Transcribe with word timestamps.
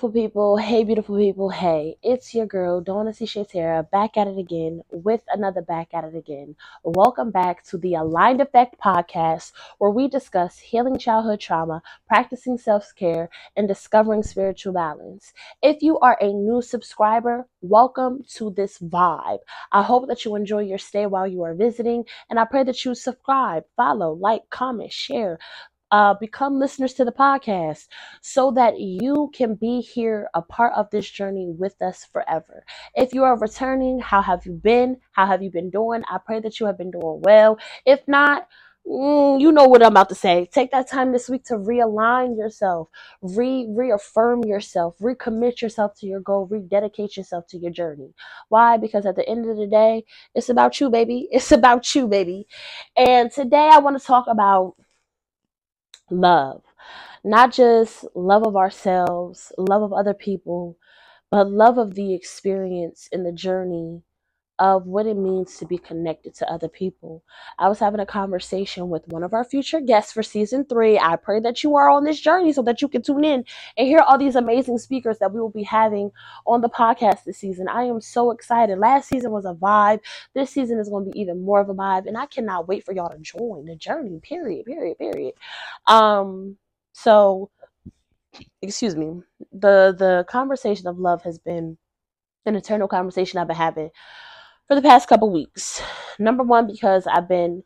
beautiful 0.00 0.22
people. 0.22 0.56
Hey, 0.56 0.82
beautiful 0.82 1.18
people. 1.18 1.50
Hey, 1.50 1.98
it's 2.02 2.34
your 2.34 2.46
girl, 2.46 2.80
Donna 2.80 3.12
C. 3.12 3.26
Shatera, 3.26 3.90
back 3.90 4.16
at 4.16 4.28
it 4.28 4.38
again 4.38 4.80
with 4.90 5.20
another 5.28 5.60
back 5.60 5.88
at 5.92 6.04
it 6.04 6.16
again. 6.16 6.56
Welcome 6.82 7.30
back 7.30 7.62
to 7.64 7.76
the 7.76 7.96
Aligned 7.96 8.40
Effect 8.40 8.80
podcast, 8.82 9.52
where 9.76 9.90
we 9.90 10.08
discuss 10.08 10.58
healing 10.58 10.96
childhood 10.96 11.40
trauma, 11.40 11.82
practicing 12.08 12.56
self 12.56 12.94
care, 12.96 13.28
and 13.58 13.68
discovering 13.68 14.22
spiritual 14.22 14.72
balance. 14.72 15.34
If 15.60 15.82
you 15.82 15.98
are 15.98 16.16
a 16.18 16.32
new 16.32 16.62
subscriber, 16.62 17.46
welcome 17.60 18.24
to 18.36 18.48
this 18.56 18.78
vibe. 18.78 19.40
I 19.70 19.82
hope 19.82 20.08
that 20.08 20.24
you 20.24 20.34
enjoy 20.34 20.60
your 20.60 20.78
stay 20.78 21.04
while 21.04 21.26
you 21.26 21.42
are 21.42 21.54
visiting, 21.54 22.06
and 22.30 22.40
I 22.40 22.46
pray 22.46 22.64
that 22.64 22.86
you 22.86 22.94
subscribe, 22.94 23.64
follow, 23.76 24.14
like, 24.14 24.48
comment, 24.48 24.92
share 24.92 25.38
uh, 25.90 26.14
become 26.14 26.58
listeners 26.58 26.94
to 26.94 27.04
the 27.04 27.12
podcast 27.12 27.88
so 28.20 28.50
that 28.52 28.78
you 28.78 29.30
can 29.34 29.54
be 29.54 29.80
here 29.80 30.28
a 30.34 30.42
part 30.42 30.72
of 30.76 30.88
this 30.90 31.08
journey 31.10 31.52
with 31.56 31.80
us 31.82 32.04
forever. 32.12 32.64
If 32.94 33.12
you 33.12 33.24
are 33.24 33.38
returning, 33.38 33.98
how 34.00 34.22
have 34.22 34.46
you 34.46 34.52
been? 34.52 34.98
How 35.12 35.26
have 35.26 35.42
you 35.42 35.50
been 35.50 35.70
doing? 35.70 36.02
I 36.08 36.18
pray 36.18 36.40
that 36.40 36.60
you 36.60 36.66
have 36.66 36.78
been 36.78 36.90
doing 36.90 37.20
well. 37.22 37.58
If 37.84 38.06
not, 38.06 38.48
mm, 38.86 39.40
you 39.40 39.52
know 39.52 39.64
what 39.66 39.82
I'm 39.82 39.92
about 39.92 40.08
to 40.10 40.14
say. 40.14 40.48
Take 40.52 40.70
that 40.72 40.88
time 40.88 41.12
this 41.12 41.28
week 41.28 41.44
to 41.46 41.54
realign 41.54 42.36
yourself, 42.36 42.88
re 43.22 43.66
reaffirm 43.68 44.44
yourself, 44.44 44.96
recommit 45.00 45.60
yourself 45.60 45.94
to 46.00 46.06
your 46.06 46.20
goal, 46.20 46.46
rededicate 46.46 47.16
yourself 47.16 47.46
to 47.48 47.58
your 47.58 47.70
journey. 47.72 48.14
Why? 48.48 48.76
Because 48.76 49.06
at 49.06 49.16
the 49.16 49.28
end 49.28 49.48
of 49.48 49.56
the 49.56 49.66
day, 49.66 50.04
it's 50.34 50.48
about 50.48 50.80
you, 50.80 50.90
baby. 50.90 51.28
It's 51.32 51.52
about 51.52 51.94
you, 51.94 52.06
baby. 52.06 52.46
And 52.96 53.30
today 53.30 53.70
I 53.72 53.78
want 53.78 53.98
to 53.98 54.04
talk 54.06 54.26
about 54.28 54.74
love. 56.10 56.62
Not 57.24 57.52
just 57.52 58.04
love 58.14 58.46
of 58.46 58.56
ourselves, 58.56 59.52
love 59.58 59.82
of 59.82 59.92
other 59.92 60.14
people, 60.14 60.76
but 61.30 61.50
love 61.50 61.78
of 61.78 61.94
the 61.94 62.14
experience 62.14 63.08
and 63.12 63.26
the 63.26 63.32
journey 63.32 64.02
of 64.60 64.86
what 64.86 65.06
it 65.06 65.16
means 65.16 65.56
to 65.56 65.64
be 65.64 65.78
connected 65.78 66.34
to 66.34 66.52
other 66.52 66.68
people. 66.68 67.24
I 67.58 67.68
was 67.70 67.78
having 67.78 67.98
a 67.98 68.06
conversation 68.06 68.90
with 68.90 69.08
one 69.08 69.24
of 69.24 69.32
our 69.32 69.42
future 69.42 69.80
guests 69.80 70.12
for 70.12 70.22
season 70.22 70.66
three. 70.66 70.98
I 70.98 71.16
pray 71.16 71.40
that 71.40 71.64
you 71.64 71.76
are 71.76 71.88
on 71.88 72.04
this 72.04 72.20
journey 72.20 72.52
so 72.52 72.60
that 72.62 72.82
you 72.82 72.88
can 72.88 73.00
tune 73.00 73.24
in 73.24 73.44
and 73.78 73.88
hear 73.88 74.00
all 74.00 74.18
these 74.18 74.36
amazing 74.36 74.76
speakers 74.76 75.18
that 75.18 75.32
we 75.32 75.40
will 75.40 75.48
be 75.48 75.62
having 75.62 76.12
on 76.46 76.60
the 76.60 76.68
podcast 76.68 77.24
this 77.24 77.38
season. 77.38 77.68
I 77.68 77.84
am 77.84 78.02
so 78.02 78.32
excited. 78.32 78.78
Last 78.78 79.08
season 79.08 79.30
was 79.30 79.46
a 79.46 79.54
vibe. 79.54 80.00
This 80.34 80.50
season 80.50 80.78
is 80.78 80.90
going 80.90 81.06
to 81.06 81.10
be 81.10 81.20
even 81.20 81.42
more 81.42 81.60
of 81.60 81.70
a 81.70 81.74
vibe, 81.74 82.06
and 82.06 82.18
I 82.18 82.26
cannot 82.26 82.68
wait 82.68 82.84
for 82.84 82.92
y'all 82.92 83.08
to 83.08 83.18
join 83.18 83.64
the 83.64 83.76
journey. 83.76 84.20
Period. 84.22 84.66
Period. 84.66 84.98
Period. 84.98 85.34
Um. 85.86 86.58
So, 86.92 87.50
excuse 88.60 88.94
me. 88.94 89.22
The 89.52 89.94
the 89.98 90.26
conversation 90.28 90.86
of 90.86 90.98
love 90.98 91.22
has 91.22 91.38
been 91.38 91.78
an 92.44 92.56
eternal 92.56 92.88
conversation 92.88 93.38
I've 93.38 93.48
been 93.48 93.56
having 93.56 93.90
for 94.70 94.76
the 94.76 94.82
past 94.82 95.08
couple 95.08 95.32
weeks. 95.32 95.82
Number 96.20 96.44
one, 96.44 96.68
because 96.68 97.08
I've 97.08 97.28
been, 97.28 97.64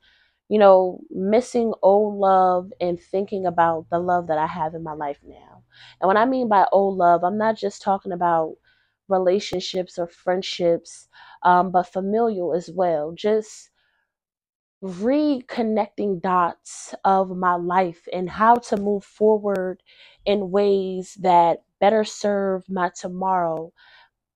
you 0.49 0.59
know, 0.59 1.01
missing 1.11 1.75
old 1.83 2.19
love 2.19 2.73
and 2.81 2.99
thinking 2.99 3.45
about 3.45 3.89
the 3.91 3.99
love 3.99 4.29
that 4.29 4.39
I 4.39 4.47
have 4.47 4.73
in 4.75 4.83
my 4.83 4.95
life 4.95 5.19
now. 5.23 5.65
And 6.01 6.09
when 6.09 6.17
I 6.17 6.25
mean 6.25 6.49
by 6.49 6.65
old 6.73 6.97
love, 6.97 7.23
I'm 7.23 7.37
not 7.37 7.59
just 7.59 7.83
talking 7.83 8.11
about 8.13 8.55
relationships 9.09 9.99
or 9.99 10.07
friendships, 10.07 11.09
um, 11.43 11.71
but 11.73 11.93
familial 11.93 12.55
as 12.55 12.71
well. 12.71 13.13
Just 13.13 13.69
reconnecting 14.83 16.23
dots 16.23 16.95
of 17.05 17.37
my 17.37 17.55
life 17.55 18.09
and 18.15 18.31
how 18.31 18.55
to 18.55 18.79
move 18.79 19.05
forward 19.05 19.83
in 20.25 20.51
ways 20.51 21.19
that 21.21 21.65
better 21.81 22.03
serve 22.05 22.65
my 22.71 22.91
tomorrow 22.99 23.71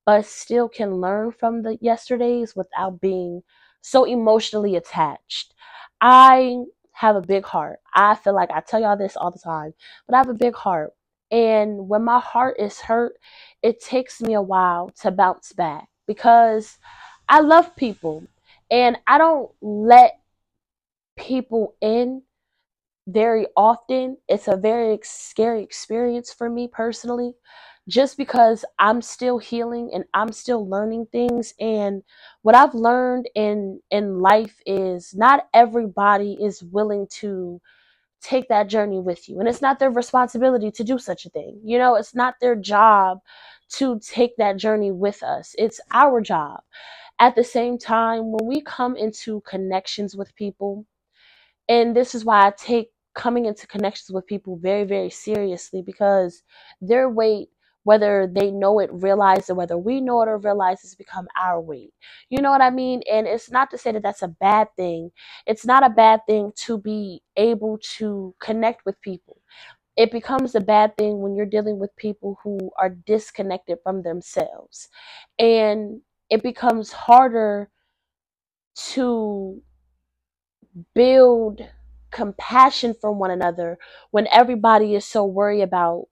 but 0.09 0.25
still 0.25 0.71
can 0.71 1.03
learn 1.03 1.31
from 1.31 1.61
the 1.61 1.77
yesterdays 1.83 2.57
without 2.57 2.99
being 2.99 3.43
so 3.83 4.05
emotionally 4.05 4.75
attached. 4.75 5.53
I 6.01 6.63
have 6.93 7.15
a 7.15 7.21
big 7.21 7.45
heart. 7.45 7.81
I 7.93 8.15
feel 8.15 8.35
like 8.35 8.51
I 8.51 8.61
tell 8.61 8.81
y'all 8.81 8.97
this 8.97 9.19
all 9.19 9.31
the 9.31 9.39
time, 9.39 9.75
but 10.07 10.15
I 10.15 10.17
have 10.17 10.31
a 10.31 10.33
big 10.33 10.55
heart. 10.55 10.95
And 11.31 11.91
when 11.91 12.05
my 12.05 12.21
heart 12.21 12.57
is 12.59 12.81
hurt, 12.81 13.19
it 13.63 13.83
takes 13.83 14.23
me 14.23 14.33
a 14.33 14.41
while 14.41 14.89
to 15.03 15.11
bounce 15.11 15.53
back 15.53 15.89
because 16.07 16.79
I 17.29 17.41
love 17.41 17.77
people 17.77 18.27
and 18.71 18.97
I 19.07 19.19
don't 19.19 19.51
let 19.61 20.21
people 21.19 21.75
in 21.83 22.23
very 23.07 23.47
often. 23.59 24.17
It's 24.27 24.49
a 24.49 24.57
very 24.57 24.99
scary 25.03 25.63
experience 25.63 26.33
for 26.33 26.49
me 26.49 26.67
personally 26.67 27.35
just 27.89 28.19
because 28.19 28.65
I'm 28.79 29.01
still 29.03 29.39
healing 29.39 29.91
and 29.95 30.05
I'm 30.15 30.33
still 30.33 30.69
learning 30.69 31.07
things 31.11 31.55
and 31.59 32.03
what 32.43 32.55
I've 32.55 32.75
learned 32.75 33.29
in 33.35 33.81
in 33.91 34.21
life 34.21 34.61
is 34.67 35.15
not 35.15 35.49
everybody 35.55 36.37
is 36.41 36.63
willing 36.63 37.07
to 37.21 37.61
take 38.23 38.49
that 38.49 38.69
journey 38.69 39.01
with 39.01 39.29
you 39.29 39.39
and 39.41 39.49
it's 39.49 39.63
not 39.63 39.79
their 39.79 39.91
responsibility 39.91 40.71
to 40.73 40.85
do 40.85 40.99
such 40.99 41.25
a 41.27 41.31
thing. 41.31 41.61
You 41.65 41.79
know, 41.79 41.95
it's 41.97 42.15
not 42.15 42.35
their 42.41 42.57
job 42.57 43.21
to 43.75 44.01
take 44.01 44.37
that 44.39 44.57
journey 44.59 44.93
with 44.93 45.23
us. 45.23 45.55
It's 45.59 45.81
our 45.93 46.21
job. 46.21 46.61
At 47.21 47.35
the 47.37 47.45
same 47.45 47.79
time, 47.79 48.33
when 48.33 48.47
we 48.47 48.61
come 48.63 48.97
into 48.97 49.41
connections 49.43 50.17
with 50.17 50.35
people, 50.37 50.87
and 51.69 51.97
this 51.97 52.15
is 52.15 52.25
why 52.25 52.47
I 52.47 52.53
take 52.57 52.91
coming 53.15 53.47
into 53.47 53.67
connections 53.67 54.15
with 54.15 54.27
people 54.27 54.57
very 54.59 54.85
very 54.85 55.11
seriously 55.11 55.83
because 55.83 56.43
their 56.81 57.09
weight 57.09 57.49
whether 57.89 58.31
they 58.31 58.51
know 58.53 58.81
it, 58.81 58.91
realize 58.93 59.49
it, 59.51 59.57
whether 59.57 59.79
we 59.79 60.03
know 60.03 60.23
it 60.23 60.29
or 60.29 60.39
realize 60.39 60.85
it's 60.85 60.95
become 60.95 61.27
our 61.41 61.59
weight. 61.61 61.95
You 62.29 62.43
know 62.43 62.51
what 62.51 62.61
I 62.61 62.71
mean? 62.71 63.03
And 63.11 63.27
it's 63.27 63.51
not 63.51 63.71
to 63.71 63.79
say 63.79 63.93
that 63.93 64.03
that's 64.03 64.23
a 64.23 64.29
bad 64.29 64.69
thing. 64.77 65.11
It's 65.47 65.67
not 65.67 65.87
a 65.87 65.91
bad 65.91 66.21
thing 66.29 66.53
to 66.67 66.79
be 66.79 67.23
able 67.39 67.79
to 67.99 68.35
connect 68.41 68.85
with 68.87 69.01
people. 69.01 69.41
It 69.97 70.13
becomes 70.13 70.55
a 70.55 70.61
bad 70.61 70.97
thing 70.99 71.21
when 71.21 71.37
you're 71.37 71.47
dealing 71.47 71.79
with 71.79 71.97
people 71.97 72.39
who 72.45 72.59
are 72.79 72.91
disconnected 72.91 73.79
from 73.85 74.03
themselves. 74.03 74.89
And 75.39 76.03
it 76.31 76.43
becomes 76.43 76.93
harder 76.93 77.71
to 78.95 79.63
build 80.95 81.63
compassion 82.11 82.95
for 83.01 83.13
one 83.13 83.31
another 83.31 83.79
when 84.11 84.29
everybody 84.33 84.95
is 84.95 85.07
so 85.07 85.25
worried 85.25 85.63
about 85.63 86.07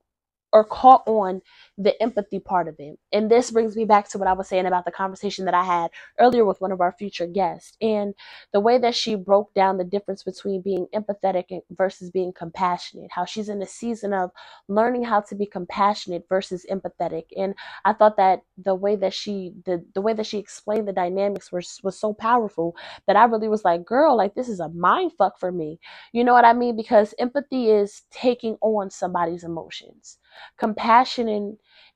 or 0.53 0.65
caught 0.65 1.05
on 1.07 1.43
the 1.79 2.01
empathy 2.03 2.39
part 2.39 2.69
of 2.69 2.77
it. 2.79 2.99
And 3.13 3.31
this 3.31 3.51
brings 3.51 3.77
me 3.77 3.85
back 3.85 4.09
to 4.11 4.19
what 4.19 4.29
I 4.29 4.33
was 4.33 4.49
saying 4.49 4.67
about 4.67 4.85
the 4.85 4.91
conversation 4.91 5.45
that 5.45 5.55
I 5.55 5.65
had 5.65 5.91
earlier 6.19 6.45
with 6.45 6.61
one 6.61 6.73
of 6.73 6.81
our 6.81 6.93
future 6.93 7.27
guests 7.27 7.77
and 7.81 8.15
the 8.53 8.61
way 8.61 8.79
that 8.79 8.95
she 8.95 9.15
broke 9.15 9.53
down 9.55 9.77
the 9.79 9.85
difference 9.85 10.23
between 10.23 10.63
being 10.63 10.87
empathetic 10.95 11.61
versus 11.71 12.11
being 12.11 12.33
compassionate, 12.33 13.11
how 13.13 13.25
she's 13.25 13.49
in 13.49 13.61
a 13.63 13.67
season 13.67 14.13
of 14.13 14.31
learning 14.69 15.05
how 15.05 15.21
to 15.21 15.35
be 15.35 15.47
compassionate 15.47 16.25
versus 16.29 16.65
empathetic. 16.71 17.25
And 17.37 17.55
I 17.85 17.93
thought 17.93 18.17
that 18.17 18.43
the 18.57 18.75
way 18.75 18.97
that 18.97 19.13
she 19.13 19.53
the, 19.65 19.85
the 19.95 20.01
way 20.01 20.13
that 20.15 20.27
she 20.27 20.39
explained 20.39 20.89
the 20.89 20.93
dynamics 20.93 21.53
was 21.53 21.81
was 21.83 21.99
so 21.99 22.15
powerful 22.15 22.77
that 23.07 23.17
I 23.17 23.25
really 23.25 23.49
was 23.49 23.65
like, 23.65 23.85
girl, 23.85 24.17
like 24.17 24.35
this 24.35 24.49
is 24.49 24.61
a 24.61 24.69
mind 24.71 25.13
fuck 25.19 25.39
for 25.39 25.53
me. 25.53 25.79
You 26.13 26.25
know 26.25 26.33
what 26.33 26.45
I 26.45 26.53
mean? 26.53 26.77
Because 26.77 27.15
empathy 27.19 27.71
is 27.71 28.03
taking 28.11 28.57
on 28.61 28.91
somebody's 28.91 29.45
emotions. 29.45 30.19
Compassion 30.59 31.29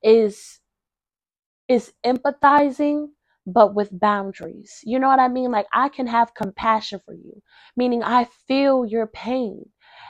is 0.03 0.59
is 1.69 1.93
empathizing 2.07 3.09
but 3.47 3.77
with 3.77 3.99
boundaries. 4.01 4.81
You 4.85 5.01
know 5.01 5.09
what 5.09 5.21
I 5.21 5.29
mean? 5.29 5.53
Like 5.53 5.69
I 5.75 5.91
can 5.91 6.09
have 6.09 6.35
compassion 6.35 7.01
for 7.07 7.15
you, 7.15 7.43
meaning 7.77 8.05
I 8.05 8.29
feel 8.49 8.87
your 8.87 9.09
pain. 9.09 9.67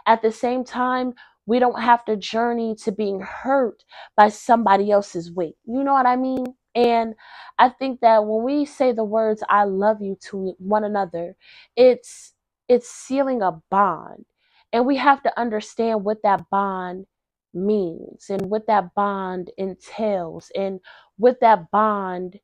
At 0.06 0.23
the 0.23 0.33
same 0.33 0.65
time, 0.65 1.15
we 1.47 1.61
don't 1.61 1.83
have 1.83 2.05
to 2.06 2.17
journey 2.17 2.77
to 2.85 2.93
being 2.93 3.21
hurt 3.21 3.85
by 4.17 4.31
somebody 4.31 4.91
else's 4.93 5.33
weight. 5.33 5.56
You 5.67 5.85
know 5.85 5.94
what 5.94 6.06
I 6.06 6.17
mean? 6.17 6.47
And 6.75 7.15
I 7.61 7.71
think 7.71 8.00
that 8.03 8.27
when 8.27 8.44
we 8.44 8.67
say 8.67 8.93
the 8.93 9.05
words 9.05 9.44
I 9.49 9.65
love 9.65 10.03
you 10.03 10.19
to 10.31 10.55
one 10.59 10.85
another, 10.85 11.37
it's 11.77 12.35
it's 12.69 12.91
sealing 12.91 13.43
a 13.43 13.61
bond. 13.71 14.27
And 14.75 14.87
we 14.87 14.99
have 14.99 15.23
to 15.25 15.41
understand 15.41 16.05
what 16.05 16.23
that 16.25 16.50
bond 16.50 17.06
means 17.55 18.26
and 18.31 18.50
what 18.50 18.67
that 18.69 18.94
bond 18.94 19.50
entails 19.58 20.50
and 20.56 20.81
what 21.19 21.41
that 21.41 21.70
bond 21.70 22.38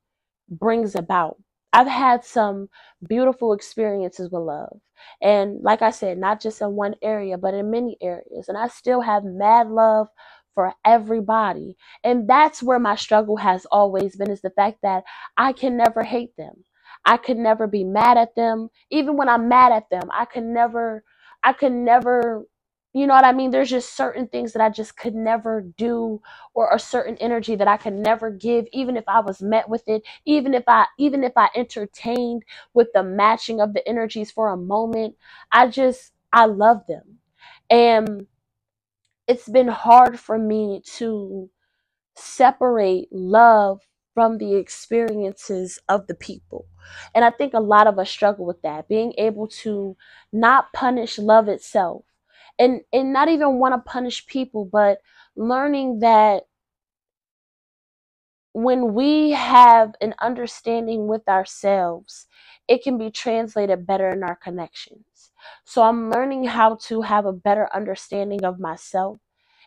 brings 0.48 0.94
about. 0.94 1.36
I've 1.72 1.86
had 1.86 2.24
some 2.24 2.68
beautiful 3.08 3.52
experiences 3.52 4.30
with 4.30 4.42
love. 4.42 4.78
And 5.22 5.62
like 5.62 5.82
I 5.82 5.90
said, 5.90 6.18
not 6.18 6.40
just 6.40 6.62
in 6.62 6.70
one 6.72 6.94
area, 7.02 7.36
but 7.36 7.54
in 7.54 7.70
many 7.70 7.98
areas. 8.00 8.48
And 8.48 8.56
I 8.56 8.68
still 8.68 9.00
have 9.02 9.24
mad 9.24 9.68
love 9.68 10.08
for 10.54 10.72
everybody. 10.86 11.76
And 12.02 12.28
that's 12.28 12.62
where 12.62 12.78
my 12.78 12.96
struggle 12.96 13.36
has 13.36 13.66
always 13.70 14.16
been 14.16 14.30
is 14.30 14.40
the 14.40 14.50
fact 14.50 14.78
that 14.82 15.04
I 15.36 15.52
can 15.52 15.76
never 15.76 16.02
hate 16.02 16.34
them. 16.38 16.64
I 17.04 17.18
could 17.18 17.36
never 17.36 17.66
be 17.66 17.84
mad 17.84 18.16
at 18.16 18.34
them. 18.36 18.70
Even 18.90 19.16
when 19.16 19.28
I'm 19.28 19.48
mad 19.48 19.72
at 19.72 19.90
them, 19.90 20.08
I 20.12 20.24
could 20.24 20.44
never 20.44 21.04
I 21.44 21.52
could 21.52 21.72
never 21.72 22.46
you 22.96 23.06
know 23.06 23.12
what 23.12 23.26
I 23.26 23.32
mean? 23.32 23.50
There's 23.50 23.68
just 23.68 23.94
certain 23.94 24.26
things 24.26 24.54
that 24.54 24.62
I 24.62 24.70
just 24.70 24.96
could 24.96 25.14
never 25.14 25.60
do 25.60 26.22
or 26.54 26.70
a 26.72 26.78
certain 26.78 27.18
energy 27.18 27.54
that 27.54 27.68
I 27.68 27.76
could 27.76 27.92
never 27.92 28.30
give 28.30 28.64
even 28.72 28.96
if 28.96 29.04
I 29.06 29.20
was 29.20 29.42
met 29.42 29.68
with 29.68 29.86
it, 29.86 30.02
even 30.24 30.54
if 30.54 30.64
I 30.66 30.86
even 30.98 31.22
if 31.22 31.34
I 31.36 31.50
entertained 31.54 32.44
with 32.72 32.88
the 32.94 33.02
matching 33.02 33.60
of 33.60 33.74
the 33.74 33.86
energies 33.86 34.30
for 34.30 34.48
a 34.48 34.56
moment. 34.56 35.14
I 35.52 35.66
just 35.66 36.12
I 36.32 36.46
love 36.46 36.86
them. 36.88 37.18
And 37.68 38.26
it's 39.28 39.46
been 39.46 39.68
hard 39.68 40.18
for 40.18 40.38
me 40.38 40.80
to 40.96 41.50
separate 42.14 43.08
love 43.12 43.82
from 44.14 44.38
the 44.38 44.54
experiences 44.54 45.78
of 45.90 46.06
the 46.06 46.14
people. 46.14 46.64
And 47.14 47.26
I 47.26 47.30
think 47.30 47.52
a 47.52 47.60
lot 47.60 47.88
of 47.88 47.98
us 47.98 48.08
struggle 48.08 48.46
with 48.46 48.62
that, 48.62 48.88
being 48.88 49.12
able 49.18 49.48
to 49.48 49.98
not 50.32 50.72
punish 50.72 51.18
love 51.18 51.48
itself 51.48 52.06
and 52.58 52.80
and 52.92 53.12
not 53.12 53.28
even 53.28 53.58
want 53.58 53.74
to 53.74 53.90
punish 53.90 54.26
people, 54.26 54.68
but 54.70 54.98
learning 55.36 56.00
that 56.00 56.44
when 58.52 58.94
we 58.94 59.32
have 59.32 59.94
an 60.00 60.14
understanding 60.20 61.06
with 61.08 61.28
ourselves, 61.28 62.26
it 62.68 62.82
can 62.82 62.96
be 62.96 63.10
translated 63.10 63.86
better 63.86 64.08
in 64.08 64.22
our 64.22 64.36
connections. 64.36 65.30
So 65.64 65.82
I'm 65.82 66.10
learning 66.10 66.44
how 66.44 66.76
to 66.86 67.02
have 67.02 67.26
a 67.26 67.34
better 67.34 67.68
understanding 67.74 68.44
of 68.44 68.58
myself 68.58 69.18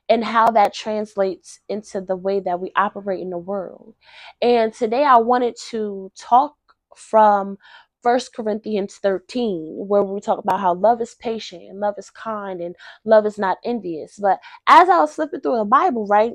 and 0.09 0.25
how 0.25 0.47
that 0.47 0.74
translates 0.74 1.59
into 1.69 2.01
the 2.01 2.15
way 2.15 2.39
that 2.39 2.59
we 2.59 2.71
operate 2.75 3.19
in 3.19 3.30
the 3.30 3.38
world. 3.38 3.94
And 4.42 4.74
today 4.74 5.03
I 5.03 5.18
wanted 5.18 5.56
to 5.69 6.12
talk 6.18 6.56
from 6.95 7.59
First 8.01 8.34
Corinthians 8.34 8.96
13, 8.98 9.75
where 9.88 10.04
we 10.04 10.22
talk 10.22 10.40
about 10.40 10.60
how 10.60 10.74
love 10.74 11.01
is 11.01 11.16
patient 11.16 11.63
and 11.63 11.80
love 11.80 11.96
is 11.98 12.10
kind 12.10 12.62
and 12.62 12.75
love 13.06 13.25
is 13.25 13.38
not 13.38 13.57
envious. 13.63 14.18
But 14.22 14.40
as 14.68 14.90
I 14.90 15.00
was 15.00 15.13
flipping 15.16 15.42
through 15.42 15.57
the 15.57 15.66
Bible, 15.66 16.07
right, 16.07 16.34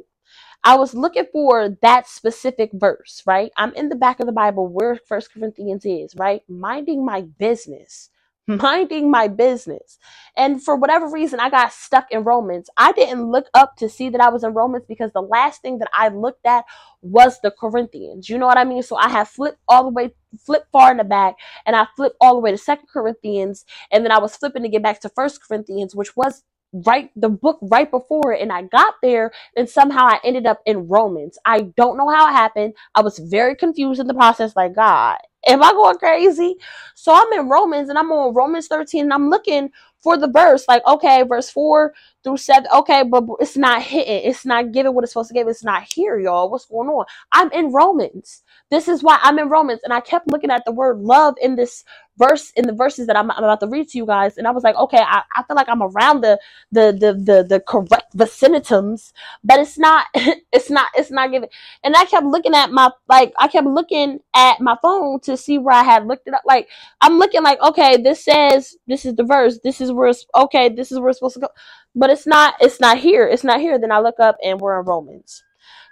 I 0.64 0.76
was 0.76 0.94
looking 0.94 1.26
for 1.32 1.70
that 1.82 2.08
specific 2.08 2.70
verse, 2.74 3.22
right? 3.26 3.52
I'm 3.56 3.74
in 3.74 3.88
the 3.88 3.96
back 3.96 4.20
of 4.20 4.26
the 4.26 4.32
Bible 4.32 4.68
where 4.68 4.96
First 4.96 5.32
Corinthians 5.32 5.84
is, 5.86 6.14
right? 6.16 6.42
Minding 6.48 7.04
my 7.04 7.22
business 7.22 8.10
minding 8.46 9.10
my 9.10 9.28
business. 9.28 9.98
And 10.36 10.62
for 10.62 10.76
whatever 10.76 11.08
reason, 11.08 11.40
I 11.40 11.48
got 11.48 11.72
stuck 11.72 12.10
in 12.10 12.24
Romans. 12.24 12.68
I 12.76 12.92
didn't 12.92 13.30
look 13.30 13.46
up 13.54 13.76
to 13.76 13.88
see 13.88 14.10
that 14.10 14.20
I 14.20 14.28
was 14.28 14.44
in 14.44 14.52
Romans 14.52 14.84
because 14.86 15.12
the 15.12 15.22
last 15.22 15.62
thing 15.62 15.78
that 15.78 15.88
I 15.94 16.08
looked 16.08 16.44
at 16.44 16.64
was 17.00 17.40
the 17.40 17.50
Corinthians. 17.50 18.28
You 18.28 18.38
know 18.38 18.46
what 18.46 18.58
I 18.58 18.64
mean? 18.64 18.82
So 18.82 18.96
I 18.96 19.08
have 19.08 19.28
flipped 19.28 19.58
all 19.68 19.84
the 19.84 19.90
way, 19.90 20.14
flipped 20.38 20.70
far 20.72 20.90
in 20.90 20.98
the 20.98 21.04
back, 21.04 21.36
and 21.64 21.74
I 21.74 21.86
flipped 21.96 22.16
all 22.20 22.34
the 22.34 22.40
way 22.40 22.50
to 22.50 22.58
Second 22.58 22.88
Corinthians, 22.92 23.64
and 23.90 24.04
then 24.04 24.12
I 24.12 24.18
was 24.18 24.36
flipping 24.36 24.62
to 24.62 24.68
get 24.68 24.82
back 24.82 25.00
to 25.00 25.08
First 25.08 25.40
Corinthians, 25.46 25.94
which 25.94 26.16
was 26.16 26.42
right 26.74 27.10
the 27.16 27.28
book 27.28 27.58
right 27.62 27.90
before 27.90 28.32
it 28.32 28.42
and 28.42 28.52
I 28.52 28.62
got 28.62 28.94
there 29.02 29.32
and 29.56 29.68
somehow 29.68 30.06
I 30.06 30.20
ended 30.24 30.46
up 30.46 30.60
in 30.66 30.88
Romans. 30.88 31.38
I 31.44 31.62
don't 31.76 31.96
know 31.96 32.08
how 32.08 32.28
it 32.28 32.32
happened. 32.32 32.74
I 32.94 33.02
was 33.02 33.18
very 33.18 33.56
confused 33.56 34.00
in 34.00 34.08
the 34.08 34.14
process 34.14 34.56
like 34.56 34.74
God, 34.74 35.18
am 35.46 35.62
I 35.62 35.72
going 35.72 35.98
crazy? 35.98 36.56
So 36.94 37.14
I'm 37.14 37.32
in 37.38 37.48
Romans 37.48 37.88
and 37.88 37.98
I'm 37.98 38.12
on 38.12 38.34
Romans 38.34 38.68
13 38.68 39.04
and 39.04 39.14
I'm 39.14 39.30
looking 39.30 39.70
for 40.02 40.16
the 40.18 40.28
verse 40.28 40.66
like 40.68 40.86
okay, 40.86 41.22
verse 41.22 41.50
4 41.50 41.94
through 42.24 42.38
7. 42.38 42.66
Okay, 42.74 43.04
but 43.04 43.24
it's 43.40 43.56
not 43.56 43.82
hitting. 43.82 44.28
It's 44.28 44.46
not 44.46 44.72
giving 44.72 44.94
what 44.94 45.04
it's 45.04 45.12
supposed 45.12 45.28
to 45.28 45.34
give. 45.34 45.48
It's 45.48 45.64
not 45.64 45.84
here, 45.84 46.18
y'all. 46.18 46.50
What's 46.50 46.66
going 46.66 46.88
on? 46.88 47.06
I'm 47.32 47.52
in 47.52 47.72
Romans. 47.72 48.42
This 48.70 48.88
is 48.88 49.02
why 49.02 49.18
I'm 49.22 49.38
in 49.38 49.48
Romans 49.50 49.80
and 49.84 49.92
I 49.92 50.00
kept 50.00 50.30
looking 50.30 50.50
at 50.50 50.64
the 50.64 50.72
word 50.72 50.98
love 51.00 51.36
in 51.40 51.56
this 51.56 51.84
verse 52.18 52.52
in 52.56 52.66
the 52.66 52.72
verses 52.72 53.06
that 53.06 53.16
I'm, 53.16 53.30
I'm, 53.30 53.38
about 53.44 53.60
to 53.60 53.66
read 53.66 53.88
to 53.88 53.98
you 53.98 54.06
guys 54.06 54.38
and 54.38 54.46
i 54.46 54.50
was 54.50 54.62
like 54.62 54.76
okay 54.76 54.98
I, 55.00 55.22
I 55.34 55.42
feel 55.42 55.56
like 55.56 55.68
i'm 55.68 55.82
around 55.82 56.20
the 56.22 56.38
the 56.72 56.96
the 56.98 57.12
the, 57.12 57.42
the 57.42 57.60
correct 57.60 58.16
vicinitums 58.16 59.12
but 59.42 59.60
it's 59.60 59.78
not 59.78 60.06
it's 60.14 60.70
not 60.70 60.88
it's 60.94 61.10
not 61.10 61.30
giving 61.30 61.48
and 61.82 61.96
i 61.96 62.04
kept 62.04 62.26
looking 62.26 62.54
at 62.54 62.70
my 62.70 62.90
like 63.08 63.32
i 63.38 63.48
kept 63.48 63.66
looking 63.66 64.20
at 64.34 64.60
my 64.60 64.76
phone 64.82 65.20
to 65.20 65.36
see 65.36 65.58
where 65.58 65.74
i 65.74 65.82
had 65.82 66.06
looked 66.06 66.26
it 66.28 66.34
up 66.34 66.42
like 66.46 66.68
i'm 67.00 67.18
looking 67.18 67.42
like 67.42 67.60
okay 67.62 67.96
this 67.96 68.24
says 68.24 68.76
this 68.86 69.04
is 69.04 69.14
the 69.16 69.24
verse 69.24 69.58
this 69.64 69.80
is 69.80 69.92
where 69.92 70.08
it's 70.08 70.26
okay 70.34 70.68
this 70.68 70.92
is 70.92 71.00
where 71.00 71.10
it's 71.10 71.18
supposed 71.18 71.34
to 71.34 71.40
go 71.40 71.48
but 71.94 72.10
it's 72.10 72.26
not 72.26 72.54
it's 72.60 72.80
not 72.80 72.98
here 72.98 73.26
it's 73.26 73.44
not 73.44 73.60
here 73.60 73.78
then 73.78 73.92
i 73.92 73.98
look 73.98 74.18
up 74.20 74.36
and 74.42 74.60
we're 74.60 74.78
in 74.78 74.86
romans 74.86 75.42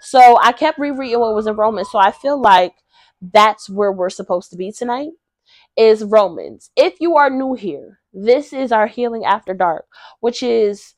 so 0.00 0.38
i 0.42 0.52
kept 0.52 0.78
rereading 0.78 1.20
what 1.20 1.34
was 1.34 1.46
in 1.46 1.56
romans 1.56 1.90
so 1.90 1.98
i 1.98 2.10
feel 2.10 2.40
like 2.40 2.74
that's 3.32 3.70
where 3.70 3.92
we're 3.92 4.10
supposed 4.10 4.50
to 4.50 4.56
be 4.56 4.72
tonight 4.72 5.10
is 5.76 6.04
Romans. 6.04 6.70
If 6.76 7.00
you 7.00 7.16
are 7.16 7.30
new 7.30 7.54
here, 7.54 8.00
this 8.12 8.52
is 8.52 8.72
our 8.72 8.86
Healing 8.86 9.24
After 9.24 9.54
Dark, 9.54 9.86
which 10.20 10.42
is 10.42 10.94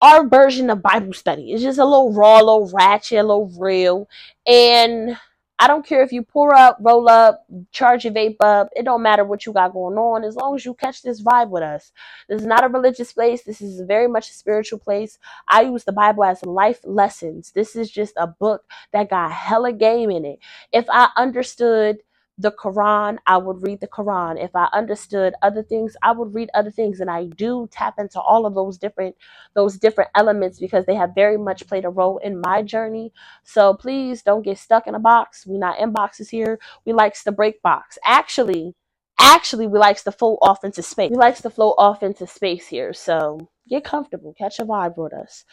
our 0.00 0.26
version 0.28 0.68
of 0.70 0.82
Bible 0.82 1.12
study. 1.12 1.52
It's 1.52 1.62
just 1.62 1.78
a 1.78 1.84
little 1.84 2.12
raw, 2.12 2.38
a 2.38 2.42
little 2.42 2.70
ratchet, 2.72 3.18
a 3.18 3.22
little 3.22 3.52
real. 3.58 4.08
And 4.46 5.16
I 5.58 5.68
don't 5.68 5.86
care 5.86 6.02
if 6.02 6.12
you 6.12 6.22
pour 6.22 6.54
up, 6.54 6.78
roll 6.80 7.08
up, 7.08 7.46
charge 7.70 8.04
your 8.04 8.12
vape 8.12 8.36
up. 8.40 8.68
It 8.74 8.84
don't 8.84 9.02
matter 9.02 9.24
what 9.24 9.46
you 9.46 9.52
got 9.52 9.72
going 9.72 9.96
on 9.96 10.24
as 10.24 10.34
long 10.34 10.56
as 10.56 10.64
you 10.64 10.74
catch 10.74 11.02
this 11.02 11.22
vibe 11.22 11.50
with 11.50 11.62
us. 11.62 11.92
This 12.28 12.40
is 12.40 12.46
not 12.46 12.64
a 12.64 12.68
religious 12.68 13.12
place. 13.12 13.42
This 13.44 13.60
is 13.60 13.80
very 13.82 14.08
much 14.08 14.28
a 14.28 14.34
spiritual 14.34 14.80
place. 14.80 15.18
I 15.48 15.62
use 15.62 15.84
the 15.84 15.92
Bible 15.92 16.24
as 16.24 16.44
life 16.44 16.80
lessons. 16.84 17.52
This 17.52 17.76
is 17.76 17.90
just 17.90 18.14
a 18.16 18.26
book 18.26 18.64
that 18.92 19.10
got 19.10 19.30
hella 19.30 19.72
game 19.72 20.10
in 20.10 20.24
it. 20.24 20.40
If 20.72 20.86
I 20.90 21.10
understood 21.16 21.98
the 22.42 22.50
Quran, 22.50 23.18
I 23.26 23.38
would 23.38 23.62
read 23.62 23.80
the 23.80 23.88
Quran. 23.88 24.42
If 24.42 24.54
I 24.54 24.68
understood 24.72 25.34
other 25.42 25.62
things, 25.62 25.96
I 26.02 26.12
would 26.12 26.34
read 26.34 26.50
other 26.54 26.70
things. 26.70 27.00
And 27.00 27.10
I 27.10 27.26
do 27.26 27.68
tap 27.70 27.94
into 27.98 28.20
all 28.20 28.44
of 28.46 28.54
those 28.54 28.78
different 28.78 29.16
those 29.54 29.78
different 29.78 30.10
elements 30.14 30.58
because 30.58 30.84
they 30.84 30.94
have 30.94 31.14
very 31.14 31.38
much 31.38 31.66
played 31.66 31.84
a 31.84 31.90
role 31.90 32.18
in 32.18 32.40
my 32.40 32.62
journey. 32.62 33.12
So 33.44 33.74
please 33.74 34.22
don't 34.22 34.44
get 34.44 34.58
stuck 34.58 34.86
in 34.86 34.94
a 34.94 35.00
box. 35.00 35.46
We're 35.46 35.58
not 35.58 35.78
in 35.78 35.92
boxes 35.92 36.28
here. 36.28 36.58
We 36.84 36.92
likes 36.92 37.24
to 37.24 37.32
break 37.32 37.62
box. 37.62 37.98
Actually, 38.04 38.74
actually 39.18 39.66
we 39.66 39.78
likes 39.78 40.02
to 40.04 40.12
flow 40.12 40.38
off 40.42 40.64
into 40.64 40.82
space. 40.82 41.10
We 41.10 41.16
likes 41.16 41.42
to 41.42 41.50
flow 41.50 41.74
off 41.78 42.02
into 42.02 42.26
space 42.26 42.66
here. 42.66 42.92
So 42.92 43.48
get 43.68 43.84
comfortable. 43.84 44.34
Catch 44.36 44.58
a 44.58 44.64
vibe 44.64 44.96
with 44.96 45.14
us. 45.14 45.44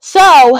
So 0.00 0.58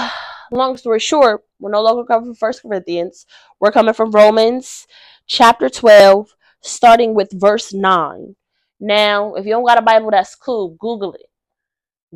long 0.51 0.77
story 0.77 0.99
short, 0.99 1.43
we're 1.59 1.71
no 1.71 1.81
longer 1.81 2.05
coming 2.05 2.25
from 2.25 2.35
First 2.35 2.61
Corinthians. 2.61 3.25
We're 3.59 3.71
coming 3.71 3.93
from 3.93 4.11
Romans 4.11 4.85
chapter 5.27 5.69
12, 5.69 6.35
starting 6.61 7.13
with 7.13 7.29
verse 7.33 7.73
9. 7.73 8.35
Now, 8.79 9.35
if 9.35 9.45
you 9.45 9.51
don't 9.51 9.65
got 9.65 9.77
a 9.77 9.81
Bible, 9.81 10.11
that's 10.11 10.35
cool. 10.35 10.75
Google 10.79 11.13
it. 11.13 11.27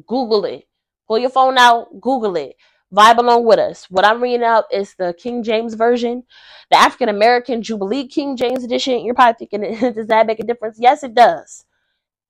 Google 0.07 0.45
it. 0.45 0.65
Pull 1.07 1.19
your 1.19 1.29
phone 1.29 1.57
out, 1.57 1.87
Google 2.01 2.35
it. 2.35 2.55
Vibe 2.93 3.17
along 3.17 3.45
with 3.45 3.59
us. 3.59 3.89
What 3.89 4.05
I'm 4.05 4.21
reading 4.21 4.43
out 4.43 4.65
is 4.71 4.95
the 4.97 5.13
King 5.17 5.43
James 5.43 5.73
Version, 5.73 6.23
the 6.71 6.77
African 6.77 7.09
American 7.09 7.61
Jubilee 7.61 8.07
King 8.07 8.37
James 8.37 8.63
Edition. 8.63 9.03
You're 9.05 9.15
probably 9.15 9.47
thinking, 9.47 9.93
does 9.93 10.07
that 10.07 10.27
make 10.27 10.39
a 10.39 10.43
difference? 10.45 10.77
Yes, 10.79 11.03
it 11.03 11.13
does. 11.13 11.65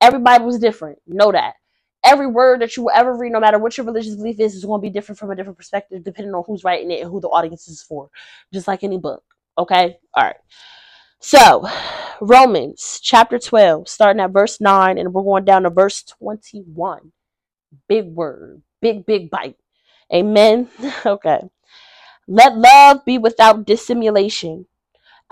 Every 0.01 0.19
Bible 0.19 0.50
is 0.50 0.60
different. 0.60 1.00
Know 1.07 1.31
that. 1.31 1.53
Every 2.05 2.27
word 2.27 2.62
that 2.62 2.77
you 2.77 2.84
will 2.84 2.91
ever 2.96 3.15
read, 3.15 3.34
no 3.34 3.39
matter 3.39 3.60
what 3.60 3.77
your 3.77 3.86
religious 3.86 4.15
belief 4.15 4.39
is, 4.39 4.55
is 4.55 4.65
going 4.65 4.79
to 4.79 4.84
be 4.88 4.91
different 4.91 5.19
from 5.19 5.31
a 5.31 5.36
different 5.36 5.57
perspective, 5.57 6.03
depending 6.03 6.34
on 6.34 6.43
who's 6.48 6.63
writing 6.63 6.91
it 6.91 7.01
and 7.01 7.12
who 7.12 7.19
the 7.19 7.27
audience 7.27 7.67
is 7.67 7.81
for. 7.81 8.10
Just 8.53 8.67
like 8.67 8.84
any 8.84 8.98
book. 8.98 9.24
Okay? 9.57 9.97
All 10.13 10.23
right. 10.23 10.35
So, 11.19 11.67
Romans 12.21 12.99
chapter 13.01 13.39
12, 13.39 13.87
starting 13.87 14.21
at 14.21 14.31
verse 14.31 14.61
9, 14.61 14.97
and 14.97 15.13
we're 15.13 15.23
going 15.23 15.45
down 15.45 15.63
to 15.63 15.69
verse 15.69 16.03
21. 16.03 17.11
Big 17.89 18.05
word, 18.05 18.61
big, 18.81 19.05
big 19.05 19.29
bite. 19.29 19.57
Amen. 20.13 20.69
okay. 21.05 21.41
Let 22.27 22.57
love 22.57 23.03
be 23.05 23.17
without 23.17 23.65
dissimulation. 23.65 24.67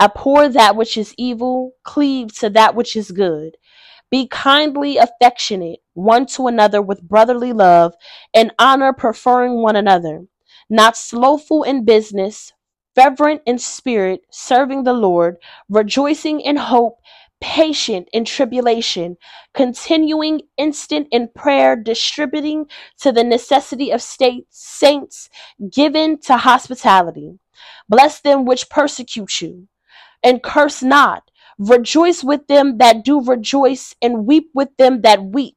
Abhor 0.00 0.48
that 0.48 0.76
which 0.76 0.96
is 0.98 1.14
evil, 1.16 1.72
cleave 1.82 2.36
to 2.38 2.50
that 2.50 2.74
which 2.74 2.96
is 2.96 3.10
good. 3.10 3.56
Be 4.10 4.28
kindly 4.28 4.98
affectionate 4.98 5.80
one 5.94 6.26
to 6.26 6.46
another 6.46 6.80
with 6.82 7.02
brotherly 7.02 7.52
love, 7.52 7.94
and 8.34 8.52
honor 8.58 8.92
preferring 8.92 9.62
one 9.62 9.76
another. 9.76 10.26
Not 10.68 10.96
slothful 10.96 11.62
in 11.62 11.84
business, 11.84 12.52
fervent 12.96 13.42
in 13.46 13.58
spirit, 13.58 14.22
serving 14.30 14.84
the 14.84 14.94
Lord, 14.94 15.36
rejoicing 15.68 16.40
in 16.40 16.56
hope, 16.56 16.98
patient 17.40 18.08
in 18.12 18.24
tribulation, 18.24 19.16
continuing 19.54 20.40
instant 20.56 21.06
in 21.12 21.28
prayer, 21.28 21.76
distributing 21.76 22.66
to 22.98 23.12
the 23.12 23.22
necessity 23.22 23.90
of 23.90 24.02
state 24.02 24.46
saints, 24.50 25.28
given 25.70 26.18
to 26.22 26.38
hospitality. 26.38 27.38
Bless 27.88 28.20
them 28.20 28.46
which 28.46 28.70
persecute 28.70 29.42
you, 29.42 29.68
and 30.22 30.42
curse 30.42 30.82
not. 30.82 31.30
Rejoice 31.58 32.24
with 32.24 32.46
them 32.48 32.78
that 32.78 33.04
do 33.04 33.22
rejoice, 33.22 33.94
and 34.02 34.26
weep 34.26 34.50
with 34.54 34.76
them 34.78 35.02
that 35.02 35.22
weep. 35.22 35.55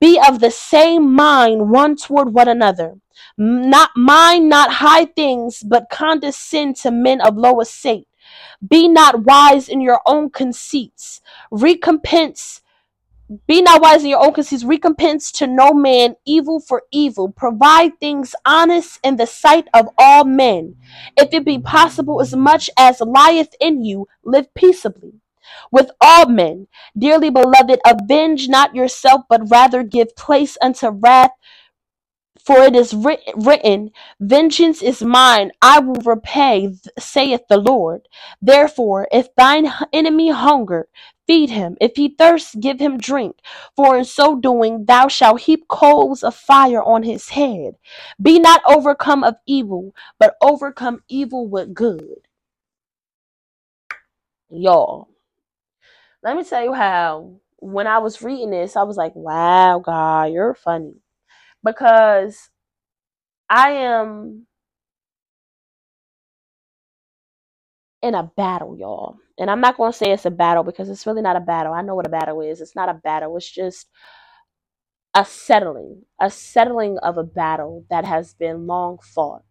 Be 0.00 0.20
of 0.28 0.40
the 0.40 0.50
same 0.50 1.14
mind 1.14 1.70
one 1.70 1.96
toward 1.96 2.34
one 2.34 2.48
another. 2.48 2.96
Not 3.38 3.90
mind 3.96 4.48
not 4.48 4.74
high 4.74 5.06
things, 5.06 5.62
but 5.62 5.90
condescend 5.90 6.76
to 6.76 6.90
men 6.90 7.20
of 7.20 7.36
low 7.36 7.60
estate. 7.60 8.08
Be 8.66 8.88
not 8.88 9.24
wise 9.24 9.68
in 9.68 9.80
your 9.80 10.00
own 10.06 10.30
conceits. 10.30 11.20
Recompense 11.50 12.62
Be 13.48 13.62
not 13.62 13.82
wise 13.82 14.04
in 14.04 14.10
your 14.10 14.24
own 14.24 14.34
conceits. 14.34 14.64
Recompense 14.64 15.32
to 15.32 15.46
no 15.48 15.72
man 15.74 16.16
evil 16.26 16.60
for 16.60 16.84
evil. 16.92 17.30
Provide 17.30 17.98
things 18.00 18.34
honest 18.46 19.00
in 19.04 19.16
the 19.16 19.26
sight 19.26 19.68
of 19.74 19.88
all 19.98 20.24
men. 20.24 20.76
If 21.16 21.34
it 21.34 21.44
be 21.44 21.58
possible, 21.58 22.20
as 22.22 22.36
much 22.36 22.70
as 22.78 23.00
lieth 23.00 23.54
in 23.60 23.84
you, 23.84 24.08
live 24.24 24.52
peaceably 24.54 25.14
with 25.72 25.90
all 26.00 26.26
men. 26.28 26.68
Dearly 26.98 27.30
beloved, 27.30 27.80
avenge 27.86 28.48
not 28.48 28.74
yourself, 28.74 29.22
but 29.30 29.50
rather 29.50 29.82
give 29.84 30.16
place 30.16 30.58
unto 30.62 30.88
wrath. 30.90 31.32
For 32.44 32.58
it 32.62 32.76
is 32.76 32.94
writ- 32.94 33.22
written, 33.36 33.90
Vengeance 34.20 34.82
is 34.82 35.02
mine, 35.02 35.52
I 35.62 35.80
will 35.80 36.00
repay, 36.02 36.74
saith 36.98 37.42
the 37.48 37.58
Lord. 37.58 38.08
Therefore, 38.42 39.08
if 39.12 39.34
thine 39.36 39.72
enemy 39.92 40.30
hunger, 40.30 40.88
feed 41.26 41.50
him. 41.50 41.76
If 41.80 41.96
he 41.96 42.10
thirst, 42.18 42.60
give 42.60 42.80
him 42.80 42.98
drink. 42.98 43.38
For 43.76 43.96
in 43.98 44.04
so 44.04 44.36
doing, 44.36 44.86
thou 44.86 45.08
shalt 45.08 45.42
heap 45.42 45.68
coals 45.68 46.22
of 46.22 46.34
fire 46.36 46.82
on 46.82 47.04
his 47.04 47.30
head. 47.30 47.76
Be 48.22 48.38
not 48.40 48.62
overcome 48.66 49.24
of 49.24 49.36
evil, 49.46 49.94
but 50.20 50.36
overcome 50.42 51.02
evil 51.08 51.48
with 51.48 51.74
good. 51.74 52.28
Y'all, 54.50 55.08
let 56.26 56.36
me 56.36 56.44
tell 56.44 56.64
you 56.64 56.74
how, 56.74 57.40
when 57.60 57.88
I 57.88 58.00
was 58.00 58.22
reading 58.22 58.50
this, 58.50 58.76
I 58.76 58.84
was 58.84 58.98
like, 58.98 59.14
wow, 59.16 59.80
God, 59.80 60.32
you're 60.32 60.54
funny. 60.54 60.94
Because 61.64 62.50
I 63.50 63.72
am 63.72 64.46
in 68.02 68.14
a 68.14 68.30
battle, 68.36 68.76
y'all. 68.78 69.18
And 69.38 69.50
I'm 69.50 69.60
not 69.62 69.76
going 69.76 69.92
to 69.92 69.98
say 69.98 70.12
it's 70.12 70.26
a 70.26 70.32
battle 70.32 70.64
because 70.64 70.90
it's 70.90 71.06
really 71.06 71.22
not 71.22 71.36
a 71.36 71.40
battle. 71.40 71.74
I 71.74 71.82
know 71.82 71.94
what 71.96 72.06
a 72.06 72.10
battle 72.10 72.42
is. 72.42 72.60
It's 72.60 72.76
not 72.76 72.90
a 72.90 72.94
battle. 72.94 73.36
It's 73.38 73.50
just 73.50 73.88
a 75.14 75.24
settling, 75.24 76.02
a 76.20 76.30
settling 76.30 76.98
of 76.98 77.18
a 77.18 77.24
battle 77.24 77.86
that 77.90 78.04
has 78.04 78.34
been 78.34 78.66
long 78.66 78.98
fought. 79.14 79.44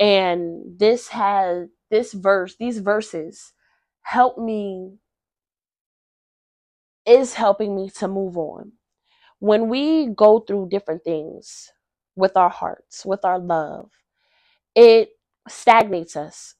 And 0.00 0.78
this 0.78 1.08
has 1.08 1.68
this 1.90 2.12
verse, 2.12 2.56
these 2.58 2.80
verses 2.80 3.52
help 4.02 4.38
me 4.38 4.98
is 7.06 7.34
helping 7.34 7.76
me 7.76 7.90
to 7.90 8.08
move 8.08 8.36
on. 8.38 8.72
When 9.40 9.68
we 9.68 10.08
go 10.08 10.40
through 10.40 10.68
different 10.70 11.04
things 11.04 11.72
with 12.16 12.36
our 12.36 12.50
hearts, 12.50 13.06
with 13.06 13.24
our 13.24 13.38
love, 13.38 13.90
it 14.76 15.10
stagnates 15.48 16.16
us 16.16 16.54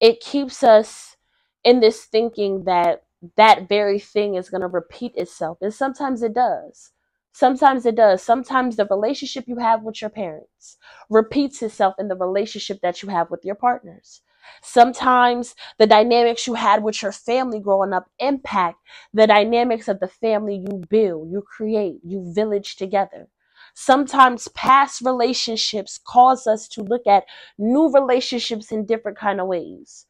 it 0.00 0.20
keeps 0.20 0.64
us 0.64 1.16
in 1.64 1.80
this 1.80 2.04
thinking 2.06 2.64
that 2.66 3.04
that 3.36 3.68
very 3.68 4.00
thing 4.00 4.36
is 4.36 4.50
going 4.50 4.62
to 4.62 4.68
repeat 4.68 5.14
itself. 5.16 5.58
And 5.62 5.74
sometimes 5.74 6.22
it 6.22 6.34
does. 6.34 6.92
Sometimes 7.36 7.84
it 7.84 7.96
does. 7.96 8.22
Sometimes 8.22 8.76
the 8.76 8.86
relationship 8.86 9.44
you 9.46 9.58
have 9.58 9.82
with 9.82 10.00
your 10.00 10.08
parents 10.10 10.78
repeats 11.10 11.62
itself 11.62 11.94
in 11.98 12.08
the 12.08 12.16
relationship 12.16 12.80
that 12.82 13.02
you 13.02 13.10
have 13.10 13.30
with 13.30 13.44
your 13.44 13.54
partners. 13.54 14.22
Sometimes 14.62 15.54
the 15.78 15.86
dynamics 15.86 16.46
you 16.46 16.54
had 16.54 16.82
with 16.82 17.02
your 17.02 17.12
family 17.12 17.60
growing 17.60 17.92
up 17.92 18.06
impact 18.20 18.78
the 19.12 19.26
dynamics 19.26 19.86
of 19.86 20.00
the 20.00 20.08
family 20.08 20.56
you 20.56 20.82
build, 20.88 21.30
you 21.30 21.42
create, 21.42 22.00
you 22.02 22.32
village 22.34 22.76
together. 22.76 23.28
Sometimes 23.74 24.48
past 24.48 25.02
relationships 25.02 26.00
cause 26.06 26.46
us 26.46 26.66
to 26.68 26.82
look 26.82 27.06
at 27.06 27.24
new 27.58 27.92
relationships 27.92 28.72
in 28.72 28.86
different 28.86 29.18
kind 29.18 29.42
of 29.42 29.46
ways. 29.46 30.06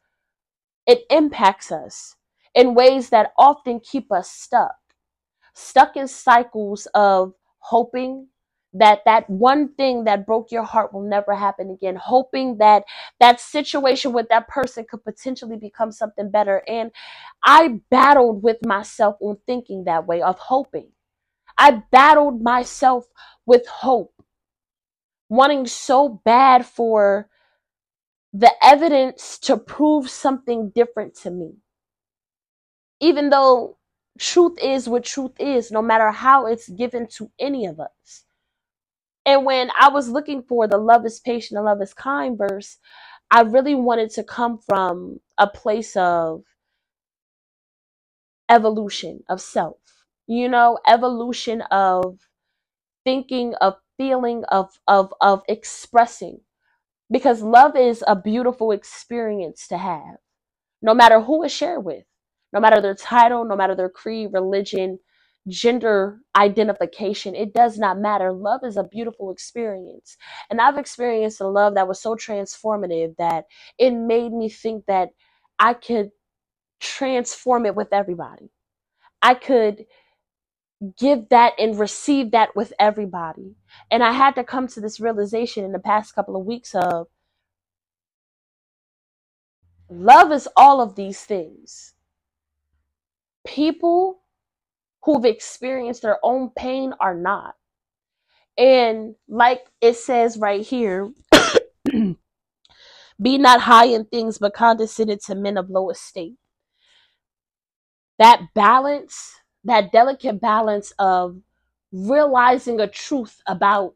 It 0.87 1.03
impacts 1.09 1.71
us 1.71 2.15
in 2.55 2.73
ways 2.75 3.09
that 3.09 3.33
often 3.37 3.79
keep 3.79 4.11
us 4.11 4.29
stuck, 4.31 4.75
stuck 5.57 5.97
in 5.97 6.07
cycles 6.07 6.87
of 6.95 7.33
hoping 7.59 8.27
that 8.73 9.01
that 9.05 9.29
one 9.29 9.73
thing 9.75 10.05
that 10.05 10.25
broke 10.27 10.51
your 10.51 10.63
heart 10.63 10.93
will 10.93 11.07
never 11.07 11.35
happen 11.35 11.71
again 11.71 11.95
hoping 11.95 12.57
that 12.59 12.83
that 13.19 13.39
situation 13.41 14.13
with 14.13 14.27
that 14.29 14.47
person 14.49 14.85
could 14.89 15.03
potentially 15.03 15.57
become 15.57 15.91
something 15.91 16.31
better 16.31 16.63
and 16.67 16.91
i 17.43 17.79
battled 17.91 18.43
with 18.43 18.57
myself 18.65 19.15
on 19.21 19.37
thinking 19.47 19.85
that 19.85 20.07
way 20.07 20.21
of 20.21 20.37
hoping 20.39 20.89
i 21.57 21.81
battled 21.91 22.41
myself 22.41 23.05
with 23.45 23.65
hope 23.67 24.13
wanting 25.29 25.65
so 25.67 26.21
bad 26.25 26.65
for 26.65 27.29
the 28.33 28.51
evidence 28.63 29.39
to 29.39 29.57
prove 29.57 30.09
something 30.09 30.71
different 30.75 31.15
to 31.15 31.31
me. 31.31 31.53
Even 32.99 33.29
though 33.29 33.76
truth 34.17 34.57
is 34.61 34.89
what 34.89 35.05
truth 35.05 35.33
is, 35.39 35.71
no 35.71 35.81
matter 35.81 36.11
how 36.11 36.47
it's 36.47 36.69
given 36.69 37.07
to 37.17 37.31
any 37.39 37.65
of 37.65 37.79
us. 37.79 38.23
And 39.25 39.45
when 39.45 39.71
I 39.79 39.89
was 39.89 40.09
looking 40.09 40.43
for 40.43 40.67
the 40.67 40.77
love 40.77 41.05
is 41.05 41.19
patient 41.19 41.57
and 41.57 41.65
love 41.65 41.81
is 41.81 41.93
kind 41.93 42.37
verse, 42.37 42.77
I 43.31 43.41
really 43.41 43.75
wanted 43.75 44.11
to 44.11 44.23
come 44.23 44.59
from 44.59 45.19
a 45.37 45.47
place 45.47 45.95
of 45.97 46.43
evolution 48.49 49.23
of 49.29 49.41
self, 49.41 49.77
you 50.27 50.49
know, 50.49 50.79
evolution 50.87 51.61
of 51.63 52.19
thinking, 53.05 53.55
of 53.55 53.75
feeling, 53.97 54.43
of 54.45 54.79
of 54.87 55.13
of 55.21 55.43
expressing. 55.49 56.41
Because 57.11 57.41
love 57.41 57.75
is 57.77 58.03
a 58.07 58.15
beautiful 58.15 58.71
experience 58.71 59.67
to 59.69 59.77
have 59.77 60.17
no 60.81 60.93
matter 60.93 61.21
who 61.21 61.43
it's 61.43 61.53
shared 61.53 61.83
with 61.85 62.05
no 62.53 62.59
matter 62.59 62.81
their 62.81 62.95
title 62.95 63.45
no 63.45 63.55
matter 63.55 63.75
their 63.75 63.89
creed 63.89 64.29
religion 64.33 64.99
gender 65.47 66.19
identification 66.37 67.35
it 67.35 67.53
does 67.53 67.77
not 67.79 67.99
matter. 67.99 68.33
Love 68.33 68.61
is 68.65 68.77
a 68.77 68.83
beautiful 68.83 69.31
experience. 69.31 70.17
And 70.49 70.61
i've 70.61 70.77
experienced 70.77 71.41
a 71.41 71.47
love 71.47 71.75
that 71.75 71.87
was 71.87 72.01
so 72.01 72.15
transformative 72.15 73.15
that 73.17 73.45
it 73.79 73.91
made 73.91 74.33
me 74.33 74.49
think 74.49 74.85
that 74.87 75.09
i 75.59 75.73
could 75.73 76.11
transform 76.81 77.65
it 77.65 77.75
with 77.75 77.89
everybody. 77.93 78.51
I 79.21 79.35
could 79.35 79.85
give 80.99 81.29
that 81.29 81.53
and 81.59 81.79
receive 81.79 82.31
that 82.31 82.55
with 82.55 82.73
everybody. 82.79 83.55
And 83.91 84.03
i 84.03 84.11
had 84.13 84.35
to 84.35 84.43
come 84.45 84.67
to 84.69 84.81
this 84.81 84.99
realization 84.99 85.65
in 85.65 85.73
the 85.73 85.79
past 85.79 86.15
couple 86.15 86.35
of 86.37 86.45
weeks 86.45 86.75
of 86.75 87.07
Love 89.89 90.31
is 90.31 90.49
all 90.57 90.81
of 90.81 90.95
these 90.95 91.21
things. 91.25 91.93
People 93.47 94.19
who've 95.03 95.25
experienced 95.25 96.01
their 96.01 96.19
own 96.21 96.49
pain 96.49 96.93
are 96.99 97.15
not. 97.15 97.55
And 98.57 99.15
like 99.29 99.65
it 99.79 99.95
says 99.95 100.37
right 100.37 100.61
here, 100.61 101.11
be 103.21 103.37
not 103.37 103.61
high 103.61 103.85
in 103.85 104.03
things, 104.05 104.37
but 104.37 104.53
condescended 104.53 105.21
to 105.23 105.35
men 105.35 105.57
of 105.57 105.69
low 105.69 105.89
estate. 105.89 106.35
That 108.19 108.41
balance, 108.53 109.35
that 109.63 109.93
delicate 109.93 110.41
balance 110.41 110.91
of 110.99 111.37
realizing 111.93 112.81
a 112.81 112.87
truth 112.87 113.41
about 113.47 113.95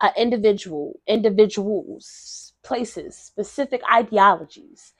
an 0.00 0.12
individual, 0.16 1.00
individuals, 1.08 2.52
places, 2.62 3.16
specific 3.16 3.80
ideologies, 3.92 4.92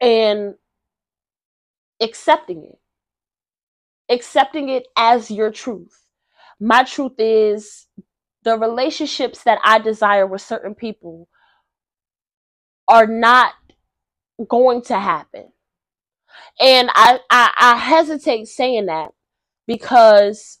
and 0.00 0.54
accepting 2.00 2.64
it 2.64 2.78
accepting 4.08 4.68
it 4.68 4.86
as 4.96 5.30
your 5.30 5.50
truth. 5.50 6.04
My 6.60 6.84
truth 6.84 7.14
is 7.18 7.86
the 8.44 8.58
relationships 8.58 9.42
that 9.44 9.58
I 9.64 9.78
desire 9.78 10.26
with 10.26 10.42
certain 10.42 10.74
people 10.74 11.28
are 12.88 13.06
not 13.06 13.52
going 14.48 14.82
to 14.82 14.98
happen. 14.98 15.48
And 16.60 16.90
I, 16.94 17.20
I, 17.30 17.52
I 17.58 17.76
hesitate 17.76 18.48
saying 18.48 18.86
that 18.86 19.10
because 19.66 20.58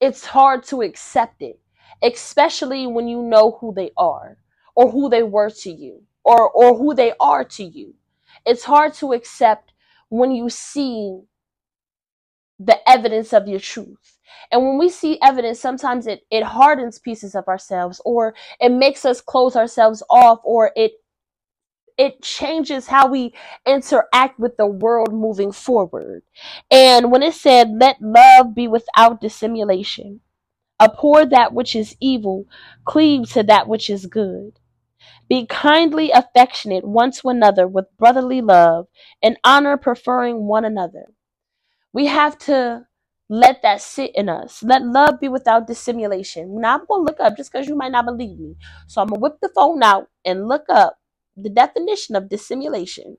it's 0.00 0.24
hard 0.24 0.62
to 0.64 0.82
accept 0.82 1.42
it, 1.42 1.60
especially 2.02 2.86
when 2.86 3.08
you 3.08 3.22
know 3.22 3.58
who 3.60 3.74
they 3.74 3.90
are 3.96 4.38
or 4.76 4.90
who 4.90 5.08
they 5.08 5.22
were 5.22 5.50
to 5.50 5.70
you 5.70 6.02
or, 6.24 6.50
or 6.50 6.76
who 6.76 6.94
they 6.94 7.12
are 7.20 7.44
to 7.44 7.64
you. 7.64 7.94
It's 8.46 8.64
hard 8.64 8.94
to 8.94 9.12
accept 9.12 9.72
when 10.08 10.30
you 10.32 10.48
see 10.50 11.20
the 12.58 12.78
evidence 12.88 13.32
of 13.32 13.48
your 13.48 13.60
truth. 13.60 14.18
And 14.50 14.64
when 14.64 14.78
we 14.78 14.88
see 14.88 15.18
evidence, 15.22 15.60
sometimes 15.60 16.06
it, 16.06 16.22
it 16.30 16.42
hardens 16.42 16.98
pieces 16.98 17.34
of 17.34 17.48
ourselves 17.48 18.00
or 18.04 18.34
it 18.60 18.70
makes 18.70 19.04
us 19.04 19.20
close 19.20 19.56
ourselves 19.56 20.02
off 20.10 20.40
or 20.44 20.72
it 20.76 20.92
it 21.96 22.22
changes 22.22 22.86
how 22.86 23.08
we 23.08 23.34
interact 23.66 24.38
with 24.38 24.56
the 24.56 24.66
world 24.66 25.12
moving 25.12 25.50
forward. 25.52 26.22
And 26.70 27.10
when 27.10 27.22
it 27.22 27.34
said, 27.34 27.70
let 27.78 28.00
love 28.00 28.54
be 28.54 28.68
without 28.68 29.20
dissimulation, 29.20 30.20
abhor 30.80 31.26
that 31.26 31.52
which 31.54 31.76
is 31.76 31.96
evil, 32.00 32.46
cleave 32.84 33.30
to 33.32 33.42
that 33.44 33.68
which 33.68 33.90
is 33.90 34.06
good. 34.06 34.60
Be 35.28 35.46
kindly 35.46 36.10
affectionate 36.10 36.84
one 36.86 37.12
to 37.12 37.28
another 37.28 37.66
with 37.68 37.96
brotherly 37.98 38.42
love 38.42 38.88
and 39.22 39.38
honor 39.44 39.76
preferring 39.76 40.46
one 40.46 40.64
another. 40.64 41.12
We 41.92 42.06
have 42.06 42.38
to 42.50 42.86
Let 43.28 43.62
that 43.62 43.82
sit 43.82 44.12
in 44.14 44.28
us. 44.28 44.62
Let 44.62 44.84
love 44.86 45.20
be 45.20 45.28
without 45.28 45.66
dissimulation. 45.66 46.60
Now 46.60 46.76
I'm 46.78 46.86
gonna 46.86 47.02
look 47.04 47.20
up 47.20 47.36
just 47.36 47.52
because 47.52 47.68
you 47.68 47.76
might 47.76 47.92
not 47.92 48.06
believe 48.06 48.38
me. 48.38 48.56
So 48.88 49.02
I'm 49.02 49.08
gonna 49.08 49.20
whip 49.20 49.38
the 49.42 49.50
phone 49.54 49.82
out 49.82 50.08
and 50.24 50.48
look 50.48 50.66
up 50.70 50.98
the 51.36 51.50
definition 51.50 52.16
of 52.16 52.28
dissimulation. 52.30 53.18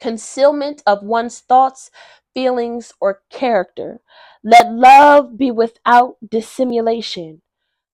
Concealment 0.00 0.82
of 0.86 1.02
one's 1.04 1.40
thoughts, 1.40 1.90
feelings, 2.34 2.92
or 3.00 3.22
character. 3.30 4.00
Let 4.44 4.72
love 4.72 5.38
be 5.38 5.50
without 5.50 6.16
dissimulation. 6.28 7.42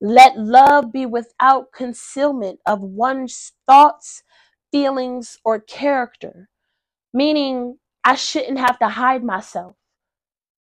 Let 0.01 0.39
love 0.39 0.93
be 0.93 1.07
without 1.07 1.73
concealment 1.73 2.61
of 2.67 2.83
one's 2.83 3.53
thoughts, 3.67 4.25
feelings, 4.73 5.39
or 5.45 5.61
character. 5.61 6.51
Meaning, 7.13 7.79
I 8.05 8.15
shouldn't 8.17 8.59
have 8.59 8.79
to 8.81 8.89
hide 8.89 9.25
myself. 9.25 9.75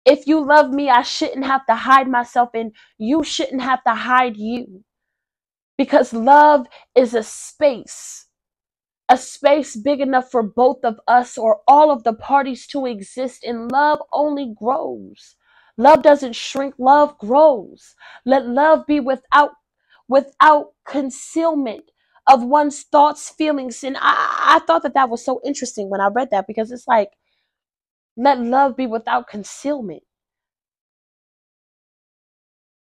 If 0.04 0.26
you 0.26 0.44
love 0.44 0.70
me, 0.70 0.90
I 0.90 1.02
shouldn't 1.02 1.46
have 1.46 1.66
to 1.66 1.74
hide 1.74 2.08
myself, 2.08 2.50
and 2.54 2.72
you 2.98 3.24
shouldn't 3.24 3.62
have 3.62 3.84
to 3.84 3.94
hide 3.94 4.36
you. 4.36 4.84
Because 5.78 6.12
love 6.12 6.66
is 6.94 7.14
a 7.14 7.22
space, 7.22 8.26
a 9.08 9.18
space 9.18 9.76
big 9.76 10.00
enough 10.00 10.30
for 10.30 10.42
both 10.42 10.84
of 10.84 11.00
us 11.08 11.38
or 11.38 11.60
all 11.68 11.90
of 11.90 12.04
the 12.04 12.14
parties 12.14 12.66
to 12.68 12.86
exist, 12.86 13.44
and 13.44 13.72
love 13.72 14.00
only 14.12 14.54
grows. 14.58 15.36
Love 15.78 16.02
doesn't 16.02 16.36
shrink, 16.36 16.74
love 16.78 17.18
grows. 17.18 17.94
Let 18.26 18.46
love 18.46 18.86
be 18.86 19.00
without 19.00 19.52
without 20.08 20.72
concealment 20.86 21.84
of 22.28 22.44
one's 22.44 22.82
thoughts, 22.84 23.30
feelings. 23.30 23.84
And 23.84 23.96
I, 24.00 24.56
I 24.56 24.60
thought 24.66 24.82
that 24.84 24.94
that 24.94 25.10
was 25.10 25.24
so 25.24 25.40
interesting 25.44 25.90
when 25.90 26.00
I 26.00 26.08
read 26.08 26.30
that 26.32 26.46
because 26.46 26.72
it's 26.72 26.88
like, 26.88 27.10
let 28.16 28.40
love 28.40 28.76
be 28.76 28.86
without 28.86 29.28
concealment. 29.28 30.02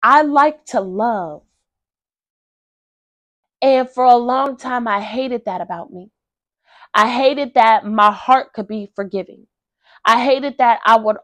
I 0.03 0.23
like 0.23 0.65
to 0.67 0.81
love. 0.81 1.43
And 3.61 3.89
for 3.89 4.05
a 4.05 4.15
long 4.17 4.57
time, 4.57 4.87
I 4.87 5.01
hated 5.01 5.45
that 5.45 5.61
about 5.61 5.93
me. 5.93 6.11
I 6.93 7.09
hated 7.09 7.53
that 7.55 7.85
my 7.85 8.11
heart 8.11 8.53
could 8.53 8.67
be 8.67 8.91
forgiving. 8.95 9.47
I 10.05 10.23
hated 10.23 10.57
that 10.59 10.79
I 10.85 10.97
would 10.97 11.17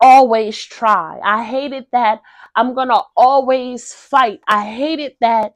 always 0.00 0.58
try. 0.64 1.20
I 1.24 1.44
hated 1.44 1.86
that 1.92 2.20
I'm 2.56 2.74
going 2.74 2.88
to 2.88 3.02
always 3.16 3.92
fight. 3.94 4.40
I 4.48 4.64
hated 4.66 5.14
that 5.20 5.54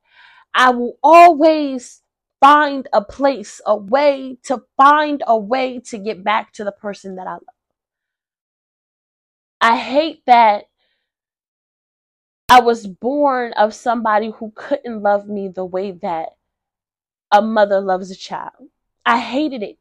I 0.55 0.71
will 0.71 0.99
always 1.03 2.03
find 2.41 2.89
a 2.93 3.03
place, 3.03 3.61
a 3.67 3.77
way 3.77 4.39
to 4.45 4.63
find 4.77 5.23
a 5.27 5.39
way 5.39 5.81
to 5.81 5.99
get 5.99 6.25
back 6.25 6.53
to 6.55 6.65
the 6.65 6.73
person 6.73 7.17
that 7.17 7.27
I 7.27 7.33
love. 7.33 7.43
I 9.61 9.77
hate 9.77 10.23
that 10.27 10.65
I 12.49 12.61
was 12.61 12.87
born 12.87 13.53
of 13.55 13.75
somebody 13.75 14.31
who 14.31 14.53
couldn't 14.55 15.03
love 15.03 15.29
me 15.29 15.49
the 15.49 15.65
way 15.65 15.91
that 15.91 16.31
a 17.31 17.43
mother 17.43 17.81
loves 17.81 18.11
a 18.11 18.17
child. 18.17 18.71
I 19.05 19.19
hated 19.19 19.63
it. 19.63 19.79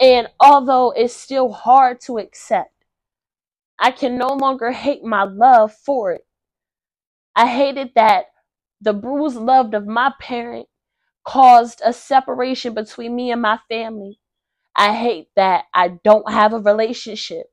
And 0.00 0.28
although 0.40 0.92
it's 0.92 1.14
still 1.14 1.52
hard 1.52 2.00
to 2.02 2.18
accept, 2.18 2.72
I 3.78 3.90
can 3.90 4.18
no 4.18 4.28
longer 4.28 4.72
hate 4.72 5.04
my 5.04 5.24
love 5.24 5.72
for 5.72 6.12
it. 6.12 6.26
I 7.36 7.46
hated 7.46 7.92
that 7.94 8.26
the 8.80 8.92
bruised 8.92 9.36
love 9.36 9.74
of 9.74 9.86
my 9.86 10.12
parent 10.20 10.68
caused 11.24 11.82
a 11.84 11.92
separation 11.92 12.74
between 12.74 13.14
me 13.16 13.30
and 13.32 13.42
my 13.42 13.58
family. 13.68 14.20
I 14.76 14.94
hate 14.94 15.28
that 15.36 15.66
I 15.74 15.88
don't 16.04 16.30
have 16.30 16.52
a 16.54 16.60
relationship. 16.60 17.46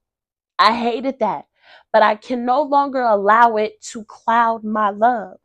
I 0.60 0.76
hated 0.76 1.20
that. 1.20 1.46
But 1.94 2.04
I 2.04 2.16
can 2.16 2.46
no 2.46 2.62
longer 2.64 3.02
allow 3.02 3.58
it 3.58 3.82
to 3.92 4.06
cloud 4.06 4.64
my 4.64 4.90
love. 4.92 5.40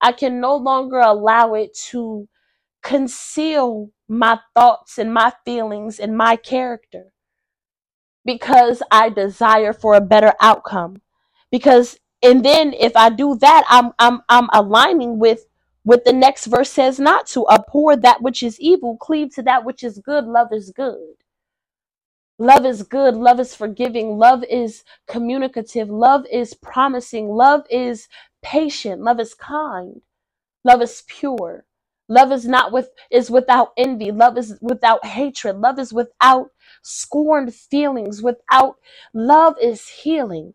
I 0.00 0.12
can 0.12 0.40
no 0.40 0.56
longer 0.56 0.98
allow 0.98 1.54
it 1.54 1.76
to 1.90 2.28
conceal 2.82 3.90
my 4.08 4.40
thoughts 4.54 4.98
and 4.98 5.12
my 5.14 5.32
feelings 5.44 6.00
and 6.00 6.16
my 6.16 6.36
character 6.36 7.12
because 8.24 8.82
I 8.90 9.08
desire 9.08 9.72
for 9.72 9.94
a 9.94 10.00
better 10.00 10.34
outcome. 10.40 11.02
Because 11.50 11.98
and 12.22 12.44
then 12.44 12.74
if 12.74 12.96
I 12.96 13.10
do 13.10 13.36
that, 13.36 13.64
I'm 13.68 13.92
I'm 13.98 14.22
I'm 14.28 14.48
aligning 14.52 15.18
with 15.20 15.46
what 15.84 16.04
the 16.04 16.12
next 16.14 16.46
verse 16.46 16.70
says 16.70 17.00
not 17.00 17.26
to 17.28 17.46
abhor 17.50 17.96
that 17.96 18.22
which 18.22 18.42
is 18.42 18.60
evil, 18.60 18.98
cleave 18.98 19.34
to 19.36 19.42
that 19.44 19.64
which 19.64 19.84
is 19.84 19.98
good, 19.98 20.26
love 20.26 20.48
is 20.52 20.72
good. 20.76 21.14
Love 22.38 22.66
is 22.66 22.82
good, 22.84 23.16
love 23.16 23.40
is 23.40 23.54
forgiving, 23.54 24.18
love 24.18 24.44
is 24.50 24.84
communicative, 25.08 25.90
love 25.90 26.26
is 26.32 26.54
promising, 26.54 27.28
love 27.28 27.62
is 27.70 28.08
patient, 28.42 29.02
love 29.02 29.20
is 29.20 29.34
kind. 29.34 29.94
Love 30.64 30.82
is 30.82 31.02
pure. 31.06 31.64
Love 32.08 32.32
is 32.32 32.46
not 32.46 32.72
with 32.72 32.90
is 33.10 33.30
without 33.30 33.72
envy. 33.76 34.10
Love 34.10 34.36
is 34.36 34.58
without 34.60 35.04
hatred. 35.06 35.56
Love 35.56 35.78
is 35.78 35.92
without 35.92 36.50
scorned 36.82 37.54
feelings. 37.54 38.20
Without 38.22 38.76
love 39.14 39.54
is 39.62 39.86
healing. 39.88 40.54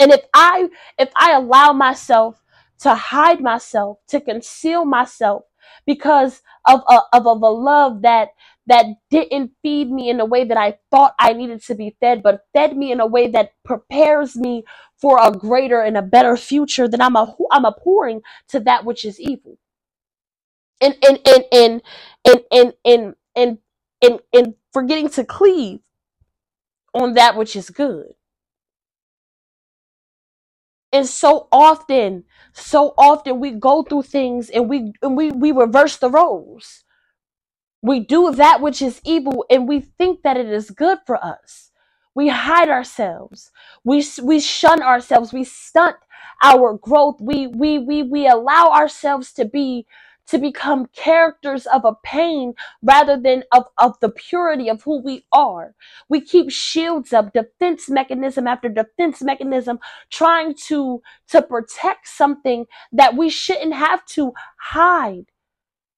And 0.00 0.12
if 0.12 0.22
I 0.34 0.70
if 0.98 1.10
I 1.16 1.34
allow 1.34 1.74
myself 1.74 2.42
to 2.80 2.94
hide 2.94 3.40
myself, 3.42 3.98
to 4.10 4.20
conceal 4.20 4.86
myself 4.86 5.44
because 5.86 6.42
of 6.68 6.82
a, 6.90 7.00
of, 7.14 7.26
of 7.28 7.42
a 7.42 7.50
love 7.50 8.02
that 8.02 8.30
that 8.68 8.86
didn't 9.10 9.52
feed 9.62 9.90
me 9.92 10.10
in 10.10 10.18
the 10.18 10.26
way 10.26 10.44
that 10.44 10.58
I 10.58 10.78
thought 10.92 11.14
I 11.20 11.34
needed 11.34 11.62
to 11.64 11.76
be 11.76 11.96
fed, 12.00 12.22
but 12.24 12.42
fed 12.54 12.76
me 12.76 12.92
in 12.92 13.00
a 13.00 13.06
way 13.08 13.28
that 13.28 13.52
prepares 13.64 14.36
me 14.36 14.64
for 15.00 15.18
a 15.22 15.32
greater 15.32 15.82
and 15.82 15.96
a 15.98 16.02
better 16.02 16.36
future, 16.36 16.88
then 16.88 17.02
I'm 17.02 17.16
a 17.16 17.36
I'm 17.52 17.66
abhorring 17.66 18.22
to 18.50 18.60
that 18.62 18.86
which 18.86 19.06
is 19.06 19.20
evil. 19.20 19.58
And 20.82 20.96
and 21.06 21.20
and 21.28 21.44
and 21.52 21.82
and 22.26 22.40
and 22.52 22.74
and 22.84 23.14
and 23.36 23.58
and, 24.02 24.20
and 24.34 24.54
forgetting 24.72 25.10
to 25.10 25.24
cleave 25.24 25.80
on 26.94 27.14
that 27.14 27.36
which 27.36 27.56
is 27.56 27.70
good. 27.70 28.08
And 30.92 31.06
so 31.06 31.48
often, 31.52 32.24
so 32.54 32.94
often 32.98 33.40
we 33.40 33.52
go 33.52 33.84
through 33.84 34.02
things 34.04 34.50
and 34.50 34.68
we 34.70 34.92
and 35.02 35.16
we 35.16 35.32
we 35.32 35.52
reverse 35.52 35.98
the 35.98 36.10
roles. 36.10 36.84
We 37.82 38.00
do 38.00 38.32
that 38.32 38.60
which 38.60 38.82
is 38.82 39.00
evil 39.04 39.44
and 39.50 39.68
we 39.68 39.80
think 39.80 40.22
that 40.22 40.36
it 40.36 40.48
is 40.48 40.70
good 40.70 40.98
for 41.06 41.24
us. 41.24 41.70
We 42.14 42.28
hide 42.28 42.68
ourselves. 42.70 43.52
We 43.84 44.04
we 44.22 44.40
shun 44.40 44.82
ourselves. 44.82 45.32
We 45.32 45.44
stunt 45.44 45.96
our 46.42 46.74
growth. 46.78 47.20
We 47.20 47.46
we 47.48 47.78
we 47.78 48.02
we 48.02 48.28
allow 48.28 48.70
ourselves 48.70 49.32
to 49.34 49.44
be 49.46 49.86
to 50.30 50.38
become 50.38 50.86
characters 50.94 51.66
of 51.66 51.84
a 51.84 51.94
pain 52.04 52.54
rather 52.82 53.20
than 53.20 53.42
of, 53.52 53.64
of 53.78 53.98
the 54.00 54.08
purity 54.08 54.68
of 54.68 54.82
who 54.82 55.02
we 55.02 55.26
are. 55.32 55.74
We 56.08 56.20
keep 56.20 56.50
shields 56.50 57.12
up, 57.12 57.32
defense 57.32 57.88
mechanism 57.88 58.46
after 58.46 58.68
defense 58.68 59.22
mechanism, 59.22 59.78
trying 60.10 60.54
to 60.68 61.02
to 61.28 61.42
protect 61.42 62.08
something 62.08 62.66
that 62.92 63.16
we 63.16 63.28
shouldn't 63.28 63.74
have 63.74 64.04
to 64.06 64.32
hide 64.58 65.26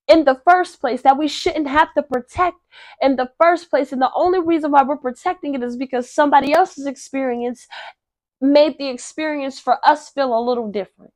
in 0.09 0.25
the 0.25 0.40
first 0.47 0.81
place 0.81 1.03
that 1.03 1.18
we 1.18 1.29
shouldn't 1.29 1.68
have 1.68 1.92
to 1.95 2.03
protect 2.03 2.57
in 3.01 3.16
the 3.16 3.31
first 3.40 3.71
place. 3.71 3.92
And 3.92 4.03
the 4.03 4.11
only 4.14 4.40
reason 4.40 4.71
why 4.71 4.83
we're 4.83 4.97
protecting 4.97 5.55
it 5.55 5.62
is 5.62 5.77
because 5.77 6.11
somebody 6.11 6.53
else's 6.53 6.87
experience 6.87 7.66
made 8.40 8.77
the 8.79 8.88
experience 8.88 9.61
for 9.61 9.79
us 9.87 10.09
feel 10.11 10.37
a 10.37 10.40
little 10.45 10.71
different. 10.71 11.12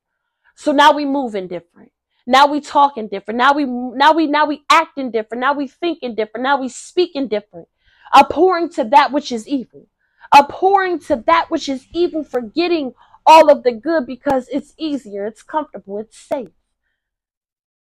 So 0.55 0.73
now 0.73 0.93
we 0.93 1.05
move 1.05 1.35
in 1.35 1.49
different. 1.49 1.93
Now 2.27 2.47
we 2.49 2.61
talking 2.61 3.09
different. 3.09 3.39
Now 3.39 3.53
we 3.53 3.65
now 3.65 4.13
we 4.13 4.27
now 4.27 4.47
we 4.47 4.65
acting 4.69 5.11
different. 5.13 5.41
Now 5.41 5.55
we 5.55 5.69
thinking 5.69 6.15
different. 6.15 6.43
Now 6.43 6.61
we 6.61 6.69
speaking 6.69 7.29
different. 7.29 7.69
Abhorring 8.15 8.71
to 8.75 8.85
that 8.85 9.13
which 9.13 9.31
is 9.31 9.47
evil. 9.47 9.87
Abhorring 10.35 10.99
to 11.07 11.23
that 11.27 11.51
which 11.51 11.69
is 11.69 11.87
evil, 11.93 12.25
forgetting 12.25 12.95
all 13.25 13.51
of 13.51 13.63
the 13.63 13.73
good 13.73 14.07
because 14.07 14.49
it's 14.49 14.75
easier, 14.79 15.27
it's 15.27 15.43
comfortable, 15.43 15.99
it's 15.99 16.19
safe. 16.19 16.51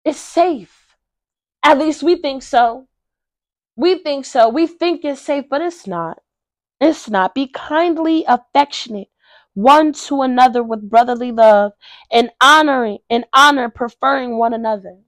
It's 0.04 0.18
safe. 0.18 0.96
At 1.62 1.78
least 1.78 2.02
we 2.02 2.16
think 2.16 2.42
so. 2.42 2.88
We 3.76 3.98
think 3.98 4.26
so. 4.26 4.48
We 4.48 4.66
think 4.66 5.04
it's 5.04 5.20
safe, 5.20 5.46
but 5.48 5.62
it's 5.62 5.87
not. 5.87 6.20
It's 6.80 7.09
not. 7.09 7.35
Be 7.35 7.46
kindly 7.46 8.24
affectionate 8.28 9.09
one 9.54 9.92
to 9.92 10.22
another 10.22 10.62
with 10.62 10.88
brotherly 10.90 11.32
love 11.32 11.72
and 12.12 12.30
honoring 12.42 12.98
and 13.10 13.26
honor 13.34 13.70
preferring 13.70 14.38
one 14.38 14.54
another. 14.54 14.98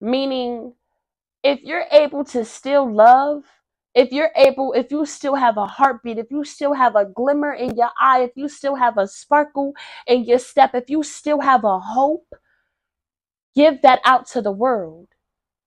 Meaning 0.00 0.74
if 1.44 1.62
you're 1.62 1.86
able 1.92 2.24
to 2.26 2.44
still 2.44 2.92
love, 2.92 3.44
if 3.94 4.12
you're 4.12 4.32
able, 4.36 4.72
if 4.74 4.90
you 4.92 5.06
still 5.06 5.36
have 5.36 5.56
a 5.58 5.66
heartbeat, 5.66 6.18
if 6.18 6.28
you 6.30 6.44
still 6.44 6.74
have 6.74 6.96
a 6.96 7.06
glimmer 7.06 7.52
in 7.52 7.76
your 7.76 7.90
eye, 8.00 8.22
if 8.22 8.32
you 8.36 8.48
still 8.48 8.76
have 8.76 8.98
a 8.98 9.08
sparkle 9.08 9.74
in 10.06 10.24
your 10.24 10.38
step, 10.38 10.74
if 10.74 10.90
you 10.90 11.02
still 11.02 11.40
have 11.40 11.64
a 11.64 11.80
hope, 11.80 12.26
give 13.56 13.82
that 13.82 14.00
out 14.06 14.26
to 14.28 14.42
the 14.42 14.52
world 14.52 15.08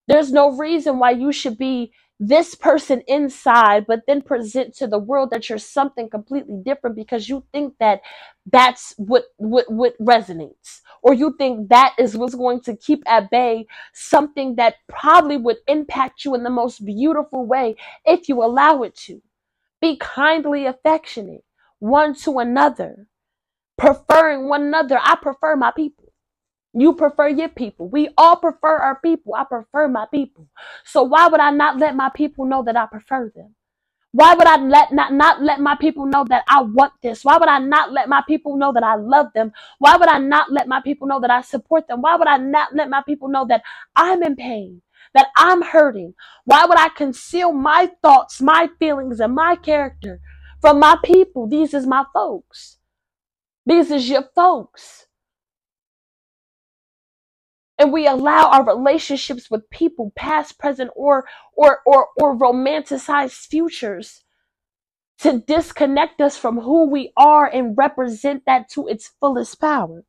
There's 0.07 0.31
no 0.31 0.51
reason 0.57 0.99
why 0.99 1.11
you 1.11 1.31
should 1.31 1.57
be 1.57 1.93
this 2.21 2.55
person 2.55 3.03
inside, 3.07 3.88
but 3.88 4.01
then 4.07 4.21
present 4.21 4.75
to 4.75 4.88
the 4.88 4.99
world 4.99 5.31
that 5.31 5.49
you're 5.49 5.57
something 5.57 6.10
completely 6.10 6.55
different 6.63 6.95
because 6.95 7.27
you 7.27 7.43
think 7.51 7.73
that 7.79 8.01
that's 8.51 8.93
what 8.97 9.25
what 9.38 9.71
what 9.71 9.97
resonates, 9.99 10.81
or 11.01 11.15
you 11.15 11.36
think 11.39 11.69
that 11.69 11.95
is 11.99 12.15
what's 12.15 12.36
going 12.36 12.62
to 12.62 12.77
keep 12.77 13.03
at 13.07 13.31
bay 13.31 13.65
something 13.93 14.55
that 14.57 14.75
probably 14.88 15.38
would 15.38 15.57
impact 15.67 16.23
you 16.25 16.36
in 16.36 16.43
the 16.43 16.51
most 16.51 16.86
beautiful 16.86 17.45
way 17.47 17.75
if 18.05 18.29
you 18.29 18.43
allow 18.43 18.84
it 18.84 18.95
to. 18.95 19.21
Be 19.81 19.97
kindly 19.97 20.67
affectionate 20.67 21.43
one 21.79 22.15
to 22.15 22.39
another, 22.39 23.07
preferring 23.77 24.49
one 24.49 24.63
another. 24.63 24.99
I 25.01 25.17
prefer 25.21 25.55
my 25.55 25.71
people. 25.75 26.00
You 26.73 26.93
prefer 26.95 27.27
your 27.29 27.49
people. 27.49 27.89
We 27.89 28.10
all 28.17 28.38
prefer 28.38 28.77
our 28.77 28.99
people. 29.01 29.36
I 29.36 29.43
prefer 29.43 29.88
my 29.88 30.05
people. 30.12 30.47
So 30.86 31.03
why 31.03 31.27
would 31.27 31.41
I 31.41 31.51
not 31.51 31.79
let 31.79 31.95
my 31.95 32.10
people 32.10 32.45
know 32.45 32.63
that 32.63 32.77
I 32.77 32.86
prefer 32.86 33.31
them? 33.36 33.55
Why 34.13 34.34
would 34.36 34.47
I 34.47 34.57
let 34.57 34.91
not, 34.91 35.13
not 35.13 35.41
let 35.41 35.62
my 35.62 35.75
people 35.75 36.05
know 36.05 36.25
that 36.29 36.43
I 36.49 36.62
want 36.63 36.93
this? 37.01 37.23
Why 37.23 37.38
would 37.38 37.47
I 37.47 37.60
not 37.60 37.93
let 37.93 38.10
my 38.10 38.21
people 38.27 38.57
know 38.57 38.73
that 38.73 38.84
I 38.84 38.95
love 38.95 39.27
them? 39.34 39.53
Why 39.79 39.95
would 39.95 40.10
I 40.10 40.17
not 40.17 40.51
let 40.51 40.67
my 40.67 40.81
people 40.81 41.07
know 41.07 41.21
that 41.21 41.31
I 41.31 41.41
support 41.41 41.88
them? 41.88 42.01
Why 42.01 42.17
would 42.17 42.27
I 42.27 42.38
not 42.38 42.75
let 42.75 42.89
my 42.89 43.03
people 43.07 43.29
know 43.29 43.45
that 43.47 43.63
I'm 43.95 44.23
in 44.23 44.36
pain? 44.36 44.81
That 45.13 45.27
I'm 45.38 45.62
hurting? 45.62 46.13
Why 46.45 46.65
would 46.65 46.77
I 46.77 46.89
conceal 46.89 47.53
my 47.53 47.91
thoughts, 48.01 48.41
my 48.41 48.69
feelings, 48.79 49.19
and 49.21 49.36
my 49.36 49.55
character 49.55 50.19
from 50.62 50.79
my 50.79 50.97
people? 51.03 51.47
These 51.47 51.73
is 51.73 51.88
my 51.88 52.05
folks. 52.13 52.77
These 53.65 53.91
is 53.91 54.10
your 54.10 54.23
folks. 54.36 55.07
And 57.82 57.91
we 57.94 58.08
allow 58.08 58.52
our 58.52 58.65
relationships 58.65 59.52
with 59.52 59.70
people 59.72 60.13
past 60.15 60.60
present 60.60 60.91
or 60.96 61.26
or 61.56 61.82
or 61.88 62.10
or 62.17 62.38
romanticized 62.38 63.48
futures 63.48 64.24
to 65.20 65.39
disconnect 65.48 66.22
us 66.22 66.38
from 66.38 66.60
who 66.60 66.89
we 66.89 67.13
are 67.17 67.48
and 67.48 67.78
represent 67.78 68.44
that 68.46 68.70
to 68.70 68.88
its 68.88 69.12
fullest 69.20 69.60
power. 69.62 70.06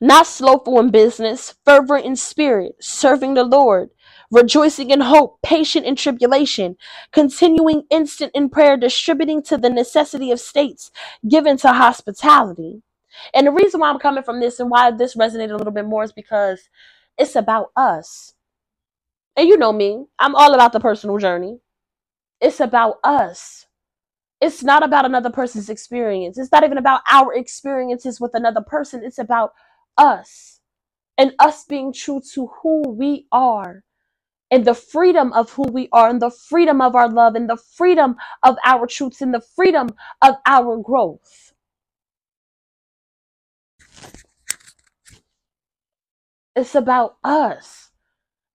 Not 0.00 0.26
slothful 0.26 0.80
in 0.80 0.90
business 0.90 1.54
fervent 1.64 2.06
in 2.06 2.16
spirit 2.16 2.76
serving 2.80 3.34
the 3.34 3.44
lord 3.44 3.90
rejoicing 4.30 4.90
in 4.90 5.00
hope 5.02 5.40
patient 5.42 5.86
in 5.86 5.96
tribulation 5.96 6.76
continuing 7.12 7.84
instant 7.90 8.32
in 8.34 8.50
prayer 8.50 8.76
distributing 8.76 9.42
to 9.44 9.58
the 9.58 9.70
necessity 9.70 10.30
of 10.32 10.40
states 10.40 10.90
given 11.28 11.56
to 11.58 11.68
hospitality 11.72 12.82
and 13.34 13.46
the 13.46 13.52
reason 13.52 13.80
why 13.80 13.90
i'm 13.90 13.98
coming 13.98 14.24
from 14.24 14.40
this 14.40 14.60
and 14.60 14.70
why 14.70 14.90
this 14.90 15.16
resonated 15.16 15.52
a 15.52 15.56
little 15.56 15.72
bit 15.72 15.86
more 15.86 16.04
is 16.04 16.12
because 16.12 16.68
it's 17.18 17.36
about 17.36 17.70
us 17.76 18.32
And 19.36 19.48
you 19.48 19.58
know 19.58 19.74
me, 19.74 20.06
I'm 20.20 20.36
all 20.36 20.54
about 20.54 20.74
the 20.74 20.80
personal 20.80 21.18
journey. 21.18 21.60
It's 22.40 22.60
about 22.60 22.96
us. 23.04 23.66
It's 24.40 24.62
not 24.62 24.84
about 24.84 25.06
another 25.06 25.30
person's 25.30 25.70
experience. 25.70 26.38
It's 26.38 26.52
not 26.52 26.64
even 26.64 26.78
about 26.78 27.02
our 27.10 27.34
experiences 27.34 28.20
with 28.20 28.32
another 28.34 28.62
person. 28.62 29.02
It's 29.04 29.18
about 29.18 29.52
us 29.98 30.60
and 31.18 31.34
us 31.40 31.64
being 31.64 31.92
true 31.92 32.22
to 32.34 32.48
who 32.62 32.90
we 32.90 33.26
are 33.32 33.84
and 34.50 34.66
the 34.66 34.74
freedom 34.74 35.32
of 35.34 35.52
who 35.52 35.64
we 35.64 35.88
are 35.92 36.10
and 36.10 36.22
the 36.22 36.30
freedom 36.30 36.82
of 36.82 36.96
our 36.96 37.10
love 37.10 37.36
and 37.36 37.50
the 37.50 37.58
freedom 37.58 38.16
of 38.44 38.56
our 38.66 38.86
truths 38.86 39.22
and 39.22 39.34
the 39.34 39.42
freedom 39.56 39.90
of 40.22 40.36
our 40.46 40.78
growth. 40.78 41.53
It's 46.56 46.74
about 46.74 47.16
us. 47.24 47.84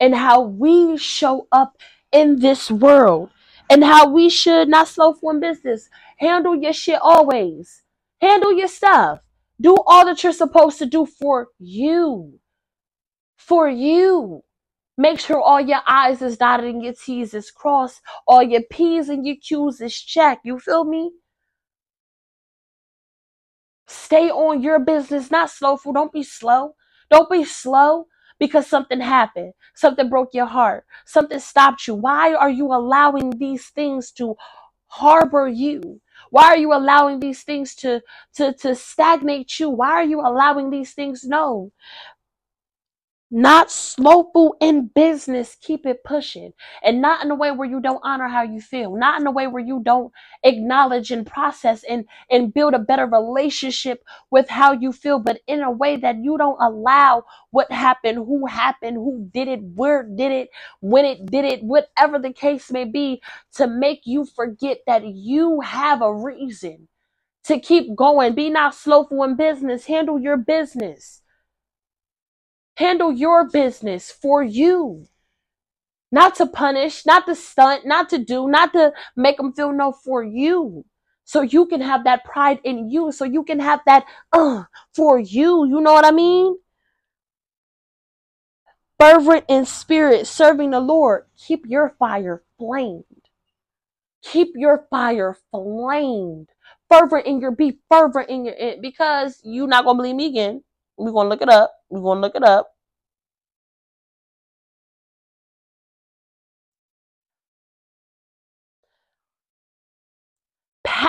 and 0.02 0.16
how 0.16 0.42
we 0.44 0.98
show 0.98 1.48
up 1.54 1.78
in 2.14 2.42
this 2.42 2.72
world 2.72 3.32
and 3.72 3.84
how 3.86 4.10
we 4.10 4.30
should 4.30 4.70
not 4.70 4.90
slow 4.90 5.14
for 5.14 5.34
in 5.34 5.42
business. 5.42 5.90
Handle 6.20 6.56
your 6.56 6.74
shit 6.74 7.00
always. 7.04 7.84
Handle 8.22 8.54
your 8.54 8.70
stuff. 8.70 9.22
Do 9.62 9.78
all 9.88 10.06
that 10.06 10.24
you're 10.24 10.34
supposed 10.34 10.80
to 10.80 10.88
do 10.88 11.08
for 11.08 11.50
you. 11.60 12.40
For 13.38 13.70
you. 13.70 14.44
Make 14.98 15.20
sure 15.20 15.42
all 15.42 15.62
your 15.62 15.82
I's 15.88 16.22
is 16.22 16.38
dotted 16.38 16.74
and 16.74 16.84
your 16.84 16.94
T's 16.94 17.34
is 17.34 17.52
crossed. 17.52 18.02
All 18.28 18.44
your 18.44 18.64
P's 18.72 19.10
and 19.10 19.26
your 19.28 19.38
Q's 19.42 19.82
is 19.82 20.00
checked. 20.00 20.46
You 20.46 20.60
feel 20.60 20.86
me? 20.86 21.12
Stay 23.88 24.30
on 24.30 24.62
your 24.64 24.80
business, 24.80 25.32
not 25.32 25.50
slow 25.52 25.72
slowful. 25.78 25.94
Don't 25.94 26.14
be 26.14 26.24
slow. 26.24 26.76
Don't 27.10 27.30
be 27.30 27.46
slow 27.46 28.08
because 28.40 28.68
something 28.68 29.02
happened. 29.02 29.54
Something 29.76 30.10
broke 30.10 30.34
your 30.34 30.48
heart. 30.48 30.86
Something 31.06 31.40
stopped 31.40 31.88
you. 31.88 31.96
Why 31.96 32.34
are 32.34 32.50
you 32.50 32.68
allowing 32.68 33.32
these 33.40 33.68
things 33.70 34.12
to 34.14 34.36
harbor 34.88 35.48
you? 35.48 36.02
Why 36.32 36.46
are 36.46 36.58
you 36.58 36.74
allowing 36.74 37.20
these 37.20 37.44
things 37.44 37.76
to 37.78 38.02
to 38.36 38.54
to 38.54 38.76
stagnate 38.76 39.60
you? 39.60 39.70
Why 39.70 39.92
are 39.92 40.04
you 40.06 40.22
allowing 40.22 40.70
these 40.72 40.94
things? 40.94 41.24
No 41.26 41.72
not 43.32 43.72
slowful 43.72 44.56
in 44.60 44.88
business 44.88 45.56
keep 45.62 45.86
it 45.86 46.04
pushing. 46.04 46.54
And 46.84 47.02
not 47.02 47.24
in 47.24 47.32
a 47.32 47.36
way 47.36 47.52
where 47.52 47.70
you 47.70 47.80
don't 47.82 48.02
honor 48.04 48.28
how 48.28 48.44
you 48.44 48.62
feel. 48.62 48.96
Not 48.96 49.22
in 49.22 49.28
a 49.28 49.32
way 49.32 49.48
where 49.48 49.64
you 49.64 49.82
don't 49.84 50.12
acknowledge 50.44 51.12
and 51.12 51.26
process 51.26 51.84
and 51.84 52.06
and 52.32 52.54
build 52.54 52.74
a 52.74 52.80
better 52.80 53.06
relationship 53.06 54.04
with 54.32 54.50
how 54.50 54.72
you 54.72 54.92
feel 54.92 55.20
but 55.20 55.40
in 55.48 55.62
a 55.62 55.72
way 55.72 55.98
that 55.98 56.18
you 56.18 56.38
don't 56.38 56.62
allow 56.62 57.24
what 57.52 57.72
happened 57.72 58.18
who 58.18 58.46
happened 58.46 58.96
who 58.96 59.30
did 59.34 59.48
it 59.48 59.60
where 59.76 60.04
did 60.04 60.32
it 60.32 60.50
when 60.80 61.06
it 61.06 61.26
did 61.26 61.46
it 61.46 61.62
whatever 61.64 62.20
the 62.20 62.32
case 62.32 62.72
may 62.72 62.86
be 62.86 63.22
to 63.54 63.68
make 63.68 64.02
you 64.06 64.26
forget 64.26 64.80
that 64.88 65.06
you 65.06 65.60
have 65.62 66.02
a 66.02 66.14
reason 66.14 66.88
to 67.46 67.60
keep 67.60 67.96
going. 67.96 68.36
Be 68.36 68.50
not 68.50 68.76
slowful 68.76 69.24
in 69.24 69.36
business. 69.36 69.86
Handle 69.86 70.20
your 70.20 70.38
business 70.38 71.22
Handle 72.80 73.12
your 73.12 73.44
business 73.44 74.10
for 74.10 74.42
you. 74.42 75.06
Not 76.14 76.36
to 76.36 76.46
punish, 76.46 77.06
not 77.06 77.26
to 77.26 77.36
stunt, 77.36 77.86
not 77.86 78.08
to 78.08 78.18
do, 78.18 78.48
not 78.48 78.72
to 78.72 78.94
make 79.18 79.36
them 79.36 79.52
feel 79.52 79.74
no 79.74 79.92
for 79.92 80.24
you. 80.24 80.86
So 81.26 81.42
you 81.42 81.66
can 81.66 81.82
have 81.82 82.06
that 82.06 82.24
pride 82.24 82.62
in 82.64 82.90
you. 82.90 83.12
So 83.12 83.26
you 83.26 83.44
can 83.44 83.60
have 83.60 83.82
that 83.86 84.06
uh 84.32 84.64
for 84.96 85.20
you. 85.20 85.68
You 85.68 85.82
know 85.82 85.92
what 85.92 86.06
I 86.06 86.12
mean? 86.12 86.56
Fervent 88.98 89.44
in 89.50 89.66
spirit, 89.66 90.26
serving 90.26 90.70
the 90.72 90.80
Lord. 90.80 91.26
Keep 91.38 91.66
your 91.68 91.98
fire 92.00 92.44
flamed. 92.58 93.04
Keep 94.24 94.54
your 94.56 94.88
fire 94.90 95.36
flamed. 95.52 96.48
Fervent 96.90 97.26
in 97.26 97.42
your 97.42 97.52
be 97.52 97.78
fervent 97.90 98.30
in 98.30 98.46
your 98.46 98.56
because 98.82 99.42
you're 99.44 99.68
not 99.68 99.84
gonna 99.84 99.98
believe 99.98 100.16
me 100.16 100.28
again. 100.28 100.64
We're 100.96 101.12
gonna 101.12 101.28
look 101.28 101.42
it 101.42 101.50
up. 101.50 101.76
We're 101.90 102.02
gonna 102.02 102.22
look 102.22 102.36
it 102.36 102.44
up 102.44 102.72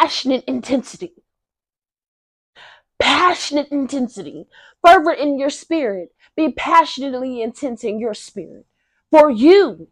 passionate 0.01 0.45
intensity. 0.47 1.13
Passionate 2.99 3.69
intensity. 3.69 4.47
Fervent 4.85 5.19
in 5.19 5.39
your 5.39 5.51
spirit. 5.51 6.11
Be 6.37 6.53
passionately 6.53 7.43
intense 7.43 7.85
in 7.85 7.99
your 7.99 8.15
spirit. 8.15 8.67
For 9.11 9.31
you. 9.31 9.89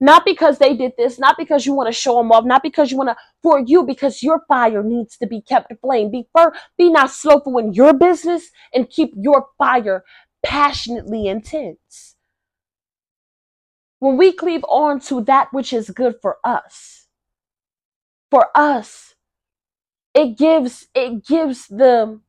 Not 0.00 0.24
because 0.24 0.58
they 0.58 0.74
did 0.76 0.92
this, 0.98 1.18
not 1.18 1.36
because 1.38 1.66
you 1.66 1.74
want 1.74 1.88
to 1.88 1.92
show 1.92 2.16
them 2.18 2.32
off, 2.32 2.44
not 2.46 2.62
because 2.62 2.90
you 2.90 2.98
want 2.98 3.10
to, 3.10 3.16
for 3.42 3.60
you, 3.60 3.84
because 3.84 4.22
your 4.22 4.42
fire 4.48 4.82
needs 4.82 5.18
to 5.18 5.26
be 5.26 5.42
kept 5.42 5.72
aflame. 5.72 6.10
Be 6.10 6.26
fir- 6.36 6.54
be 6.78 6.90
not 6.90 7.10
slowful 7.10 7.58
in 7.58 7.74
your 7.74 7.94
business 7.94 8.50
and 8.74 8.90
keep 8.90 9.12
your 9.16 9.48
fire 9.58 10.04
passionately 10.44 11.28
intense. 11.28 12.16
When 14.00 14.16
we 14.16 14.32
cleave 14.32 14.64
on 14.68 15.00
to 15.02 15.22
that 15.24 15.48
which 15.52 15.72
is 15.72 15.90
good 15.90 16.16
for 16.22 16.38
us, 16.44 17.08
for 18.30 18.48
us, 18.54 19.14
it 20.14 20.38
gives 20.38 20.88
it 20.94 21.26
gives 21.26 21.68
the 21.68 22.20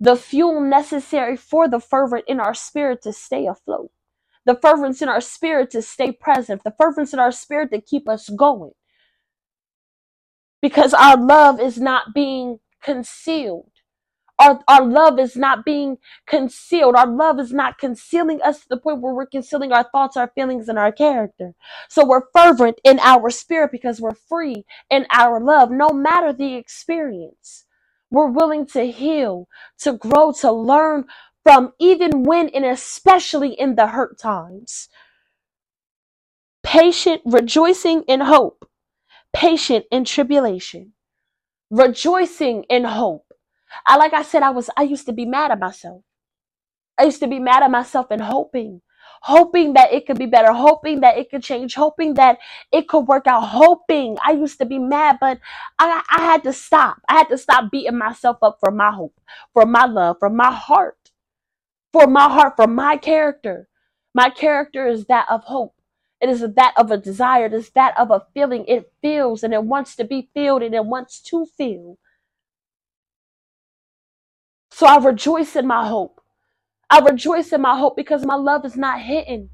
the 0.00 0.16
fuel 0.16 0.60
necessary 0.60 1.36
for 1.36 1.68
the 1.68 1.80
fervent 1.80 2.24
in 2.28 2.40
our 2.40 2.54
spirit 2.54 3.02
to 3.02 3.12
stay 3.12 3.46
afloat 3.46 3.90
the 4.46 4.56
fervence 4.62 5.02
in 5.02 5.08
our 5.08 5.20
spirit 5.22 5.70
to 5.70 5.82
stay 5.82 6.12
present 6.12 6.62
the 6.64 6.74
fervence 6.78 7.12
in 7.14 7.20
our 7.20 7.32
spirit 7.32 7.70
to 7.72 7.80
keep 7.80 8.08
us 8.08 8.28
going 8.30 8.72
because 10.62 10.94
our 10.94 11.16
love 11.18 11.60
is 11.60 11.78
not 11.80 12.14
being 12.14 12.58
concealed 12.82 13.70
our, 14.40 14.60
our 14.68 14.84
love 14.86 15.18
is 15.20 15.36
not 15.36 15.64
being 15.64 15.98
concealed. 16.28 16.96
Our 16.96 17.08
love 17.08 17.40
is 17.40 17.54
not 17.54 17.78
concealing 17.78 18.42
us 18.42 18.62
to 18.62 18.70
the 18.70 18.78
point 18.78 19.00
where 19.02 19.14
we're 19.14 19.26
concealing 19.26 19.72
our 19.72 19.86
thoughts, 19.92 20.18
our 20.18 20.32
feelings, 20.36 20.68
and 20.68 20.78
our 20.78 20.92
character. 20.92 21.54
So 21.90 22.06
we're 22.06 22.28
fervent 22.34 22.80
in 22.84 23.00
our 23.00 23.30
spirit 23.30 23.72
because 23.72 24.02
we're 24.02 24.14
free 24.14 24.66
in 24.90 25.06
our 25.10 25.40
love, 25.40 25.72
no 25.72 25.90
matter 25.90 26.34
the 26.34 26.56
experience. 26.56 27.66
We're 28.12 28.30
willing 28.30 28.66
to 28.68 28.92
heal, 28.92 29.48
to 29.80 29.94
grow, 29.94 30.32
to 30.42 30.52
learn 30.52 31.06
from 31.44 31.72
even 31.78 32.24
when 32.24 32.48
and 32.48 32.64
especially 32.64 33.52
in 33.52 33.76
the 33.76 33.88
hurt 33.88 34.18
times. 34.18 34.88
Patient, 36.64 37.22
rejoicing 37.26 38.02
in 38.08 38.20
hope, 38.22 38.68
patient 39.34 39.84
in 39.92 40.04
tribulation, 40.04 40.94
rejoicing 41.70 42.64
in 42.64 42.84
hope. 42.84 43.26
I 43.86 43.96
like 43.98 44.14
I 44.14 44.22
said, 44.22 44.42
I 44.42 44.50
was 44.50 44.70
I 44.76 44.82
used 44.82 45.06
to 45.06 45.12
be 45.12 45.26
mad 45.26 45.50
at 45.52 45.60
myself. 45.60 46.02
I 46.98 47.04
used 47.04 47.20
to 47.20 47.28
be 47.28 47.38
mad 47.40 47.62
at 47.62 47.70
myself 47.70 48.06
and 48.10 48.22
hoping, 48.22 48.80
hoping 49.22 49.74
that 49.74 49.92
it 49.92 50.06
could 50.06 50.18
be 50.18 50.26
better, 50.26 50.52
hoping 50.52 51.00
that 51.00 51.18
it 51.18 51.30
could 51.30 51.42
change, 51.42 51.74
hoping 51.74 52.14
that 52.14 52.38
it 52.72 52.88
could 52.88 53.00
work 53.00 53.26
out, 53.26 53.42
hoping. 53.42 54.16
I 54.24 54.32
used 54.32 54.58
to 54.58 54.66
be 54.66 54.78
mad, 54.78 55.18
but 55.20 55.40
I, 55.78 56.02
I 56.10 56.22
had 56.22 56.44
to 56.44 56.52
stop. 56.52 56.98
I 57.08 57.14
had 57.14 57.28
to 57.28 57.38
stop 57.38 57.70
beating 57.70 57.98
myself 57.98 58.38
up 58.42 58.58
for 58.60 58.70
my 58.70 58.92
hope, 58.92 59.20
for 59.52 59.66
my 59.66 59.86
love, 59.86 60.16
for 60.20 60.30
my 60.30 60.52
heart, 60.52 61.03
for 61.94 62.08
my 62.08 62.28
heart, 62.28 62.56
for 62.56 62.66
my 62.66 62.98
character. 62.98 63.68
My 64.14 64.28
character 64.28 64.88
is 64.88 65.06
that 65.06 65.28
of 65.30 65.44
hope. 65.44 65.76
It 66.20 66.28
is 66.28 66.40
that 66.40 66.74
of 66.76 66.90
a 66.90 66.98
desire. 66.98 67.46
It 67.46 67.54
is 67.54 67.70
that 67.76 67.96
of 67.96 68.10
a 68.10 68.26
feeling. 68.34 68.64
It 68.66 68.92
feels 69.00 69.44
and 69.44 69.54
it 69.54 69.64
wants 69.64 69.96
to 69.98 70.04
be 70.04 70.28
filled 70.34 70.64
and 70.64 70.74
it 70.74 70.86
wants 70.86 71.20
to 71.30 71.46
feel. 71.46 71.98
So 74.72 74.88
I 74.88 74.98
rejoice 74.98 75.54
in 75.54 75.68
my 75.68 75.86
hope. 75.88 76.20
I 76.90 76.98
rejoice 76.98 77.52
in 77.52 77.62
my 77.62 77.78
hope 77.78 77.96
because 77.96 78.26
my 78.26 78.36
love 78.36 78.66
is 78.66 78.76
not 78.76 79.00
hidden. 79.00 79.50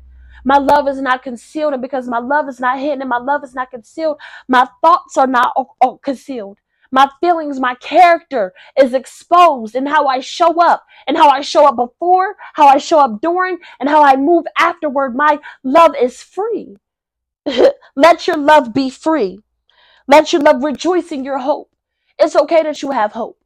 My 0.46 0.58
love 0.58 0.88
is 0.88 1.02
not 1.02 1.22
concealed. 1.22 1.74
And 1.74 1.82
because 1.82 2.08
my 2.08 2.20
love 2.20 2.48
is 2.48 2.60
not 2.60 2.78
hidden 2.78 3.02
and 3.02 3.10
my 3.10 3.18
love 3.18 3.44
is 3.44 3.54
not 3.54 3.70
concealed, 3.70 4.18
my 4.48 4.66
thoughts 4.82 5.18
are 5.18 5.28
not 5.28 5.52
concealed. 6.02 6.59
My 6.90 7.08
feelings, 7.20 7.60
my 7.60 7.74
character 7.76 8.52
is 8.78 8.94
exposed 8.94 9.74
in 9.74 9.86
how 9.86 10.06
I 10.06 10.20
show 10.20 10.60
up 10.60 10.84
and 11.06 11.16
how 11.16 11.28
I 11.28 11.40
show 11.40 11.66
up 11.66 11.76
before, 11.76 12.36
how 12.54 12.66
I 12.66 12.78
show 12.78 12.98
up 12.98 13.20
during, 13.20 13.58
and 13.78 13.88
how 13.88 14.02
I 14.02 14.16
move 14.16 14.44
afterward. 14.58 15.14
My 15.14 15.38
love 15.62 15.92
is 16.00 16.22
free. 16.22 16.76
Let 17.96 18.26
your 18.26 18.36
love 18.36 18.74
be 18.74 18.90
free. 18.90 19.40
Let 20.08 20.32
your 20.32 20.42
love 20.42 20.64
rejoice 20.64 21.12
in 21.12 21.24
your 21.24 21.38
hope. 21.38 21.70
It's 22.18 22.34
okay 22.36 22.62
that 22.64 22.82
you 22.82 22.90
have 22.90 23.12
hope. 23.12 23.38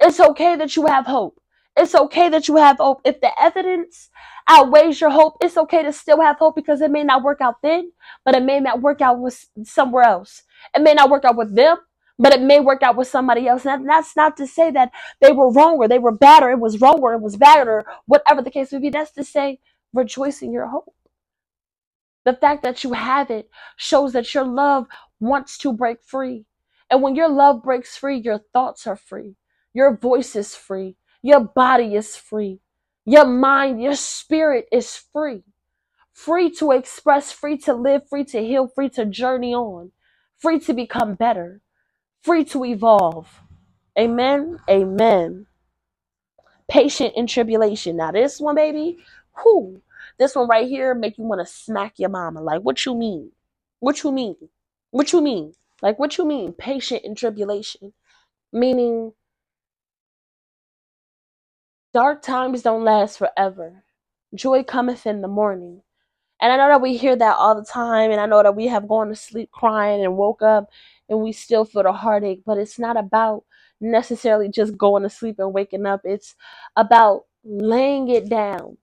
It's 0.00 0.20
okay 0.20 0.56
that 0.56 0.76
you 0.76 0.86
have 0.86 1.06
hope. 1.06 1.40
It's 1.76 1.94
okay 1.94 2.28
that 2.28 2.48
you 2.48 2.56
have 2.56 2.76
hope. 2.78 3.00
If 3.04 3.20
the 3.20 3.30
evidence 3.40 4.10
outweighs 4.48 5.00
your 5.00 5.10
hope, 5.10 5.38
it's 5.40 5.56
okay 5.56 5.82
to 5.82 5.92
still 5.92 6.20
have 6.20 6.38
hope 6.38 6.54
because 6.54 6.80
it 6.80 6.90
may 6.90 7.02
not 7.02 7.22
work 7.22 7.40
out 7.40 7.62
then, 7.62 7.92
but 8.24 8.34
it 8.34 8.42
may 8.42 8.60
not 8.60 8.82
work 8.82 9.00
out 9.00 9.18
with 9.18 9.46
somewhere 9.64 10.04
else. 10.04 10.42
It 10.76 10.82
may 10.82 10.94
not 10.94 11.10
work 11.10 11.24
out 11.24 11.36
with 11.36 11.54
them, 11.54 11.78
but 12.22 12.34
it 12.34 12.42
may 12.42 12.60
work 12.60 12.84
out 12.84 12.96
with 12.96 13.08
somebody 13.08 13.48
else. 13.48 13.66
And 13.66 13.88
that's 13.88 14.16
not 14.16 14.38
to 14.38 14.46
say 14.48 14.70
that 14.72 14.92
they 15.20 15.32
were 15.32 15.52
wrong 15.52 15.78
or 15.78 15.88
they 15.88 16.00
were 16.00 16.12
bad 16.12 16.44
or 16.44 16.52
it 16.52 16.60
was 16.60 16.80
wrong 16.80 17.00
or 17.02 17.14
it 17.14 17.22
was 17.22 17.36
bad 17.36 17.68
or 17.68 17.84
whatever 18.06 18.42
the 18.42 18.52
case 18.52 18.72
may 18.72 18.80
be. 18.80 18.90
That's 18.90 19.12
to 19.12 19.24
say, 19.24 19.60
rejoice 19.94 20.42
in 20.42 20.52
your 20.52 20.68
hope. 20.68 20.94
The 22.24 22.34
fact 22.34 22.62
that 22.64 22.84
you 22.84 22.94
have 22.94 23.30
it 23.30 23.50
shows 23.76 24.14
that 24.14 24.34
your 24.34 24.44
love 24.44 24.86
wants 25.20 25.58
to 25.58 25.74
break 25.74 25.98
free. 26.04 26.46
And 26.90 27.02
when 27.02 27.16
your 27.16 27.28
love 27.30 27.64
breaks 27.64 27.96
free, 27.96 28.18
your 28.18 28.40
thoughts 28.52 28.86
are 28.86 28.96
free. 28.96 29.36
Your 29.74 29.96
voice 29.96 30.36
is 30.36 30.54
free. 30.54 30.96
Your 31.22 31.40
body 31.40 31.96
is 31.96 32.16
free. 32.16 32.60
Your 33.06 33.26
mind, 33.26 33.82
your 33.82 33.96
spirit 33.96 34.68
is 34.72 34.96
free. 35.12 35.42
Free 36.12 36.50
to 36.52 36.72
express, 36.72 37.32
free 37.32 37.58
to 37.58 37.74
live, 37.74 38.08
free 38.08 38.24
to 38.26 38.40
heal, 38.40 38.68
free 38.68 38.90
to 38.90 39.06
journey 39.06 39.54
on, 39.54 39.92
free 40.38 40.60
to 40.60 40.74
become 40.74 41.14
better, 41.14 41.60
free 42.22 42.44
to 42.46 42.64
evolve. 42.64 43.40
Amen. 43.98 44.58
Amen. 44.68 45.46
Patient 46.68 47.14
in 47.16 47.26
tribulation. 47.26 47.96
Now, 47.96 48.12
this 48.12 48.40
one, 48.40 48.54
baby, 48.54 48.98
whoo, 49.44 49.82
this 50.18 50.34
one 50.34 50.48
right 50.48 50.66
here 50.68 50.94
make 50.94 51.18
you 51.18 51.24
want 51.24 51.46
to 51.46 51.52
smack 51.52 51.98
your 51.98 52.08
mama. 52.08 52.40
Like, 52.40 52.62
what 52.62 52.84
you 52.86 52.94
mean? 52.94 53.32
What 53.80 54.02
you 54.02 54.12
mean? 54.12 54.36
What 54.90 55.12
you 55.12 55.20
mean? 55.20 55.54
Like, 55.82 55.98
what 55.98 56.16
you 56.16 56.24
mean? 56.24 56.52
Patient 56.52 57.04
in 57.04 57.14
tribulation. 57.14 57.92
Meaning, 58.52 59.12
dark 61.92 62.22
times 62.22 62.62
don't 62.62 62.84
last 62.84 63.18
forever. 63.18 63.84
Joy 64.34 64.62
cometh 64.62 65.06
in 65.06 65.20
the 65.20 65.28
morning. 65.28 65.82
And 66.40 66.52
I 66.52 66.56
know 66.56 66.68
that 66.68 66.82
we 66.82 66.96
hear 66.96 67.14
that 67.14 67.36
all 67.36 67.54
the 67.54 67.64
time, 67.64 68.10
and 68.10 68.20
I 68.20 68.26
know 68.26 68.42
that 68.42 68.56
we 68.56 68.66
have 68.66 68.88
gone 68.88 69.08
to 69.08 69.14
sleep 69.16 69.50
crying 69.52 70.04
and 70.04 70.16
woke 70.16 70.42
up 70.42 70.70
and 71.12 71.22
we 71.22 71.32
still 71.32 71.66
feel 71.66 71.84
the 71.84 71.92
heartache, 71.92 72.42
but 72.46 72.58
it's 72.58 72.80
not 72.80 72.98
about 72.98 73.44
necessarily 73.80 74.50
just 74.50 74.78
going 74.78 75.04
to 75.04 75.10
sleep 75.10 75.36
and 75.40 75.54
waking 75.54 75.86
up. 75.86 76.02
It's 76.04 76.36
about 76.76 77.26
laying 77.44 78.10
it 78.10 78.30
down 78.30 78.78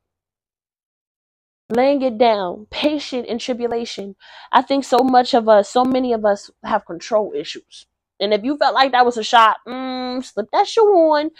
laying 1.69 2.01
it 2.03 2.17
down, 2.17 2.67
patient 2.71 3.27
in 3.27 3.39
tribulation. 3.39 4.15
I 4.51 4.61
think 4.63 4.85
so 4.85 4.99
much 4.99 5.35
of 5.35 5.49
us, 5.49 5.69
so 5.69 5.85
many 5.85 6.13
of 6.13 6.25
us 6.25 6.49
have 6.63 6.85
control 6.85 7.33
issues. 7.35 7.87
And 8.21 8.33
if 8.33 8.43
you 8.43 8.57
felt 8.57 8.75
like 8.75 8.93
that 8.93 9.05
was 9.05 9.17
a 9.17 9.23
shot, 9.23 9.57
mm, 9.67 10.23
slip 10.25 10.47
that 10.53 10.67
shoe 10.67 10.81
on. 10.83 11.31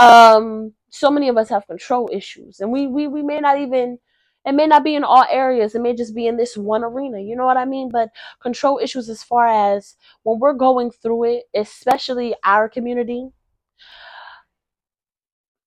Um, 0.00 0.74
so 0.90 1.10
many 1.10 1.28
of 1.28 1.36
us 1.38 1.50
have 1.50 1.66
control 1.68 2.10
issues, 2.12 2.60
and 2.60 2.72
we 2.72 2.88
we 2.88 3.08
we 3.08 3.22
may 3.22 3.40
not 3.40 3.60
even. 3.60 3.98
It 4.44 4.52
may 4.52 4.66
not 4.66 4.84
be 4.84 4.94
in 4.94 5.04
all 5.04 5.24
areas. 5.30 5.74
It 5.74 5.80
may 5.80 5.94
just 5.94 6.14
be 6.14 6.26
in 6.26 6.36
this 6.36 6.56
one 6.56 6.84
arena. 6.84 7.18
You 7.20 7.34
know 7.34 7.46
what 7.46 7.56
I 7.56 7.64
mean? 7.64 7.88
But 7.90 8.10
control 8.40 8.78
issues, 8.82 9.08
as 9.08 9.22
far 9.22 9.46
as 9.46 9.96
when 10.22 10.38
we're 10.38 10.52
going 10.52 10.90
through 10.90 11.24
it, 11.24 11.44
especially 11.54 12.34
our 12.44 12.68
community, 12.68 13.30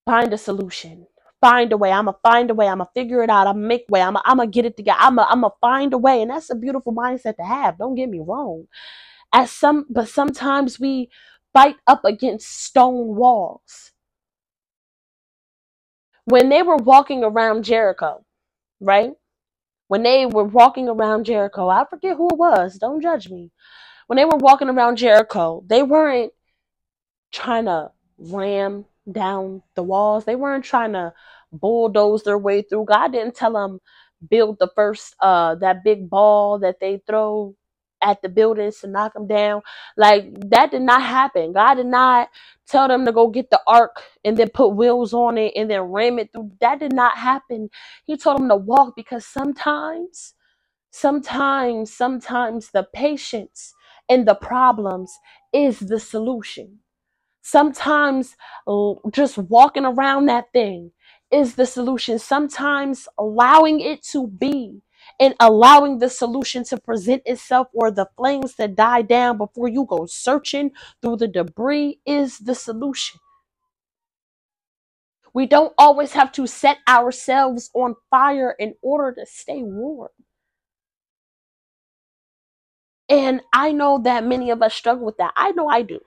find 0.05 0.31
a 0.33 0.37
solution. 0.37 1.07
Find 1.41 1.71
a 1.71 1.77
way. 1.77 1.91
I'm 1.91 2.05
gonna 2.05 2.17
find 2.23 2.49
a 2.49 2.55
way. 2.55 2.67
I'm 2.67 2.79
gonna 2.79 2.89
figure 2.95 3.23
it 3.23 3.29
out. 3.29 3.47
I'm 3.47 3.55
gonna 3.55 3.67
make 3.67 3.85
a 3.89 3.91
way. 3.91 4.01
I'm 4.01 4.13
gonna, 4.13 4.47
get 4.47 4.65
it 4.65 4.77
together. 4.77 4.97
I'm 4.99 5.19
I'm 5.19 5.41
gonna 5.41 5.53
find 5.61 5.93
a 5.93 5.97
way. 5.97 6.21
And 6.21 6.31
that's 6.31 6.49
a 6.49 6.55
beautiful 6.55 6.93
mindset 6.93 7.37
to 7.37 7.43
have. 7.43 7.77
Don't 7.77 7.95
get 7.95 8.09
me 8.09 8.19
wrong. 8.19 8.67
As 9.33 9.51
some 9.51 9.85
but 9.89 10.07
sometimes 10.09 10.79
we 10.79 11.09
fight 11.53 11.75
up 11.87 12.05
against 12.05 12.63
stone 12.65 13.15
walls. 13.15 13.91
When 16.25 16.49
they 16.49 16.63
were 16.63 16.77
walking 16.77 17.23
around 17.23 17.63
jericho 17.63 18.25
right 18.79 19.11
when 19.87 20.03
they 20.03 20.25
were 20.25 20.43
walking 20.43 20.89
around 20.89 21.25
jericho 21.25 21.69
i 21.69 21.85
forget 21.89 22.17
who 22.17 22.29
it 22.29 22.37
was 22.37 22.77
don't 22.77 23.01
judge 23.01 23.29
me 23.29 23.51
when 24.07 24.17
they 24.17 24.25
were 24.25 24.37
walking 24.37 24.69
around 24.69 24.97
jericho 24.97 25.63
they 25.67 25.83
weren't 25.83 26.31
trying 27.31 27.65
to 27.65 27.91
ram 28.17 28.85
down 29.11 29.61
the 29.75 29.83
walls. 29.83 30.25
They 30.25 30.35
weren't 30.35 30.65
trying 30.65 30.93
to 30.93 31.13
bulldoze 31.51 32.23
their 32.23 32.37
way 32.37 32.61
through. 32.61 32.85
God 32.85 33.11
didn't 33.11 33.35
tell 33.35 33.53
them 33.53 33.79
build 34.29 34.57
the 34.59 34.69
first 34.75 35.15
uh 35.21 35.53
that 35.55 35.83
big 35.83 36.09
ball 36.09 36.57
that 36.57 36.79
they 36.79 36.99
throw 37.05 37.55
at 38.01 38.21
the 38.21 38.29
buildings 38.29 38.79
to 38.81 38.87
knock 38.87 39.13
them 39.13 39.27
down. 39.27 39.61
Like 39.97 40.33
that 40.51 40.71
did 40.71 40.83
not 40.83 41.03
happen. 41.03 41.53
God 41.53 41.75
did 41.75 41.87
not 41.87 42.29
tell 42.67 42.87
them 42.87 43.05
to 43.05 43.11
go 43.13 43.29
get 43.29 43.49
the 43.51 43.61
ark 43.67 44.01
and 44.25 44.37
then 44.37 44.49
put 44.49 44.69
wheels 44.69 45.13
on 45.13 45.37
it 45.37 45.53
and 45.55 45.69
then 45.71 45.81
ram 45.83 46.19
it 46.19 46.31
through. 46.33 46.51
That 46.61 46.79
did 46.79 46.93
not 46.93 47.17
happen. 47.17 47.69
He 48.05 48.17
told 48.17 48.39
them 48.39 48.49
to 48.49 48.57
walk 48.57 48.95
because 48.95 49.25
sometimes, 49.25 50.35
sometimes, 50.91 51.93
sometimes 51.93 52.71
the 52.71 52.87
patience 52.93 53.73
and 54.09 54.27
the 54.27 54.35
problems 54.35 55.17
is 55.53 55.79
the 55.79 55.99
solution 55.99 56.79
Sometimes 57.43 58.37
just 59.13 59.39
walking 59.39 59.85
around 59.85 60.27
that 60.27 60.47
thing 60.53 60.91
is 61.31 61.55
the 61.55 61.67
solution. 61.67 62.19
Sometimes 62.19 63.07
allowing 63.19 63.81
it 63.81 64.03
to 64.11 64.27
be 64.27 64.81
and 65.19 65.35
allowing 65.39 65.99
the 65.99 66.09
solution 66.09 66.63
to 66.65 66.77
present 66.77 67.23
itself 67.25 67.67
or 67.73 67.91
the 67.91 68.07
flames 68.17 68.55
to 68.55 68.67
die 68.67 69.01
down 69.01 69.37
before 69.37 69.67
you 69.67 69.85
go 69.85 70.05
searching 70.05 70.71
through 71.01 71.17
the 71.17 71.27
debris 71.27 71.99
is 72.05 72.39
the 72.39 72.55
solution. 72.55 73.19
We 75.33 75.45
don't 75.45 75.73
always 75.77 76.13
have 76.13 76.31
to 76.33 76.47
set 76.47 76.79
ourselves 76.87 77.69
on 77.73 77.95
fire 78.09 78.55
in 78.57 78.75
order 78.81 79.13
to 79.19 79.25
stay 79.27 79.61
warm. 79.63 80.09
And 83.09 83.41
I 83.53 83.71
know 83.71 83.99
that 84.03 84.25
many 84.25 84.49
of 84.51 84.61
us 84.61 84.73
struggle 84.73 85.05
with 85.05 85.17
that. 85.17 85.33
I 85.35 85.51
know 85.51 85.67
I 85.67 85.83
do. 85.83 85.99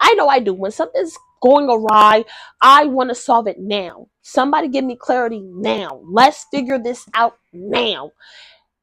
I 0.00 0.14
know 0.14 0.28
I 0.28 0.40
do. 0.40 0.54
When 0.54 0.70
something's 0.70 1.16
going 1.42 1.68
awry, 1.68 2.24
I 2.60 2.86
want 2.86 3.10
to 3.10 3.14
solve 3.14 3.48
it 3.48 3.58
now. 3.58 4.08
Somebody 4.22 4.68
give 4.68 4.84
me 4.84 4.96
clarity 4.96 5.42
now. 5.42 6.00
Let's 6.04 6.46
figure 6.52 6.78
this 6.78 7.06
out 7.14 7.37
now. 7.52 8.12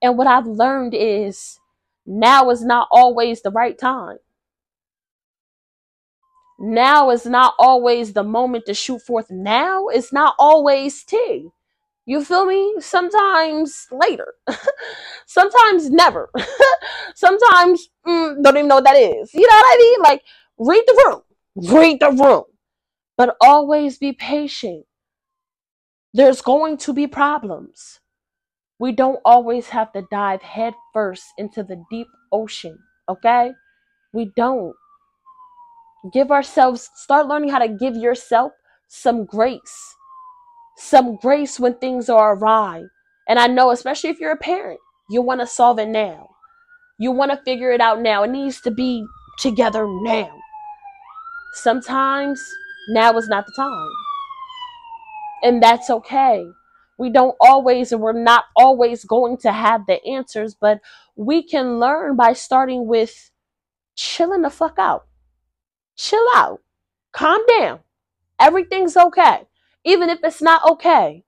And 0.01 0.17
what 0.17 0.27
I've 0.27 0.47
learned 0.47 0.93
is 0.95 1.59
now 2.05 2.49
is 2.51 2.63
not 2.63 2.87
always 2.91 3.41
the 3.41 3.51
right 3.51 3.77
time. 3.77 4.17
Now 6.59 7.09
is 7.09 7.25
not 7.25 7.53
always 7.59 8.13
the 8.13 8.23
moment 8.23 8.65
to 8.67 8.73
shoot 8.73 9.01
forth. 9.01 9.29
Now 9.29 9.87
is 9.89 10.13
not 10.13 10.35
always 10.39 11.03
T. 11.03 11.49
You 12.05 12.23
feel 12.23 12.45
me? 12.45 12.75
Sometimes 12.79 13.87
later. 13.91 14.35
Sometimes 15.27 15.89
never. 15.89 16.29
Sometimes 17.15 17.89
mm, 18.07 18.43
don't 18.43 18.57
even 18.57 18.67
know 18.69 18.75
what 18.75 18.85
that 18.85 18.97
is. 18.97 19.33
You 19.33 19.41
know 19.41 19.57
what 19.57 19.75
I 19.75 19.77
mean? 19.79 20.01
Like 20.03 20.23
read 20.59 20.83
the 20.87 21.03
room. 21.07 21.21
Read 21.73 21.99
the 22.01 22.11
room. 22.11 22.43
But 23.17 23.37
always 23.41 23.97
be 23.99 24.13
patient 24.13 24.85
There's 26.15 26.41
going 26.41 26.77
to 26.77 26.93
be 26.93 27.05
problems. 27.05 27.99
We 28.79 28.91
don't 28.91 29.19
always 29.23 29.69
have 29.69 29.93
to 29.93 30.05
dive 30.11 30.41
head 30.41 30.73
first 30.93 31.23
into 31.37 31.63
the 31.63 31.83
deep 31.89 32.07
ocean, 32.31 32.77
okay? 33.07 33.53
We 34.13 34.31
don't. 34.35 34.75
Give 36.13 36.31
ourselves, 36.31 36.89
start 36.95 37.27
learning 37.27 37.49
how 37.49 37.59
to 37.59 37.69
give 37.69 37.95
yourself 37.95 38.51
some 38.87 39.25
grace, 39.25 39.95
some 40.77 41.15
grace 41.15 41.59
when 41.59 41.75
things 41.75 42.09
are 42.09 42.35
awry. 42.35 42.83
And 43.27 43.39
I 43.39 43.47
know, 43.47 43.71
especially 43.71 44.09
if 44.09 44.19
you're 44.19 44.31
a 44.31 44.37
parent, 44.37 44.79
you 45.09 45.21
want 45.21 45.41
to 45.41 45.47
solve 45.47 45.79
it 45.79 45.87
now. 45.87 46.29
You 46.99 47.11
want 47.11 47.31
to 47.31 47.41
figure 47.43 47.71
it 47.71 47.81
out 47.81 48.01
now. 48.01 48.23
It 48.23 48.31
needs 48.31 48.61
to 48.61 48.71
be 48.71 49.05
together 49.39 49.87
now. 49.87 50.31
Sometimes 51.53 52.41
now 52.89 53.17
is 53.17 53.27
not 53.27 53.45
the 53.45 53.53
time. 53.55 53.89
And 55.43 55.63
that's 55.63 55.89
okay. 55.89 56.45
We 56.97 57.09
don't 57.09 57.35
always, 57.41 57.91
and 57.91 58.01
we're 58.01 58.13
not 58.13 58.45
always 58.55 59.03
going 59.03 59.37
to 59.37 59.51
have 59.51 59.85
the 59.85 60.03
answers, 60.05 60.55
but 60.55 60.79
we 61.15 61.43
can 61.43 61.79
learn 61.79 62.15
by 62.15 62.33
starting 62.33 62.87
with 62.87 63.31
chilling 63.95 64.41
the 64.41 64.49
fuck 64.49 64.79
out. 64.79 65.05
Chill 65.97 66.25
out. 66.35 66.61
Calm 67.11 67.41
down. 67.59 67.79
Everything's 68.39 68.97
okay. 68.97 69.43
Even 69.83 70.09
if 70.09 70.19
it's 70.23 70.41
not 70.41 70.63
okay, 70.71 71.23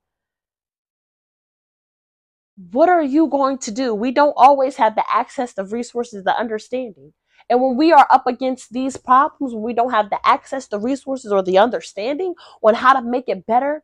what 2.71 2.89
are 2.89 3.03
you 3.03 3.27
going 3.27 3.57
to 3.59 3.71
do? 3.71 3.93
We 3.93 4.11
don't 4.11 4.33
always 4.35 4.75
have 4.77 4.95
the 4.95 5.03
access 5.11 5.53
to 5.53 5.63
resources, 5.63 6.23
the 6.23 6.35
understanding. 6.35 7.13
And 7.49 7.61
when 7.61 7.77
we 7.77 7.93
are 7.93 8.07
up 8.11 8.27
against 8.27 8.73
these 8.73 8.97
problems, 8.97 9.53
when 9.53 9.63
we 9.63 9.73
don't 9.73 9.91
have 9.91 10.09
the 10.09 10.19
access, 10.25 10.67
the 10.67 10.79
resources, 10.79 11.31
or 11.31 11.41
the 11.41 11.59
understanding 11.59 12.33
on 12.61 12.73
how 12.73 12.93
to 12.93 13.01
make 13.01 13.25
it 13.29 13.45
better, 13.45 13.83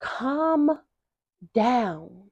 calm 0.00 0.78
down. 1.54 2.30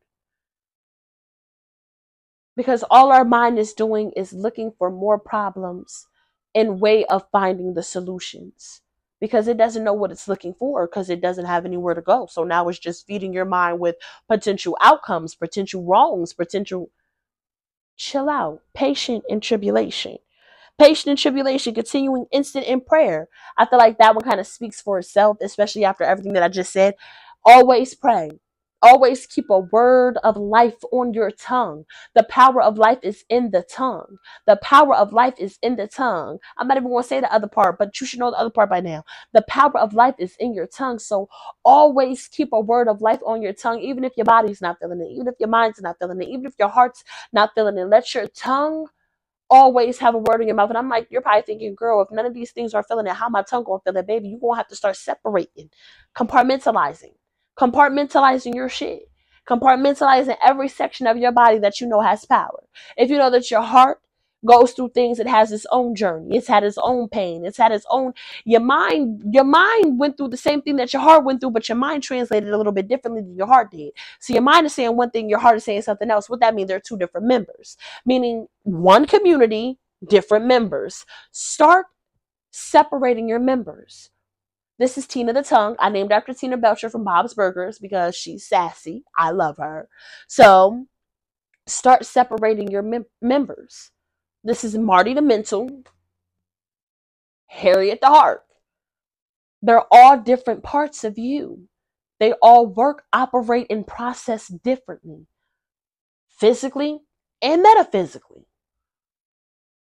Because 2.57 2.85
all 2.91 3.13
our 3.13 3.25
mind 3.25 3.59
is 3.59 3.73
doing 3.73 4.13
is 4.17 4.33
looking 4.33 4.73
for 4.79 4.91
more 4.91 5.19
problems 5.19 6.07
in 6.53 6.81
way 6.81 7.05
of 7.07 7.27
finding 7.33 7.75
the 7.75 7.83
solutions. 7.83 8.83
Because 9.21 9.49
it 9.49 9.57
doesn't 9.57 9.85
know 9.85 9.93
what 9.93 10.11
it's 10.11 10.29
looking 10.29 10.55
for 10.55 10.87
because 10.87 11.11
it 11.11 11.21
doesn't 11.21 11.45
have 11.45 11.67
anywhere 11.67 11.95
to 11.95 12.01
go. 12.01 12.27
So 12.27 12.43
now 12.43 12.69
it's 12.69 12.79
just 12.79 13.07
feeding 13.07 13.33
your 13.35 13.45
mind 13.45 13.79
with 13.79 13.97
potential 14.29 14.79
outcomes, 14.81 15.35
potential 15.35 15.85
wrongs, 15.85 16.33
potential 16.33 16.91
chill 17.97 18.31
out, 18.31 18.63
patient 18.75 19.25
in 19.29 19.41
tribulation. 19.41 20.19
Patient 20.79 21.11
in 21.11 21.17
tribulation, 21.17 21.75
continuing 21.75 22.25
instant 22.33 22.67
in 22.67 22.81
prayer. 22.81 23.29
I 23.59 23.67
feel 23.67 23.79
like 23.79 23.99
that 23.99 24.15
one 24.15 24.25
kind 24.25 24.41
of 24.41 24.47
speaks 24.47 24.81
for 24.81 24.99
itself, 24.99 25.37
especially 25.43 25.85
after 25.85 26.05
everything 26.05 26.33
that 26.33 26.43
I 26.43 26.49
just 26.49 26.73
said. 26.73 26.95
Always 27.45 27.95
pray. 27.95 28.31
Always 28.83 29.27
keep 29.27 29.51
a 29.51 29.61
word 29.61 30.19
of 30.25 30.37
life 30.37 30.77
on 30.93 31.15
your 31.15 31.31
tongue. 31.33 31.85
The 32.15 32.25
power 32.25 32.63
of 32.63 32.79
life 32.79 33.01
is 33.03 33.25
in 33.31 33.51
the 33.53 33.63
tongue. 33.63 34.19
The 34.47 34.57
power 34.63 34.95
of 34.97 35.13
life 35.13 35.35
is 35.39 35.59
in 35.63 35.77
the 35.77 35.89
tongue. 35.89 36.39
I'm 36.59 36.69
not 36.69 36.79
even 36.79 36.91
going 36.91 37.03
to 37.05 37.09
say 37.09 37.21
the 37.21 37.33
other 37.33 37.49
part, 37.49 37.79
but 37.79 38.01
you 38.01 38.07
should 38.07 38.21
know 38.21 38.31
the 38.33 38.39
other 38.39 38.51
part 38.51 38.71
by 38.71 38.81
now. 38.81 39.05
The 39.35 39.43
power 39.49 39.77
of 39.79 39.95
life 39.95 40.17
is 40.19 40.37
in 40.41 40.55
your 40.55 40.67
tongue. 40.69 40.99
So 41.01 41.29
always 41.65 42.29
keep 42.29 42.51
a 42.53 42.61
word 42.61 42.89
of 42.89 43.03
life 43.03 43.21
on 43.27 43.43
your 43.43 43.55
tongue, 43.55 43.81
even 43.81 44.05
if 44.05 44.15
your 44.17 44.27
body's 44.27 44.63
not 44.63 44.79
feeling 44.81 45.03
it, 45.03 45.11
even 45.13 45.29
if 45.29 45.35
your 45.41 45.51
mind's 45.51 45.83
not 45.83 45.99
feeling 46.01 46.23
it, 46.23 46.29
even 46.29 46.47
if 46.47 46.55
your 46.59 46.69
heart's 46.71 47.05
not 47.33 47.53
feeling 47.57 47.79
it. 47.79 47.87
Let 47.87 48.15
your 48.15 48.29
tongue 48.29 48.87
always 49.51 49.99
have 49.99 50.15
a 50.15 50.19
word 50.19 50.43
in 50.43 50.49
your 50.49 50.57
mouth. 50.57 50.71
And 50.71 50.79
I'm 50.79 50.89
like, 50.91 51.09
you're 51.11 51.23
probably 51.23 51.43
thinking, 51.43 51.75
girl, 51.75 52.03
if 52.03 52.11
none 52.13 52.27
of 52.27 52.35
these 52.35 52.53
things 52.53 52.75
are 52.75 52.85
feeling 52.85 53.07
it, 53.09 53.15
how 53.15 53.29
my 53.31 53.43
tongue 53.43 53.65
gonna 53.65 53.81
feel 53.85 53.97
it, 53.97 54.07
baby? 54.09 54.29
You're 54.31 54.41
gonna 54.41 54.57
have 54.57 54.69
to 54.69 54.77
start 54.77 54.97
separating, 54.97 55.71
compartmentalizing 56.17 57.13
compartmentalizing 57.61 58.55
your 58.55 58.71
shit, 58.71 59.11
compartmentalizing 59.47 60.37
every 60.43 60.69
section 60.69 61.07
of 61.07 61.19
your 61.19 61.33
body 61.33 61.59
that 61.59 61.81
you 61.81 61.87
know 61.87 62.01
has 62.01 62.25
power. 62.25 62.65
If 62.97 63.11
you 63.11 63.19
know 63.19 63.31
that 63.31 63.51
your 63.51 63.61
heart 63.61 64.01
goes 64.47 64.73
through 64.73 64.89
things, 64.95 65.19
it 65.19 65.27
has 65.27 65.53
its 65.53 65.67
own 65.71 65.95
journey, 65.95 66.39
it's 66.39 66.49
had 66.49 66.65
its 66.65 66.79
own 66.79 67.09
pain, 67.11 67.45
it's 67.45 67.59
had 67.59 67.73
its 67.73 67.85
own. 67.91 68.15
Your 68.47 68.63
mind, 68.63 69.23
your 69.31 69.45
mind 69.45 69.99
went 69.99 70.17
through 70.17 70.29
the 70.29 70.39
same 70.39 70.63
thing 70.63 70.77
that 70.77 70.95
your 70.95 71.03
heart 71.03 71.27
went 71.27 71.43
through, 71.43 71.51
but 71.51 71.69
your 71.69 71.77
mind 71.77 72.03
translated 72.03 72.49
a 72.49 72.57
little 72.57 72.73
bit 72.73 72.89
differently 72.89 73.21
than 73.21 73.37
your 73.37 73.47
heart 73.47 73.71
did. 73.71 73.93
So 74.21 74.33
your 74.33 74.43
mind 74.43 74.65
is 74.65 74.75
saying 74.75 74.97
one 74.97 75.11
thing, 75.11 75.29
your 75.29 75.41
heart 75.41 75.59
is 75.59 75.65
saying 75.65 75.83
something 75.83 76.11
else. 76.11 76.31
What 76.31 76.41
that 76.41 76.55
means? 76.55 76.69
They're 76.69 76.81
two 76.81 76.97
different 76.97 77.27
members, 77.27 77.77
meaning 78.07 78.49
one 78.63 79.05
community, 79.05 79.79
different 80.09 80.47
members. 80.47 81.05
Start 81.31 81.87
separating 82.51 83.29
your 83.29 83.39
members 83.39 84.11
this 84.81 84.97
is 84.97 85.07
Tina 85.07 85.35
the 85.35 85.43
Tongue. 85.43 85.77
I 85.79 85.91
named 85.91 86.11
after 86.11 86.33
Tina 86.33 86.57
Belcher 86.57 86.89
from 86.89 87.05
Bob's 87.05 87.35
Burgers 87.35 87.79
because 87.79 88.17
she's 88.17 88.49
sassy. 88.49 89.05
I 89.17 89.31
love 89.31 89.59
her. 89.59 89.91
So 90.27 90.87
start 91.67 92.07
separating 92.07 92.71
your 92.71 92.81
mem- 92.81 93.05
members. 93.21 93.91
This 94.43 94.65
is 94.65 94.79
Marty 94.79 95.13
the 95.13 95.21
Mental, 95.21 95.83
Harriet 97.49 98.01
the 98.01 98.07
Heart. 98.09 98.43
They're 99.61 99.85
all 99.91 100.17
different 100.19 100.63
parts 100.63 101.05
of 101.05 101.19
you. 101.19 101.69
They 102.19 102.33
all 102.41 102.67
work, 102.67 103.05
operate, 103.13 103.67
and 103.69 103.87
process 103.87 104.49
differently, 104.49 105.27
physically 106.31 107.01
and 107.43 107.63
metaphysically. 107.63 108.47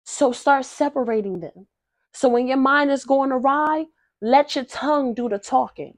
So 0.06 0.32
start 0.32 0.64
separating 0.66 1.42
them. 1.42 1.68
So 2.14 2.30
when 2.30 2.48
your 2.48 2.58
mind 2.58 2.90
is 2.90 3.04
going 3.04 3.34
awry, 3.34 3.88
let 4.22 4.56
your 4.56 4.66
tongue 4.66 5.14
do 5.14 5.30
the 5.30 5.38
talking. 5.40 5.98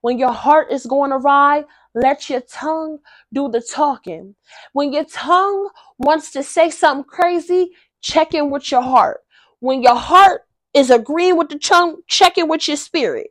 When 0.00 0.18
your 0.18 0.32
heart 0.32 0.70
is 0.70 0.86
going 0.86 1.12
awry, 1.12 1.64
let 1.94 2.30
your 2.30 2.40
tongue 2.40 2.98
do 3.32 3.48
the 3.48 3.60
talking. 3.60 4.36
When 4.72 4.92
your 4.92 5.04
tongue 5.04 5.70
wants 5.98 6.30
to 6.32 6.42
say 6.42 6.70
something 6.70 7.04
crazy, 7.04 7.72
check 8.00 8.34
in 8.34 8.50
with 8.50 8.70
your 8.70 8.82
heart. 8.82 9.20
When 9.60 9.82
your 9.82 9.96
heart 9.96 10.42
is 10.72 10.90
agreeing 10.90 11.36
with 11.36 11.48
the 11.48 11.58
tongue, 11.58 12.02
check 12.06 12.38
in 12.38 12.48
with 12.48 12.68
your 12.68 12.76
spirit. 12.76 13.28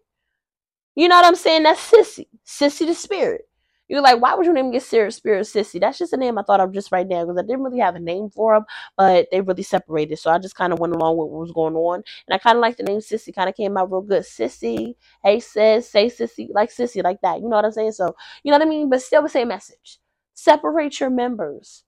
You 0.96 1.08
know 1.08 1.16
what 1.16 1.26
I'm 1.26 1.36
saying? 1.36 1.64
That's 1.64 1.92
sissy. 1.92 2.28
Sissy 2.46 2.86
the 2.86 2.94
spirit. 2.96 3.48
You're 3.88 4.02
like, 4.02 4.22
why 4.22 4.34
would 4.36 4.46
your 4.46 4.54
name 4.54 4.72
get 4.72 4.84
Sarah 4.84 5.12
Spirit 5.12 5.46
Sissy? 5.46 5.80
That's 5.80 5.98
just 5.98 6.12
a 6.12 6.18
name 6.18 6.38
I 6.38 6.44
thought 6.44 6.60
of 6.60 6.74
just 6.74 6.92
right 6.92 7.08
now 7.08 7.24
because 7.24 7.38
I 7.38 7.42
didn't 7.46 7.64
really 7.64 7.80
have 7.80 7.96
a 7.96 8.00
name 8.00 8.30
for 8.30 8.54
them, 8.56 8.66
but 8.98 9.28
they 9.32 9.40
really 9.40 9.64
separated. 9.64 10.18
So 10.18 10.30
I 10.30 10.40
just 10.40 10.56
kind 10.56 10.74
of 10.74 10.80
went 10.80 10.94
along 10.94 11.18
with 11.18 11.30
what 11.30 11.40
was 11.40 11.52
going 11.54 11.76
on. 11.76 12.04
And 12.28 12.36
I 12.36 12.38
kind 12.38 12.58
of 12.58 12.62
like 12.62 12.76
the 12.78 12.84
name 12.84 13.00
Sissy, 13.00 13.34
kind 13.34 13.48
of 13.48 13.56
came 13.56 13.78
out 13.78 13.90
real 13.90 14.02
good. 14.02 14.24
Sissy, 14.24 14.96
hey 15.24 15.40
sis, 15.40 15.90
say 15.90 16.08
Sissy, 16.08 16.50
like 16.54 16.70
Sissy, 16.70 17.02
like 17.02 17.22
that. 17.22 17.38
You 17.40 17.48
know 17.48 17.56
what 17.56 17.66
I'm 17.66 17.72
saying? 17.72 17.94
So, 17.94 18.16
you 18.44 18.52
know 18.52 18.58
what 18.58 18.68
I 18.68 18.70
mean? 18.70 18.90
But 18.90 19.02
still 19.02 19.22
the 19.22 19.30
same 19.30 19.48
message. 19.48 20.00
Separate 20.34 21.00
your 21.00 21.10
members. 21.10 21.84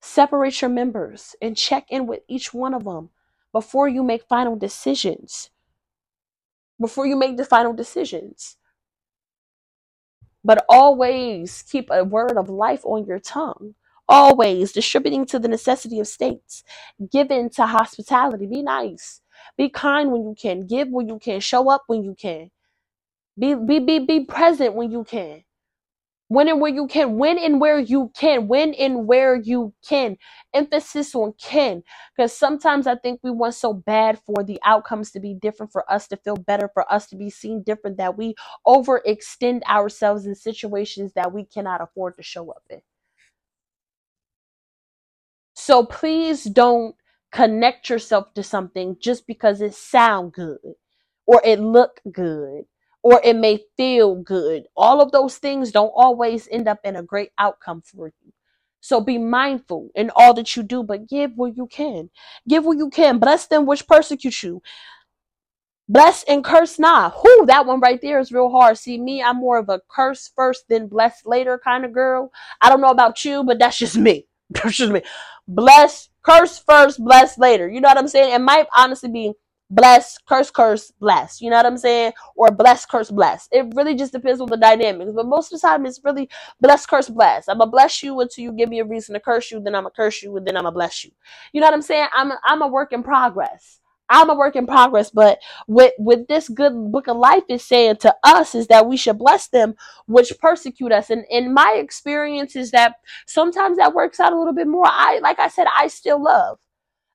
Separate 0.00 0.60
your 0.60 0.70
members 0.70 1.34
and 1.42 1.56
check 1.56 1.86
in 1.90 2.06
with 2.06 2.20
each 2.28 2.54
one 2.54 2.74
of 2.74 2.84
them 2.84 3.10
before 3.52 3.88
you 3.88 4.02
make 4.04 4.22
final 4.28 4.54
decisions. 4.54 5.50
Before 6.80 7.06
you 7.06 7.16
make 7.16 7.36
the 7.36 7.44
final 7.44 7.72
decisions 7.72 8.56
but 10.44 10.64
always 10.68 11.62
keep 11.62 11.88
a 11.90 12.04
word 12.04 12.36
of 12.36 12.48
life 12.48 12.84
on 12.84 13.06
your 13.06 13.18
tongue. 13.18 13.74
Always 14.08 14.72
distributing 14.72 15.24
to 15.26 15.38
the 15.38 15.48
necessity 15.48 15.98
of 15.98 16.06
states, 16.06 16.62
given 17.10 17.48
to 17.50 17.66
hospitality. 17.66 18.46
Be 18.46 18.62
nice. 18.62 19.22
Be 19.56 19.70
kind 19.70 20.12
when 20.12 20.24
you 20.24 20.34
can. 20.38 20.66
Give 20.66 20.88
when 20.88 21.08
you 21.08 21.18
can. 21.18 21.40
Show 21.40 21.70
up 21.70 21.84
when 21.86 22.04
you 22.04 22.14
can. 22.14 22.50
Be 23.38 23.54
be 23.54 23.78
be, 23.78 24.00
be 24.00 24.24
present 24.24 24.74
when 24.74 24.90
you 24.90 25.04
can. 25.04 25.42
When 26.28 26.48
and 26.48 26.60
where 26.60 26.74
you 26.74 26.86
can, 26.88 27.18
when 27.18 27.38
and 27.38 27.60
where 27.60 27.78
you 27.78 28.10
can, 28.16 28.48
when 28.48 28.74
and 28.74 29.06
where 29.06 29.36
you 29.36 29.74
can. 29.86 30.16
Emphasis 30.54 31.14
on 31.14 31.34
can. 31.40 31.82
Because 32.16 32.36
sometimes 32.36 32.86
I 32.86 32.96
think 32.96 33.20
we 33.22 33.30
want 33.30 33.54
so 33.54 33.74
bad 33.74 34.20
for 34.26 34.42
the 34.42 34.58
outcomes 34.64 35.12
to 35.12 35.20
be 35.20 35.34
different, 35.34 35.72
for 35.72 35.90
us 35.92 36.08
to 36.08 36.16
feel 36.16 36.36
better, 36.36 36.70
for 36.74 36.90
us 36.92 37.06
to 37.08 37.16
be 37.16 37.30
seen 37.30 37.62
different, 37.62 37.98
that 37.98 38.16
we 38.16 38.34
overextend 38.66 39.62
ourselves 39.64 40.26
in 40.26 40.34
situations 40.34 41.12
that 41.14 41.32
we 41.32 41.44
cannot 41.44 41.82
afford 41.82 42.16
to 42.16 42.22
show 42.22 42.50
up 42.50 42.62
in. 42.70 42.80
So 45.54 45.84
please 45.84 46.44
don't 46.44 46.96
connect 47.32 47.90
yourself 47.90 48.32
to 48.34 48.42
something 48.42 48.96
just 49.00 49.26
because 49.26 49.60
it 49.60 49.74
sound 49.74 50.32
good 50.32 50.58
or 51.26 51.42
it 51.44 51.60
look 51.60 52.00
good 52.12 52.64
or 53.04 53.20
it 53.22 53.36
may 53.36 53.60
feel 53.76 54.16
good. 54.16 54.64
All 54.74 55.02
of 55.02 55.12
those 55.12 55.36
things 55.36 55.70
don't 55.70 55.92
always 55.94 56.48
end 56.50 56.66
up 56.66 56.80
in 56.84 56.96
a 56.96 57.02
great 57.02 57.28
outcome 57.36 57.82
for 57.82 58.06
you. 58.06 58.32
So 58.80 59.02
be 59.02 59.18
mindful 59.18 59.90
in 59.94 60.10
all 60.16 60.32
that 60.34 60.56
you 60.56 60.62
do, 60.62 60.82
but 60.82 61.06
give 61.06 61.32
where 61.36 61.52
you 61.54 61.66
can. 61.66 62.08
Give 62.48 62.64
where 62.64 62.76
you 62.76 62.88
can. 62.88 63.18
Bless 63.18 63.46
them 63.46 63.66
which 63.66 63.86
persecute 63.86 64.42
you. 64.42 64.62
Bless 65.86 66.24
and 66.24 66.42
curse 66.42 66.78
not. 66.78 67.12
Who 67.22 67.44
that 67.44 67.66
one 67.66 67.78
right 67.80 68.00
there 68.00 68.20
is 68.20 68.32
real 68.32 68.48
hard. 68.48 68.78
See 68.78 68.98
me, 68.98 69.22
I'm 69.22 69.36
more 69.36 69.58
of 69.58 69.68
a 69.68 69.82
curse 69.90 70.30
first, 70.34 70.64
then 70.70 70.88
bless 70.88 71.26
later 71.26 71.60
kind 71.62 71.84
of 71.84 71.92
girl. 71.92 72.32
I 72.62 72.70
don't 72.70 72.80
know 72.80 72.88
about 72.90 73.22
you, 73.22 73.44
but 73.44 73.58
that's 73.58 73.78
just 73.78 73.98
me. 73.98 74.26
That's 74.50 74.76
just 74.76 74.92
me. 74.92 75.02
Bless, 75.48 76.10
curse 76.22 76.58
first, 76.58 77.02
bless 77.02 77.38
later. 77.38 77.68
You 77.68 77.80
know 77.80 77.88
what 77.88 77.96
I'm 77.98 78.08
saying? 78.08 78.34
It 78.34 78.40
might 78.40 78.66
honestly 78.76 79.10
be 79.10 79.32
bless, 79.74 80.18
curse, 80.28 80.50
curse, 80.50 80.92
bless. 81.00 81.40
You 81.40 81.50
know 81.50 81.56
what 81.56 81.66
I'm 81.66 81.76
saying? 81.78 82.12
Or 82.36 82.50
bless, 82.50 82.86
curse, 82.86 83.10
bless. 83.10 83.48
It 83.52 83.66
really 83.74 83.94
just 83.94 84.12
depends 84.12 84.40
on 84.40 84.48
the 84.48 84.56
dynamics. 84.56 85.12
But 85.14 85.26
most 85.26 85.52
of 85.52 85.60
the 85.60 85.66
time, 85.66 85.86
it's 85.86 86.00
really 86.04 86.28
bless, 86.60 86.86
curse, 86.86 87.08
bless. 87.08 87.48
I'm 87.48 87.58
gonna 87.58 87.70
bless 87.70 88.02
you 88.02 88.20
until 88.20 88.44
you 88.44 88.52
give 88.52 88.68
me 88.68 88.80
a 88.80 88.84
reason 88.84 89.14
to 89.14 89.20
curse 89.20 89.50
you. 89.50 89.60
Then 89.60 89.74
I'm 89.74 89.84
gonna 89.84 89.94
curse 89.96 90.22
you, 90.22 90.36
and 90.36 90.46
then 90.46 90.56
I'm 90.56 90.64
gonna 90.64 90.74
bless 90.74 91.04
you. 91.04 91.10
You 91.52 91.60
know 91.60 91.66
what 91.66 91.74
I'm 91.74 91.82
saying? 91.82 92.08
I'm 92.14 92.30
a, 92.32 92.40
I'm 92.44 92.62
a 92.62 92.68
work 92.68 92.92
in 92.92 93.02
progress. 93.02 93.80
I'm 94.10 94.28
a 94.30 94.34
work 94.34 94.54
in 94.54 94.66
progress, 94.66 95.10
but 95.10 95.38
with 95.66 95.92
with 95.98 96.28
this 96.28 96.48
good 96.48 96.92
book 96.92 97.08
of 97.08 97.16
life 97.16 97.44
is 97.48 97.64
saying 97.64 97.96
to 97.98 98.14
us 98.22 98.54
is 98.54 98.66
that 98.68 98.86
we 98.86 98.96
should 98.98 99.18
bless 99.18 99.48
them 99.48 99.74
which 100.06 100.32
persecute 100.40 100.92
us. 100.92 101.10
And 101.10 101.24
in 101.30 101.54
my 101.54 101.76
experience 101.78 102.54
is 102.54 102.70
that 102.72 102.96
sometimes 103.26 103.78
that 103.78 103.94
works 103.94 104.20
out 104.20 104.32
a 104.32 104.38
little 104.38 104.52
bit 104.54 104.68
more. 104.68 104.86
I 104.86 105.20
like 105.22 105.38
I 105.38 105.48
said, 105.48 105.66
I 105.74 105.88
still 105.88 106.22
love. 106.22 106.58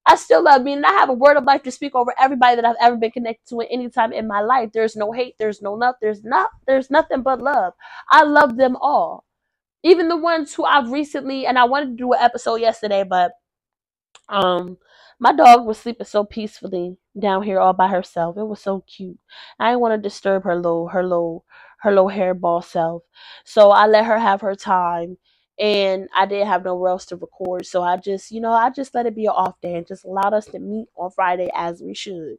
I 0.05 0.15
still 0.15 0.43
love 0.43 0.63
me, 0.63 0.73
and 0.73 0.85
I 0.85 0.91
have 0.93 1.09
a 1.09 1.13
word 1.13 1.37
of 1.37 1.43
life 1.43 1.63
to 1.63 1.71
speak 1.71 1.93
over 1.93 2.13
everybody 2.19 2.55
that 2.55 2.65
I've 2.65 2.75
ever 2.81 2.97
been 2.97 3.11
connected 3.11 3.47
to 3.49 3.61
at 3.61 3.67
any 3.69 3.89
time 3.89 4.11
in 4.11 4.27
my 4.27 4.41
life. 4.41 4.71
There's 4.73 4.95
no 4.95 5.11
hate, 5.11 5.35
there's 5.37 5.61
no 5.61 5.73
love, 5.73 5.95
there's 6.01 6.23
not, 6.23 6.49
there's 6.65 6.89
nothing 6.89 7.21
but 7.21 7.41
love. 7.41 7.73
I 8.09 8.23
love 8.23 8.57
them 8.57 8.75
all, 8.77 9.25
even 9.83 10.09
the 10.09 10.17
ones 10.17 10.53
who 10.53 10.63
I've 10.65 10.91
recently. 10.91 11.45
And 11.45 11.59
I 11.59 11.65
wanted 11.65 11.91
to 11.91 11.95
do 11.95 12.13
an 12.13 12.19
episode 12.21 12.55
yesterday, 12.55 13.03
but 13.03 13.33
um, 14.29 14.77
my 15.19 15.33
dog 15.33 15.65
was 15.65 15.77
sleeping 15.77 16.05
so 16.07 16.23
peacefully 16.23 16.97
down 17.19 17.43
here 17.43 17.59
all 17.59 17.73
by 17.73 17.87
herself. 17.87 18.37
It 18.37 18.43
was 18.43 18.61
so 18.61 18.83
cute. 18.87 19.19
I 19.59 19.69
didn't 19.69 19.81
want 19.81 19.93
to 20.01 20.09
disturb 20.09 20.43
her 20.43 20.55
little, 20.55 20.87
her 20.87 21.03
little, 21.03 21.45
her 21.81 21.91
little 21.91 22.09
hairball 22.09 22.63
self, 22.63 23.03
so 23.45 23.71
I 23.71 23.85
let 23.87 24.05
her 24.05 24.17
have 24.17 24.41
her 24.41 24.55
time 24.55 25.17
and 25.59 26.09
I 26.15 26.25
didn't 26.27 26.47
have 26.47 26.65
nowhere 26.65 26.91
else 26.91 27.05
to 27.07 27.17
record. 27.17 27.65
So 27.65 27.83
I 27.83 27.97
just, 27.97 28.31
you 28.31 28.41
know, 28.41 28.53
I 28.53 28.71
just 28.71 28.95
let 28.95 29.05
it 29.07 29.15
be 29.15 29.25
an 29.25 29.33
off 29.35 29.61
day 29.61 29.75
and 29.75 29.87
just 29.87 30.05
allowed 30.05 30.33
us 30.33 30.47
to 30.47 30.59
meet 30.59 30.87
on 30.97 31.11
Friday 31.11 31.49
as 31.55 31.81
we 31.83 31.95
should. 31.95 32.37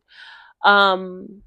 Um 0.65 1.43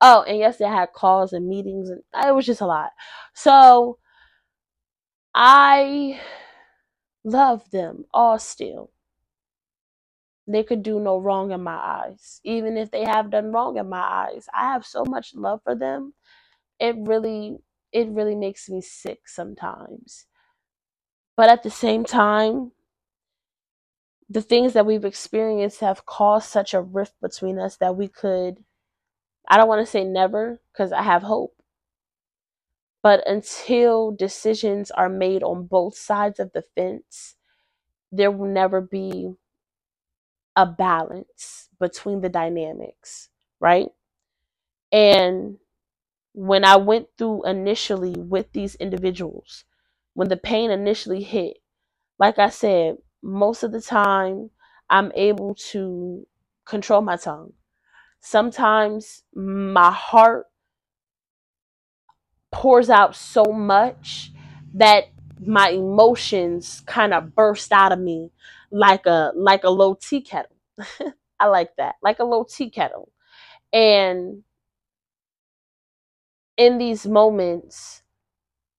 oh, 0.00 0.24
and 0.24 0.38
yesterday 0.38 0.70
I 0.70 0.80
had 0.80 0.92
calls 0.94 1.32
and 1.34 1.48
meetings 1.48 1.90
and 1.90 2.02
it 2.26 2.34
was 2.34 2.46
just 2.46 2.62
a 2.62 2.66
lot. 2.66 2.90
So 3.34 3.98
I 5.34 6.20
love 7.24 7.70
them 7.70 8.04
all 8.14 8.38
still. 8.38 8.92
They 10.48 10.64
could 10.64 10.82
do 10.84 11.00
no 11.00 11.18
wrong 11.18 11.52
in 11.52 11.62
my 11.62 11.76
eyes. 11.76 12.40
Even 12.44 12.76
if 12.78 12.90
they 12.92 13.04
have 13.04 13.30
done 13.30 13.52
wrong 13.52 13.78
in 13.78 13.88
my 13.88 14.00
eyes. 14.02 14.46
I 14.54 14.72
have 14.72 14.86
so 14.86 15.04
much 15.06 15.34
love 15.34 15.60
for 15.64 15.74
them. 15.76 16.14
It 16.80 16.96
really 16.98 17.58
it 17.92 18.08
really 18.10 18.36
makes 18.36 18.68
me 18.70 18.80
sick 18.82 19.20
sometimes. 19.28 20.26
But 21.36 21.48
at 21.48 21.62
the 21.62 21.70
same 21.70 22.04
time, 22.04 22.72
the 24.28 24.42
things 24.42 24.72
that 24.72 24.86
we've 24.86 25.04
experienced 25.04 25.80
have 25.80 26.06
caused 26.06 26.48
such 26.48 26.74
a 26.74 26.80
rift 26.82 27.14
between 27.20 27.58
us 27.58 27.76
that 27.76 27.96
we 27.96 28.08
could 28.08 28.64
I 29.48 29.56
don't 29.56 29.68
want 29.68 29.84
to 29.84 29.90
say 29.90 30.04
never 30.04 30.60
because 30.72 30.92
I 30.92 31.02
have 31.02 31.22
hope. 31.22 31.54
But 33.02 33.26
until 33.28 34.10
decisions 34.10 34.90
are 34.90 35.08
made 35.08 35.42
on 35.42 35.66
both 35.66 35.96
sides 35.96 36.40
of 36.40 36.52
the 36.52 36.62
fence, 36.74 37.36
there 38.12 38.30
will 38.30 38.48
never 38.48 38.80
be 38.80 39.34
a 40.56 40.66
balance 40.66 41.68
between 41.80 42.20
the 42.20 42.28
dynamics, 42.28 43.28
right? 43.60 43.88
And 44.92 45.58
when 46.34 46.64
I 46.64 46.76
went 46.76 47.08
through 47.18 47.44
initially 47.46 48.14
with 48.16 48.52
these 48.52 48.76
individuals, 48.76 49.64
when 50.14 50.28
the 50.28 50.36
pain 50.36 50.70
initially 50.70 51.22
hit, 51.22 51.58
like 52.18 52.38
I 52.38 52.48
said, 52.50 52.96
most 53.22 53.62
of 53.62 53.72
the 53.72 53.80
time 53.80 54.50
I'm 54.90 55.12
able 55.14 55.54
to 55.72 56.26
control 56.64 57.02
my 57.02 57.16
tongue. 57.16 57.52
Sometimes 58.20 59.24
my 59.34 59.90
heart 59.90 60.46
pours 62.52 62.88
out 62.88 63.16
so 63.16 63.44
much 63.44 64.32
that 64.74 65.06
my 65.44 65.70
emotions 65.70 66.82
kind 66.86 67.12
of 67.12 67.34
burst 67.34 67.72
out 67.72 67.92
of 67.92 67.98
me 67.98 68.30
like 68.70 69.04
a 69.06 69.32
like 69.34 69.64
a 69.64 69.70
low 69.70 69.94
tea 69.94 70.20
kettle. 70.20 70.56
I 71.40 71.46
like 71.46 71.76
that. 71.76 71.96
Like 72.02 72.20
a 72.20 72.24
low 72.24 72.44
tea 72.48 72.70
kettle. 72.70 73.10
And 73.72 74.44
in 76.56 76.78
these 76.78 77.06
moments 77.06 78.03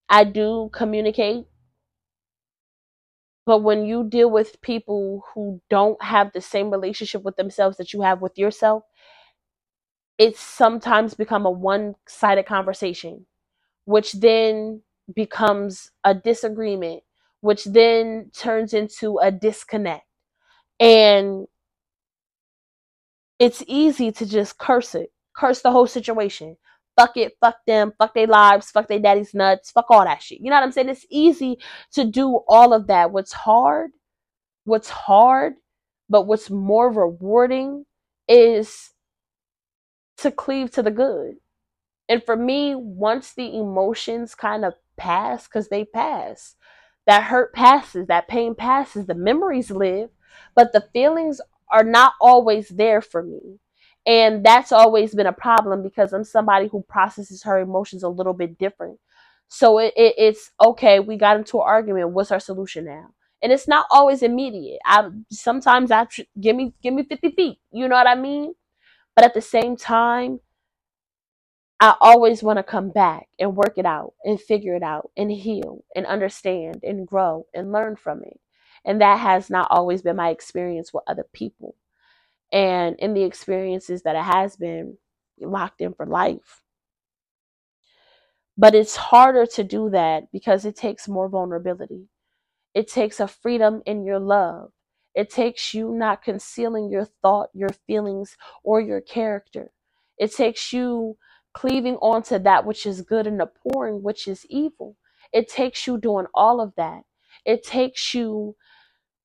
I 0.08 0.24
do 0.24 0.68
communicate 0.72 1.46
but 3.46 3.58
when 3.62 3.84
you 3.86 4.04
deal 4.04 4.28
with 4.30 4.60
people 4.60 5.24
who 5.32 5.60
don't 5.70 6.02
have 6.02 6.32
the 6.32 6.40
same 6.40 6.70
relationship 6.70 7.22
with 7.22 7.36
themselves 7.36 7.76
that 7.76 7.92
you 7.92 8.02
have 8.02 8.20
with 8.20 8.36
yourself, 8.36 8.82
it's 10.18 10.40
sometimes 10.40 11.14
become 11.14 11.44
a 11.46 11.50
one-sided 11.50 12.46
conversation, 12.46 13.26
which 13.86 14.12
then 14.14 14.82
becomes 15.14 15.90
a 16.04 16.14
disagreement, 16.14 17.02
which 17.40 17.64
then 17.64 18.30
turns 18.34 18.74
into 18.74 19.18
a 19.18 19.30
disconnect. 19.32 20.06
And 20.80 21.46
it's 23.38 23.62
easy 23.66 24.12
to 24.12 24.26
just 24.26 24.58
curse 24.58 24.94
it, 24.94 25.12
curse 25.36 25.62
the 25.62 25.70
whole 25.70 25.86
situation. 25.86 26.56
Fuck 26.96 27.16
it, 27.16 27.34
fuck 27.40 27.56
them, 27.66 27.92
fuck 27.98 28.14
their 28.14 28.26
lives, 28.26 28.70
fuck 28.70 28.88
their 28.88 28.98
daddy's 28.98 29.34
nuts, 29.34 29.70
fuck 29.70 29.86
all 29.90 30.04
that 30.04 30.22
shit. 30.22 30.40
You 30.40 30.50
know 30.50 30.56
what 30.56 30.64
I'm 30.64 30.72
saying? 30.72 30.88
It's 30.88 31.06
easy 31.10 31.58
to 31.92 32.04
do 32.04 32.40
all 32.48 32.72
of 32.72 32.86
that. 32.86 33.10
What's 33.12 33.32
hard, 33.32 33.90
what's 34.64 34.88
hard, 34.88 35.54
but 36.08 36.22
what's 36.22 36.50
more 36.50 36.90
rewarding 36.90 37.84
is 38.28 38.92
to 40.18 40.30
cleave 40.30 40.70
to 40.72 40.82
the 40.82 40.90
good. 40.90 41.36
And 42.08 42.22
for 42.24 42.36
me, 42.36 42.74
once 42.74 43.34
the 43.34 43.56
emotions 43.56 44.34
kind 44.34 44.64
of 44.64 44.74
pass, 44.96 45.46
because 45.46 45.68
they 45.68 45.84
pass, 45.84 46.54
that 47.06 47.24
hurt 47.24 47.52
passes, 47.52 48.06
that 48.06 48.28
pain 48.28 48.54
passes, 48.54 49.06
the 49.06 49.14
memories 49.14 49.70
live, 49.70 50.10
but 50.54 50.72
the 50.72 50.88
feelings 50.92 51.40
are 51.70 51.84
not 51.84 52.14
always 52.20 52.68
there 52.68 53.02
for 53.02 53.22
me. 53.22 53.58
And 54.06 54.44
that's 54.44 54.72
always 54.72 55.14
been 55.14 55.26
a 55.26 55.32
problem 55.32 55.82
because 55.82 56.12
I'm 56.12 56.24
somebody 56.24 56.68
who 56.68 56.84
processes 56.88 57.42
her 57.42 57.58
emotions 57.58 58.02
a 58.04 58.08
little 58.08 58.34
bit 58.34 58.58
different. 58.58 58.98
So 59.48 59.78
it, 59.78 59.94
it, 59.96 60.14
it's 60.18 60.52
okay, 60.64 61.00
we 61.00 61.16
got 61.16 61.36
into 61.36 61.58
an 61.58 61.64
argument. 61.66 62.10
What's 62.10 62.30
our 62.32 62.40
solution 62.40 62.84
now? 62.84 63.10
And 63.42 63.52
it's 63.52 63.68
not 63.68 63.86
always 63.90 64.22
immediate. 64.22 64.80
I 64.86 65.08
sometimes 65.30 65.90
I 65.90 66.06
give 66.40 66.56
me 66.56 66.74
give 66.82 66.94
me 66.94 67.04
50 67.04 67.30
feet. 67.32 67.58
You 67.72 67.88
know 67.88 67.96
what 67.96 68.06
I 68.06 68.14
mean? 68.14 68.54
But 69.14 69.24
at 69.24 69.34
the 69.34 69.42
same 69.42 69.76
time, 69.76 70.40
I 71.80 71.94
always 72.00 72.42
want 72.42 72.58
to 72.58 72.62
come 72.62 72.90
back 72.90 73.28
and 73.38 73.56
work 73.56 73.74
it 73.76 73.86
out 73.86 74.14
and 74.24 74.40
figure 74.40 74.74
it 74.76 74.82
out 74.82 75.10
and 75.16 75.30
heal 75.30 75.84
and 75.94 76.06
understand 76.06 76.80
and 76.82 77.06
grow 77.06 77.46
and 77.54 77.72
learn 77.72 77.96
from 77.96 78.22
it. 78.22 78.40
And 78.84 79.00
that 79.02 79.18
has 79.20 79.50
not 79.50 79.68
always 79.70 80.02
been 80.02 80.16
my 80.16 80.30
experience 80.30 80.92
with 80.94 81.04
other 81.06 81.26
people. 81.32 81.74
And 82.52 82.96
in 82.98 83.14
the 83.14 83.24
experiences 83.24 84.02
that 84.02 84.16
it 84.16 84.24
has 84.24 84.56
been 84.56 84.98
locked 85.40 85.80
in 85.80 85.94
for 85.94 86.06
life. 86.06 86.62
But 88.58 88.74
it's 88.74 88.96
harder 88.96 89.46
to 89.46 89.64
do 89.64 89.90
that 89.90 90.32
because 90.32 90.64
it 90.64 90.76
takes 90.76 91.08
more 91.08 91.28
vulnerability. 91.28 92.08
It 92.74 92.88
takes 92.88 93.20
a 93.20 93.28
freedom 93.28 93.82
in 93.86 94.04
your 94.04 94.20
love. 94.20 94.70
It 95.14 95.30
takes 95.30 95.74
you 95.74 95.92
not 95.92 96.22
concealing 96.22 96.90
your 96.90 97.06
thought, 97.22 97.48
your 97.54 97.70
feelings, 97.86 98.36
or 98.62 98.80
your 98.80 99.00
character. 99.00 99.72
It 100.18 100.34
takes 100.34 100.72
you 100.72 101.16
cleaving 101.54 101.96
onto 101.96 102.38
that 102.38 102.64
which 102.66 102.86
is 102.86 103.02
good 103.02 103.26
and 103.26 103.40
abhorring 103.42 104.02
which 104.02 104.28
is 104.28 104.46
evil. 104.48 104.96
It 105.32 105.48
takes 105.48 105.86
you 105.86 105.98
doing 105.98 106.26
all 106.34 106.60
of 106.60 106.74
that. 106.76 107.02
It 107.44 107.64
takes 107.64 108.14
you 108.14 108.56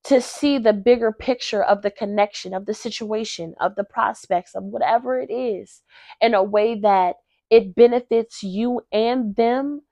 to 0.04 0.20
see 0.20 0.58
the 0.58 0.72
bigger 0.72 1.12
picture 1.12 1.62
of 1.62 1.82
the 1.82 1.90
connection, 1.90 2.54
of 2.54 2.66
the 2.66 2.74
situation, 2.74 3.54
of 3.60 3.76
the 3.76 3.84
prospects, 3.84 4.54
of 4.54 4.64
whatever 4.64 5.20
it 5.20 5.32
is, 5.32 5.82
in 6.20 6.34
a 6.34 6.42
way 6.42 6.74
that 6.80 7.16
it 7.50 7.74
benefits 7.74 8.42
you 8.42 8.82
and 8.92 9.36
them 9.36 9.82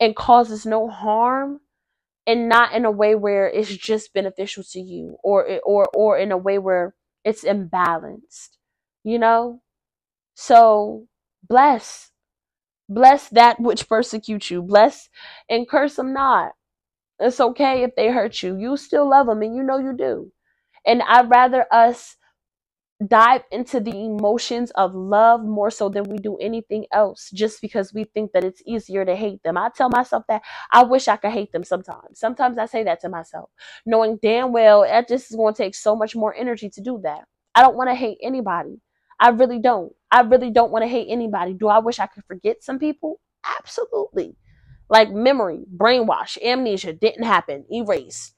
and 0.00 0.16
causes 0.16 0.66
no 0.66 0.88
harm 0.88 1.60
and 2.26 2.48
not 2.48 2.72
in 2.72 2.84
a 2.84 2.90
way 2.90 3.14
where 3.14 3.48
it's 3.48 3.76
just 3.76 4.12
beneficial 4.14 4.62
to 4.64 4.80
you 4.80 5.16
or 5.22 5.60
or 5.64 5.86
or 5.94 6.18
in 6.18 6.32
a 6.32 6.36
way 6.38 6.58
where 6.58 6.94
it's 7.24 7.44
imbalanced 7.44 8.50
you 9.04 9.18
know? 9.20 9.62
So 10.34 11.06
bless 11.48 12.10
bless 12.88 13.28
that 13.30 13.60
which 13.60 13.88
persecutes 13.88 14.50
you. 14.50 14.62
Bless 14.62 15.08
and 15.48 15.68
curse 15.68 15.96
them 15.96 16.12
not 16.12 16.52
it's 17.20 17.40
okay 17.40 17.82
if 17.82 17.94
they 17.96 18.10
hurt 18.10 18.42
you 18.42 18.56
you 18.56 18.76
still 18.76 19.08
love 19.08 19.26
them 19.26 19.42
and 19.42 19.56
you 19.56 19.62
know 19.62 19.78
you 19.78 19.94
do 19.96 20.30
and 20.86 21.02
i'd 21.02 21.30
rather 21.30 21.66
us 21.72 22.16
dive 23.06 23.42
into 23.50 23.78
the 23.78 23.90
emotions 23.90 24.70
of 24.72 24.94
love 24.94 25.44
more 25.44 25.70
so 25.70 25.88
than 25.88 26.04
we 26.04 26.16
do 26.16 26.36
anything 26.38 26.86
else 26.92 27.30
just 27.34 27.60
because 27.60 27.92
we 27.92 28.04
think 28.04 28.32
that 28.32 28.42
it's 28.42 28.62
easier 28.66 29.04
to 29.04 29.14
hate 29.14 29.42
them. 29.42 29.58
I 29.58 29.68
tell 29.68 29.90
myself 29.90 30.24
that 30.28 30.42
I 30.72 30.82
wish 30.82 31.06
I 31.06 31.16
could 31.16 31.32
hate 31.32 31.52
them 31.52 31.62
sometimes. 31.64 32.18
Sometimes 32.18 32.56
I 32.56 32.64
say 32.64 32.84
that 32.84 33.00
to 33.00 33.10
myself, 33.10 33.50
knowing 33.84 34.18
damn 34.22 34.50
well 34.50 34.82
that 34.82 35.08
just 35.08 35.30
is 35.30 35.36
going 35.36 35.52
to 35.52 35.62
take 35.62 35.74
so 35.74 35.94
much 35.94 36.16
more 36.16 36.34
energy 36.34 36.70
to 36.70 36.80
do 36.80 36.98
that. 37.02 37.24
I 37.54 37.60
don't 37.60 37.76
want 37.76 37.90
to 37.90 37.94
hate 37.94 38.18
anybody. 38.22 38.80
I 39.20 39.28
really 39.30 39.58
don't. 39.58 39.92
I 40.10 40.22
really 40.22 40.50
don't 40.50 40.72
want 40.72 40.82
to 40.84 40.88
hate 40.88 41.08
anybody. 41.10 41.52
Do 41.52 41.68
I 41.68 41.78
wish 41.78 41.98
I 41.98 42.06
could 42.06 42.24
forget 42.24 42.62
some 42.62 42.78
people? 42.78 43.20
Absolutely. 43.58 44.36
Like 44.88 45.10
memory, 45.10 45.64
brainwash, 45.74 46.38
amnesia 46.42 46.92
didn't 46.92 47.24
happen, 47.24 47.64
erase, 47.72 48.34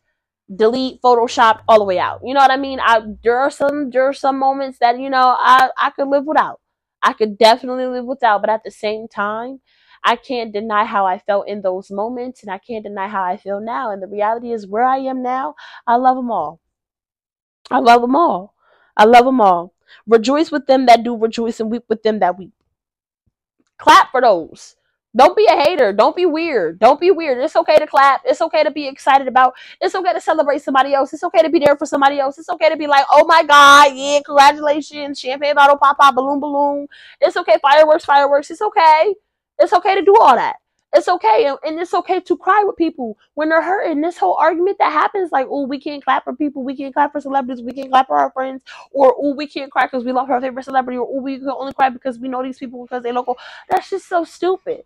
delete, 0.54 1.00
Photoshop 1.02 1.60
all 1.68 1.78
the 1.78 1.84
way 1.84 1.98
out. 1.98 2.20
You 2.24 2.34
know 2.34 2.40
what 2.40 2.50
I 2.50 2.56
mean? 2.56 2.80
I 2.80 3.02
there 3.22 3.38
are 3.38 3.50
some 3.50 3.90
there 3.90 4.04
are 4.08 4.14
some 4.14 4.38
moments 4.38 4.78
that 4.80 4.98
you 4.98 5.10
know 5.10 5.36
I 5.38 5.70
I 5.76 5.90
could 5.90 6.08
live 6.08 6.24
without. 6.26 6.60
I 7.02 7.12
could 7.12 7.38
definitely 7.38 7.86
live 7.86 8.06
without, 8.06 8.40
but 8.40 8.50
at 8.50 8.64
the 8.64 8.70
same 8.70 9.08
time, 9.08 9.60
I 10.04 10.16
can't 10.16 10.52
deny 10.52 10.84
how 10.84 11.06
I 11.06 11.18
felt 11.18 11.48
in 11.48 11.62
those 11.62 11.90
moments, 11.90 12.42
and 12.42 12.50
I 12.50 12.58
can't 12.58 12.84
deny 12.84 13.08
how 13.08 13.22
I 13.22 13.36
feel 13.36 13.60
now. 13.60 13.90
And 13.90 14.02
the 14.02 14.08
reality 14.08 14.52
is, 14.52 14.66
where 14.66 14.84
I 14.84 14.98
am 14.98 15.22
now, 15.22 15.54
I 15.86 15.96
love 15.96 16.16
them 16.16 16.30
all. 16.30 16.60
I 17.70 17.78
love 17.78 18.02
them 18.02 18.16
all. 18.16 18.54
I 18.96 19.04
love 19.04 19.24
them 19.24 19.40
all. 19.40 19.74
Rejoice 20.06 20.50
with 20.50 20.66
them 20.66 20.86
that 20.86 21.02
do 21.04 21.16
rejoice, 21.16 21.60
and 21.60 21.70
weep 21.70 21.84
with 21.88 22.02
them 22.02 22.18
that 22.20 22.38
weep. 22.38 22.52
Clap 23.78 24.10
for 24.10 24.20
those. 24.20 24.77
Don't 25.16 25.36
be 25.36 25.46
a 25.46 25.56
hater. 25.56 25.92
Don't 25.92 26.14
be 26.14 26.26
weird. 26.26 26.78
Don't 26.78 27.00
be 27.00 27.10
weird. 27.10 27.42
It's 27.42 27.56
okay 27.56 27.78
to 27.78 27.86
clap. 27.86 28.20
It's 28.24 28.42
okay 28.42 28.62
to 28.62 28.70
be 28.70 28.86
excited 28.86 29.26
about. 29.26 29.54
It's 29.80 29.94
okay 29.94 30.12
to 30.12 30.20
celebrate 30.20 30.62
somebody 30.62 30.92
else. 30.92 31.12
It's 31.14 31.24
okay 31.24 31.42
to 31.42 31.48
be 31.48 31.58
there 31.58 31.76
for 31.76 31.86
somebody 31.86 32.20
else. 32.20 32.38
It's 32.38 32.50
okay 32.50 32.68
to 32.68 32.76
be 32.76 32.86
like, 32.86 33.06
oh 33.10 33.24
my 33.26 33.42
God, 33.42 33.92
yeah, 33.94 34.20
congratulations. 34.24 35.18
Champagne 35.18 35.54
bottle, 35.54 35.78
pop 35.78 35.98
pop, 35.98 36.14
balloon, 36.14 36.40
balloon. 36.40 36.88
It's 37.20 37.36
okay. 37.38 37.56
Fireworks, 37.62 38.04
fireworks. 38.04 38.50
It's 38.50 38.60
okay. 38.60 39.14
It's 39.58 39.72
okay 39.72 39.94
to 39.94 40.02
do 40.02 40.14
all 40.20 40.36
that. 40.36 40.56
It's 40.94 41.08
okay. 41.08 41.50
And, 41.64 41.80
it's 41.80 41.94
okay 41.94 42.20
to 42.20 42.36
cry 42.36 42.62
with 42.64 42.76
people 42.76 43.18
when 43.34 43.48
they're 43.48 43.62
hurting. 43.62 44.00
This 44.00 44.18
whole 44.18 44.36
argument 44.36 44.76
that 44.78 44.92
happens, 44.92 45.32
like, 45.32 45.46
oh, 45.50 45.66
we 45.66 45.80
can't 45.80 46.04
clap 46.04 46.24
for 46.24 46.34
people. 46.34 46.64
We 46.64 46.76
can't 46.76 46.94
clap 46.94 47.12
for 47.12 47.20
celebrities. 47.20 47.62
We 47.62 47.72
can't 47.72 47.90
clap 47.90 48.06
for 48.06 48.16
our 48.16 48.30
friends. 48.30 48.62
Or, 48.92 49.14
oh, 49.18 49.34
we 49.34 49.46
can't 49.46 49.70
cry 49.70 49.86
because 49.86 50.04
we 50.04 50.12
love 50.12 50.30
our 50.30 50.40
favorite 50.40 50.64
celebrity. 50.64 50.98
Or, 50.98 51.06
oh, 51.08 51.20
we 51.22 51.38
can 51.38 51.48
only 51.48 51.72
cry 51.72 51.90
because 51.90 52.18
we 52.18 52.28
know 52.28 52.42
these 52.42 52.58
people 52.58 52.84
because 52.84 53.02
they 53.02 53.12
local. 53.12 53.36
That's 53.68 53.90
just 53.90 54.08
so 54.08 54.24
stupid. 54.24 54.84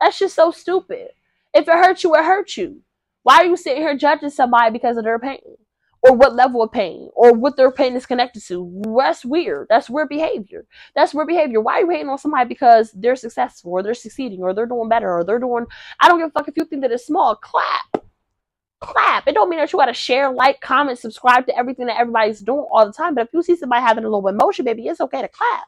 That's 0.00 0.18
just 0.18 0.34
so 0.34 0.50
stupid. 0.50 1.08
If 1.52 1.68
it 1.68 1.74
hurts 1.74 2.04
you, 2.04 2.14
it 2.14 2.24
hurts 2.24 2.56
you. 2.56 2.82
Why 3.22 3.38
are 3.38 3.44
you 3.44 3.56
sitting 3.56 3.82
here 3.82 3.96
judging 3.96 4.30
somebody 4.30 4.70
because 4.70 4.96
of 4.96 5.04
their 5.04 5.18
pain? 5.18 5.40
Or 6.02 6.14
what 6.14 6.34
level 6.34 6.62
of 6.62 6.72
pain? 6.72 7.10
Or 7.14 7.34
what 7.34 7.56
their 7.56 7.70
pain 7.70 7.94
is 7.94 8.06
connected 8.06 8.42
to? 8.46 8.82
That's 8.96 9.24
weird. 9.24 9.66
That's 9.68 9.90
weird 9.90 10.08
behavior. 10.08 10.64
That's 10.94 11.12
weird 11.12 11.28
behavior. 11.28 11.60
Why 11.60 11.74
are 11.74 11.80
you 11.80 11.90
hating 11.90 12.08
on 12.08 12.16
somebody 12.16 12.48
because 12.48 12.90
they're 12.92 13.16
successful 13.16 13.72
or 13.72 13.82
they're 13.82 13.92
succeeding 13.92 14.42
or 14.42 14.54
they're 14.54 14.64
doing 14.64 14.88
better 14.88 15.12
or 15.12 15.24
they're 15.24 15.38
doing 15.38 15.66
I 15.98 16.08
don't 16.08 16.18
give 16.18 16.28
a 16.28 16.30
fuck 16.30 16.48
if 16.48 16.56
you 16.56 16.64
think 16.64 16.80
that 16.82 16.92
it's 16.92 17.06
small. 17.06 17.36
Clap. 17.36 18.02
Clap. 18.80 19.28
It 19.28 19.34
don't 19.34 19.50
mean 19.50 19.58
that 19.58 19.70
you 19.70 19.78
gotta 19.78 19.92
share, 19.92 20.30
like, 20.30 20.62
comment, 20.62 20.98
subscribe 20.98 21.46
to 21.46 21.58
everything 21.58 21.84
that 21.86 22.00
everybody's 22.00 22.40
doing 22.40 22.66
all 22.72 22.86
the 22.86 22.92
time. 22.92 23.14
But 23.14 23.26
if 23.26 23.34
you 23.34 23.42
see 23.42 23.56
somebody 23.56 23.82
having 23.82 24.04
a 24.04 24.08
little 24.08 24.26
emotion, 24.26 24.64
baby, 24.64 24.86
it's 24.86 25.02
okay 25.02 25.20
to 25.20 25.28
clap. 25.28 25.66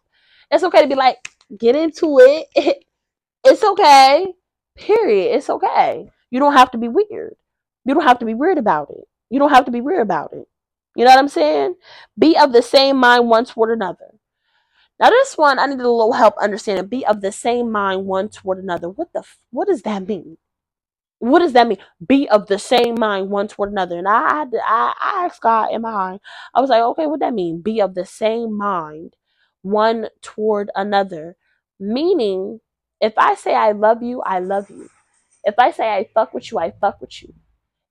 It's 0.50 0.64
okay 0.64 0.80
to 0.80 0.88
be 0.88 0.94
like, 0.94 1.28
get 1.58 1.76
into 1.76 2.18
it. 2.20 2.84
It's 3.44 3.62
okay. 3.64 4.34
Period. 4.76 5.36
It's 5.36 5.50
okay. 5.50 6.08
You 6.30 6.40
don't 6.40 6.54
have 6.54 6.70
to 6.72 6.78
be 6.78 6.88
weird. 6.88 7.36
You 7.84 7.94
don't 7.94 8.04
have 8.04 8.18
to 8.20 8.24
be 8.24 8.34
weird 8.34 8.58
about 8.58 8.90
it. 8.90 9.04
You 9.30 9.38
don't 9.38 9.50
have 9.50 9.64
to 9.64 9.70
be 9.70 9.80
weird 9.80 10.02
about 10.02 10.32
it. 10.32 10.46
You 10.94 11.04
know 11.04 11.10
what 11.10 11.18
I'm 11.18 11.28
saying? 11.28 11.74
Be 12.18 12.36
of 12.36 12.52
the 12.52 12.62
same 12.62 12.96
mind 12.98 13.28
one 13.28 13.44
toward 13.44 13.70
another. 13.70 14.14
Now 15.00 15.10
this 15.10 15.36
one 15.36 15.58
I 15.58 15.66
need 15.66 15.74
a 15.80 15.88
little 15.88 16.12
help 16.12 16.34
understanding. 16.40 16.86
Be 16.86 17.04
of 17.06 17.20
the 17.20 17.32
same 17.32 17.70
mind 17.70 18.06
one 18.06 18.28
toward 18.28 18.58
another. 18.58 18.88
What 18.88 19.12
the 19.12 19.24
what 19.50 19.68
does 19.68 19.82
that 19.82 20.06
mean? 20.06 20.36
What 21.18 21.40
does 21.40 21.52
that 21.54 21.66
mean? 21.66 21.78
Be 22.06 22.28
of 22.28 22.46
the 22.46 22.58
same 22.58 22.96
mind 22.98 23.30
one 23.30 23.48
toward 23.48 23.72
another. 23.72 23.98
And 23.98 24.08
I 24.08 24.42
I, 24.42 24.94
I 25.00 25.24
asked 25.26 25.40
God 25.40 25.70
in 25.72 25.82
my. 25.82 26.18
I 26.54 26.60
was 26.60 26.70
like, 26.70 26.82
okay, 26.82 27.06
what 27.06 27.20
that 27.20 27.34
mean? 27.34 27.60
Be 27.62 27.80
of 27.80 27.94
the 27.94 28.04
same 28.06 28.56
mind 28.56 29.16
one 29.62 30.08
toward 30.20 30.70
another. 30.76 31.36
Meaning 31.80 32.60
if 33.02 33.14
I 33.18 33.36
say 33.36 33.54
I 33.54 33.72
love 33.72 34.02
you, 34.02 34.22
I 34.22 34.40
love 34.40 34.70
you. 34.70 34.90
If 35.44 35.56
I 35.58 35.72
say 35.72 35.88
I 35.88 36.08
fuck 36.14 36.34
with 36.34 36.50
you, 36.52 36.58
I 36.60 36.72
fuck 36.80 37.00
with 37.00 37.22
you. 37.22 37.34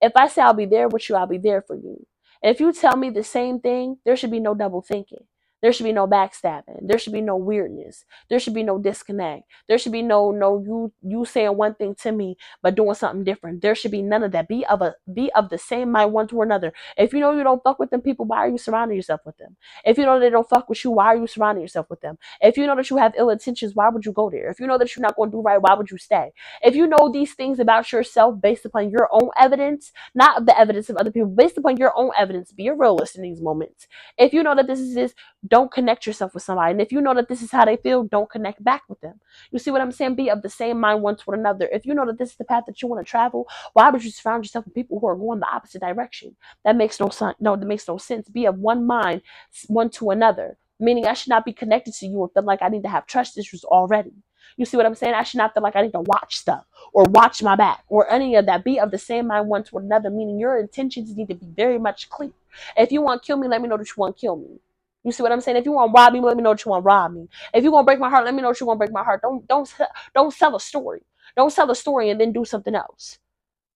If 0.02 0.14
I 0.16 0.28
say 0.30 0.42
I'll 0.44 0.54
be 0.54 0.68
there 0.68 0.90
with 0.90 1.10
you, 1.10 1.16
I'll 1.18 1.28
be 1.28 1.40
there 1.40 1.64
for 1.64 1.76
you. 1.76 2.06
And 2.44 2.54
if 2.56 2.62
you 2.62 2.74
tell 2.74 2.98
me 2.98 3.12
the 3.12 3.24
same 3.24 3.60
thing, 3.62 3.98
there 4.06 4.18
should 4.18 4.32
be 4.32 4.40
no 4.42 4.56
double 4.56 4.82
thinking. 4.82 5.26
There 5.62 5.72
should 5.74 5.84
be 5.84 5.94
no 5.94 6.08
backstabbing. 6.08 6.88
There 6.88 6.98
should 6.98 7.14
be 7.14 7.22
no 7.22 7.36
weirdness. 7.38 8.06
There 8.30 8.40
should 8.40 8.54
be 8.54 8.64
no 8.64 8.80
disconnect. 8.80 9.44
There 9.68 9.78
should 9.78 9.92
be 9.92 10.02
no 10.02 10.32
no 10.32 10.62
you 10.66 10.92
you 11.02 11.26
saying 11.26 11.56
one 11.58 11.76
thing 11.76 11.96
to 12.02 12.12
me 12.12 12.38
but 12.62 12.76
doing 12.76 12.96
something 12.96 13.24
different. 13.24 13.62
There 13.62 13.76
should 13.76 13.92
be 13.92 14.02
none 14.02 14.24
of 14.24 14.32
that. 14.32 14.48
Be 14.48 14.66
of 14.66 14.82
a 14.82 14.96
be 15.14 15.32
of 15.34 15.50
the 15.50 15.58
same 15.58 15.92
mind 15.92 16.14
one 16.14 16.28
to 16.30 16.42
another. 16.42 16.74
If 16.98 17.14
you 17.14 17.20
know 17.20 17.36
you 17.36 17.44
don't 17.44 17.64
fuck 17.64 17.80
with 17.80 17.90
them 17.90 18.02
people, 18.02 18.26
why 18.26 18.38
are 18.40 18.50
you 18.50 18.58
surrounding 18.58 18.96
yourself 18.98 19.22
with 19.26 19.38
them? 19.38 19.56
If 19.86 19.98
you 19.98 20.06
know 20.06 20.20
they 20.20 20.30
don't 20.30 20.50
fuck 20.50 20.70
with 20.70 20.84
you, 20.84 20.92
why 20.92 21.08
are 21.08 21.18
you 21.18 21.28
surrounding 21.28 21.62
yourself 21.62 21.90
with 21.90 22.02
them? 22.02 22.18
If 22.42 22.58
you 22.58 22.66
know 22.68 22.76
that 22.76 22.90
you 22.90 22.98
have 22.98 23.14
ill 23.18 23.30
intentions, 23.30 23.76
why 23.76 23.90
would 23.90 24.06
you 24.06 24.12
go 24.12 24.30
there? 24.30 24.50
If 24.50 24.60
you 24.60 24.68
know 24.68 24.78
that 24.78 24.96
you're 24.96 25.02
not 25.02 25.16
going 25.16 25.32
to 25.32 25.38
do 25.38 25.42
right, 25.42 25.62
why 25.62 25.74
would 25.76 25.92
you 25.92 25.98
stay? 25.98 26.32
If 26.62 26.76
you 26.76 26.88
know 26.88 27.10
these 27.12 27.34
things 27.34 27.60
about 27.60 27.92
yourself 27.92 28.42
based 28.42 28.66
upon 28.66 28.90
your 28.90 29.08
own 29.12 29.30
evidence, 29.40 29.92
not 30.16 30.46
the 30.46 30.58
evidence 30.58 30.90
of 30.90 30.98
other 30.98 31.12
people, 31.12 31.30
based 31.30 31.58
upon 31.58 31.78
your 31.78 31.94
own 31.96 32.12
evidence, 32.18 32.52
be 32.52 32.68
a 32.68 32.74
realist 32.74 33.16
in 33.16 33.22
these 33.22 33.42
moments. 33.42 33.88
If 34.18 34.34
you 34.34 34.44
know 34.44 34.56
that 34.56 34.68
this 34.68 34.80
is 34.80 34.96
this 34.96 35.14
don't 35.52 35.70
connect 35.70 36.08
yourself 36.08 36.34
with 36.34 36.44
somebody. 36.44 36.72
And 36.72 36.82
if 36.82 36.94
you 36.94 37.02
know 37.02 37.14
that 37.14 37.28
this 37.28 37.42
is 37.42 37.52
how 37.52 37.66
they 37.66 37.76
feel, 37.76 38.04
don't 38.04 38.30
connect 38.30 38.64
back 38.64 38.84
with 38.88 39.02
them. 39.02 39.20
You 39.52 39.60
see 39.60 39.70
what 39.70 39.82
I'm 39.82 39.92
saying? 39.92 40.16
Be 40.16 40.30
of 40.30 40.42
the 40.42 40.50
same 40.50 40.80
mind 40.80 41.02
one 41.04 41.18
toward 41.18 41.38
another. 41.38 41.68
If 41.74 41.86
you 41.86 41.94
know 41.94 42.06
that 42.06 42.18
this 42.18 42.32
is 42.32 42.38
the 42.38 42.46
path 42.46 42.64
that 42.68 42.82
you 42.82 42.88
want 42.88 43.06
to 43.06 43.10
travel, 43.10 43.48
why 43.74 43.90
would 43.90 44.04
you 44.04 44.12
surround 44.12 44.46
yourself 44.46 44.64
with 44.64 44.74
people 44.74 45.00
who 45.00 45.08
are 45.08 45.16
going 45.16 45.42
the 45.42 45.54
opposite 45.54 45.82
direction? 45.82 46.38
That 46.64 46.78
makes 46.78 47.02
no 47.02 47.10
sense. 47.10 47.36
No, 47.42 47.58
that 47.58 47.66
makes 47.66 47.86
no 47.86 47.98
sense. 47.98 48.30
Be 48.30 48.46
of 48.46 48.60
one 48.60 48.88
mind, 48.88 49.24
one 49.68 49.90
to 49.92 50.12
another. 50.12 50.58
Meaning 50.80 51.06
I 51.06 51.14
should 51.14 51.30
not 51.30 51.46
be 51.46 51.54
connected 51.54 51.94
to 51.96 52.08
you 52.08 52.24
and 52.24 52.32
feel 52.32 52.44
like 52.44 52.62
I 52.62 52.70
need 52.70 52.84
to 52.84 52.90
have 52.90 53.06
trust 53.06 53.38
issues 53.38 53.66
already. 53.66 54.14
You 54.56 54.66
see 54.66 54.78
what 54.78 54.86
I'm 54.86 54.96
saying? 54.96 55.14
I 55.14 55.24
should 55.24 55.38
not 55.38 55.54
feel 55.54 55.64
like 55.64 55.76
I 55.76 55.82
need 55.82 55.92
to 55.92 56.00
watch 56.00 56.38
stuff 56.38 56.66
or 56.94 57.04
watch 57.04 57.44
my 57.44 57.58
back 57.58 57.84
or 57.90 58.10
any 58.10 58.36
of 58.36 58.46
that. 58.46 58.64
Be 58.64 58.80
of 58.80 58.90
the 58.90 58.98
same 58.98 59.28
mind 59.28 59.48
one 59.48 59.64
toward 59.64 59.84
another, 59.84 60.10
meaning 60.10 60.40
your 60.40 60.58
intentions 60.58 61.16
need 61.16 61.28
to 61.28 61.36
be 61.36 61.46
very 61.46 61.78
much 61.78 62.10
clear. 62.10 62.32
If 62.78 62.92
you 62.92 63.02
want 63.02 63.22
to 63.22 63.28
kill 63.28 63.38
me, 63.38 63.48
let 63.48 63.62
me 63.62 63.68
know 63.68 63.78
that 63.78 63.88
you 63.88 63.94
want 63.98 64.18
to 64.18 64.22
kill 64.22 64.38
me. 64.38 64.60
You 65.04 65.12
see 65.12 65.24
what 65.24 65.32
I'm 65.32 65.42
saying? 65.42 65.58
If 65.58 65.66
you 65.66 65.72
want 65.72 65.90
to 65.90 65.94
rob 66.00 66.14
me, 66.14 66.20
let 66.20 66.38
me 66.38 66.44
know 66.44 66.54
that 66.54 66.64
you 66.64 66.70
want 66.70 66.84
to 66.84 66.86
rob 66.86 67.14
me. 67.14 67.28
If 67.54 67.64
you 67.64 67.72
want 67.72 67.84
to 67.84 67.88
break 67.88 68.00
my 68.00 68.10
heart, 68.10 68.26
let 68.26 68.36
me 68.36 68.42
know 68.42 68.50
that 68.50 68.60
you 68.60 68.68
want 68.68 68.78
to 68.78 68.80
break 68.80 68.94
my 68.94 69.04
heart. 69.04 69.22
Don't 69.22 69.48
don't 69.48 69.72
don't 70.14 70.34
sell 70.34 70.56
a 70.56 70.60
story. 70.60 71.02
Don't 71.36 71.52
sell 71.52 71.72
a 71.72 71.76
story 71.76 72.10
and 72.10 72.20
then 72.20 72.34
do 72.34 72.46
something 72.46 72.76
else. 72.76 73.18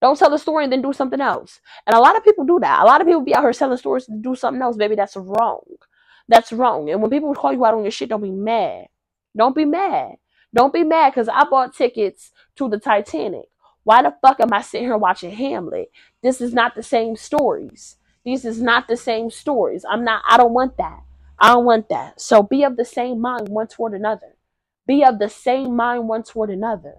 Don't 0.02 0.20
tell 0.20 0.34
a 0.34 0.40
story 0.40 0.66
and 0.66 0.74
then 0.74 0.82
do 0.82 0.94
something 0.94 1.22
else. 1.22 1.62
And 1.88 1.96
a 1.96 2.00
lot 2.00 2.18
of 2.18 2.24
people 2.24 2.46
do 2.46 2.60
that. 2.60 2.82
A 2.82 2.86
lot 2.86 3.02
of 3.02 3.08
people 3.08 3.22
be 3.22 3.34
out 3.34 3.42
here 3.44 3.54
selling 3.54 3.78
stories 3.78 4.06
to 4.06 4.16
do 4.16 4.36
something 4.36 4.62
else. 4.62 4.78
Baby, 4.78 4.96
that's 4.96 5.16
wrong. 5.16 5.64
That's 6.28 6.52
wrong. 6.52 6.90
And 6.90 7.02
when 7.02 7.10
people 7.10 7.34
call 7.34 7.54
you 7.54 7.66
out 7.66 7.74
on 7.74 7.84
your 7.84 7.92
shit, 7.92 8.10
don't 8.10 8.22
be 8.22 8.32
mad. 8.32 8.88
Don't 9.36 9.56
be 9.56 9.66
mad. 9.66 10.16
Don't 10.54 10.74
be 10.74 10.84
mad 10.84 11.12
because 11.12 11.30
I 11.30 11.44
bought 11.46 11.76
tickets 11.76 12.32
to 12.58 12.70
the 12.70 12.80
Titanic. 12.80 13.46
Why 13.84 14.02
the 14.02 14.16
fuck 14.22 14.40
am 14.40 14.54
I 14.54 14.62
sitting 14.62 14.88
here 14.88 14.98
watching 14.98 15.32
Hamlet? 15.32 15.92
This 16.22 16.42
is 16.42 16.54
not 16.54 16.76
the 16.76 16.84
same 16.84 17.16
stories. 17.16 17.98
These 18.24 18.46
is 18.46 18.62
not 18.62 18.88
the 18.88 18.98
same 18.98 19.30
stories. 19.30 19.86
I'm 19.90 20.04
not, 20.04 20.24
I 20.28 20.38
don't 20.38 20.54
want 20.54 20.78
that. 20.78 21.02
I 21.40 21.50
don't 21.50 21.66
want 21.66 21.90
that. 21.90 22.22
So 22.22 22.44
be 22.44 22.64
of 22.64 22.78
the 22.78 22.86
same 22.86 23.22
mind 23.22 23.50
one 23.50 23.68
toward 23.68 23.94
another. 23.94 24.36
Be 24.88 25.04
of 25.06 25.20
the 25.20 25.30
same 25.30 25.76
mind 25.76 26.08
one 26.10 26.24
toward 26.24 26.52
another. 26.52 26.96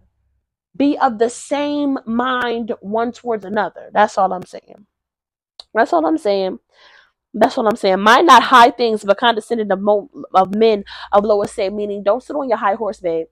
Be 0.76 0.98
of 0.98 1.18
the 1.18 1.30
same 1.30 1.98
mind 2.06 2.72
one 2.80 3.12
towards 3.12 3.44
another. 3.44 3.90
That's 3.92 4.18
all 4.18 4.32
I'm 4.32 4.46
saying. 4.46 4.86
That's 5.74 5.92
all 5.92 6.06
I'm 6.06 6.18
saying. 6.18 6.58
That's 7.34 7.56
what 7.56 7.66
I'm 7.66 7.76
saying. 7.76 8.00
Mind 8.00 8.26
not 8.26 8.42
high 8.42 8.70
things, 8.70 9.04
but 9.04 9.18
condescending 9.18 9.70
of, 9.70 9.80
mo- 9.80 10.10
of 10.34 10.54
men 10.54 10.84
of 11.12 11.24
lower 11.24 11.44
estate. 11.44 11.72
Meaning, 11.72 12.02
don't 12.02 12.22
sit 12.22 12.34
on 12.36 12.48
your 12.48 12.58
high 12.58 12.74
horse, 12.74 13.00
babe. 13.00 13.26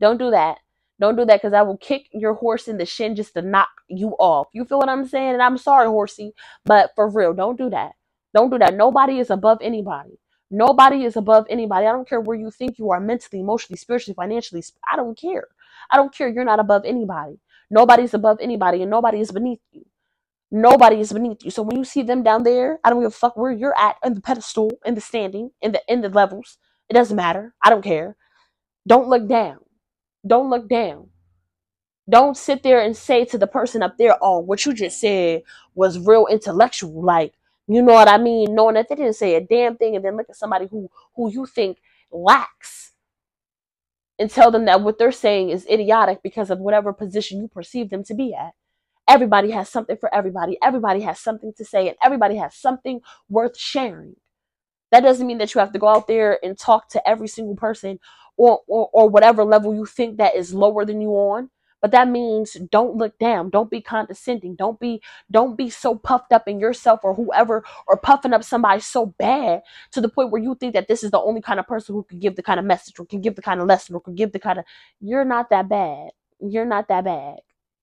Don't 0.00 0.18
do 0.18 0.30
that. 0.30 0.58
Don't 1.00 1.16
do 1.16 1.24
that 1.24 1.40
because 1.42 1.54
I 1.54 1.62
will 1.62 1.78
kick 1.78 2.08
your 2.12 2.34
horse 2.34 2.68
in 2.68 2.78
the 2.78 2.86
shin 2.86 3.16
just 3.16 3.34
to 3.34 3.42
knock 3.42 3.68
you 3.88 4.10
off. 4.18 4.48
You 4.52 4.64
feel 4.64 4.78
what 4.78 4.88
I'm 4.88 5.06
saying? 5.06 5.32
And 5.34 5.42
I'm 5.42 5.58
sorry, 5.58 5.88
horsey, 5.88 6.32
but 6.64 6.90
for 6.94 7.08
real, 7.08 7.32
don't 7.32 7.58
do 7.58 7.70
that. 7.70 7.92
Don't 8.34 8.50
do 8.50 8.58
that. 8.58 8.74
Nobody 8.74 9.18
is 9.18 9.30
above 9.30 9.58
anybody. 9.62 10.18
Nobody 10.50 11.04
is 11.04 11.16
above 11.16 11.46
anybody. 11.50 11.86
I 11.86 11.92
don't 11.92 12.08
care 12.08 12.20
where 12.20 12.36
you 12.36 12.50
think 12.50 12.78
you 12.78 12.90
are 12.90 13.00
mentally, 13.00 13.40
emotionally, 13.40 13.78
spiritually, 13.78 14.14
financially. 14.14 14.62
I 14.90 14.96
don't 14.96 15.18
care. 15.18 15.48
I 15.90 15.96
don't 15.96 16.14
care. 16.14 16.28
You're 16.28 16.44
not 16.44 16.60
above 16.60 16.84
anybody. 16.84 17.38
Nobody's 17.70 18.14
above 18.14 18.38
anybody, 18.40 18.82
and 18.82 18.90
nobody 18.90 19.20
is 19.20 19.32
beneath 19.32 19.60
you. 19.72 19.84
Nobody 20.50 21.00
is 21.00 21.12
beneath 21.12 21.44
you. 21.44 21.50
So 21.50 21.62
when 21.62 21.76
you 21.76 21.84
see 21.84 22.02
them 22.02 22.22
down 22.22 22.44
there, 22.44 22.78
I 22.84 22.90
don't 22.90 23.00
give 23.02 23.08
a 23.08 23.10
fuck 23.10 23.36
where 23.36 23.52
you're 23.52 23.78
at 23.78 23.96
in 24.04 24.14
the 24.14 24.20
pedestal, 24.20 24.70
in 24.84 24.94
the 24.94 25.00
standing, 25.00 25.50
in 25.60 25.72
the 25.72 25.82
in 25.88 26.00
the 26.00 26.08
levels. 26.08 26.58
It 26.88 26.94
doesn't 26.94 27.16
matter. 27.16 27.54
I 27.62 27.70
don't 27.70 27.82
care. 27.82 28.16
Don't 28.86 29.08
look 29.08 29.28
down. 29.28 29.58
Don't 30.26 30.50
look 30.50 30.68
down. 30.68 31.08
Don't 32.08 32.36
sit 32.36 32.62
there 32.62 32.80
and 32.80 32.96
say 32.96 33.24
to 33.26 33.38
the 33.38 33.48
person 33.48 33.82
up 33.82 33.98
there, 33.98 34.16
"Oh, 34.22 34.38
what 34.38 34.64
you 34.64 34.72
just 34.74 35.00
said 35.00 35.42
was 35.74 35.98
real 35.98 36.26
intellectual." 36.28 37.02
Like, 37.02 37.34
you 37.68 37.82
know 37.82 37.94
what 37.94 38.08
I 38.08 38.18
mean? 38.18 38.54
Knowing 38.54 38.74
that 38.74 38.88
they 38.88 38.94
didn't 38.96 39.14
say 39.14 39.34
a 39.36 39.40
damn 39.40 39.76
thing, 39.76 39.96
and 39.96 40.04
then 40.04 40.16
look 40.16 40.28
at 40.30 40.36
somebody 40.36 40.66
who 40.70 40.88
who 41.16 41.30
you 41.30 41.46
think 41.46 41.78
lacks 42.12 42.92
and 44.18 44.30
tell 44.30 44.50
them 44.50 44.64
that 44.66 44.82
what 44.82 44.98
they're 44.98 45.12
saying 45.12 45.50
is 45.50 45.66
idiotic 45.70 46.22
because 46.22 46.50
of 46.50 46.58
whatever 46.58 46.92
position 46.92 47.40
you 47.40 47.48
perceive 47.48 47.90
them 47.90 48.04
to 48.04 48.14
be 48.14 48.34
at. 48.34 48.52
Everybody 49.08 49.50
has 49.52 49.68
something 49.68 49.96
for 49.98 50.12
everybody. 50.14 50.58
Everybody 50.62 51.02
has 51.02 51.20
something 51.20 51.52
to 51.58 51.64
say, 51.64 51.88
and 51.88 51.96
everybody 52.02 52.36
has 52.36 52.54
something 52.56 53.00
worth 53.28 53.58
sharing. 53.58 54.16
That 54.92 55.00
doesn't 55.02 55.26
mean 55.26 55.38
that 55.38 55.54
you 55.54 55.60
have 55.60 55.72
to 55.72 55.78
go 55.78 55.88
out 55.88 56.06
there 56.06 56.38
and 56.44 56.58
talk 56.58 56.88
to 56.90 57.08
every 57.08 57.28
single 57.28 57.56
person 57.56 57.98
or, 58.36 58.60
or, 58.66 58.88
or 58.92 59.08
whatever 59.08 59.44
level 59.44 59.74
you 59.74 59.86
think 59.86 60.18
that 60.18 60.34
is 60.36 60.54
lower 60.54 60.84
than 60.84 61.00
you 61.00 61.10
on. 61.10 61.50
But 61.82 61.92
that 61.92 62.08
means 62.08 62.54
don't 62.70 62.96
look 62.96 63.18
down. 63.18 63.50
Don't 63.50 63.70
be 63.70 63.80
condescending. 63.80 64.56
Don't 64.56 64.80
be 64.80 65.02
don't 65.30 65.56
be 65.56 65.70
so 65.70 65.94
puffed 65.94 66.32
up 66.32 66.48
in 66.48 66.60
yourself 66.60 67.00
or 67.04 67.14
whoever 67.14 67.64
or 67.86 67.96
puffing 67.98 68.32
up 68.32 68.44
somebody 68.44 68.80
so 68.80 69.06
bad 69.18 69.62
to 69.92 70.00
the 70.00 70.08
point 70.08 70.30
where 70.30 70.42
you 70.42 70.54
think 70.56 70.74
that 70.74 70.88
this 70.88 71.04
is 71.04 71.10
the 71.10 71.20
only 71.20 71.42
kind 71.42 71.60
of 71.60 71.66
person 71.66 71.94
who 71.94 72.02
can 72.02 72.18
give 72.18 72.36
the 72.36 72.42
kind 72.42 72.58
of 72.58 72.66
message 72.66 72.98
or 72.98 73.06
can 73.06 73.20
give 73.20 73.36
the 73.36 73.42
kind 73.42 73.60
of 73.60 73.66
lesson 73.66 73.94
or 73.94 74.00
can 74.00 74.14
give 74.14 74.32
the 74.32 74.38
kind 74.38 74.58
of 74.58 74.64
you're 75.00 75.24
not 75.24 75.50
that 75.50 75.68
bad. 75.68 76.10
You're 76.40 76.66
not 76.66 76.88
that 76.88 77.04
bad. 77.04 77.38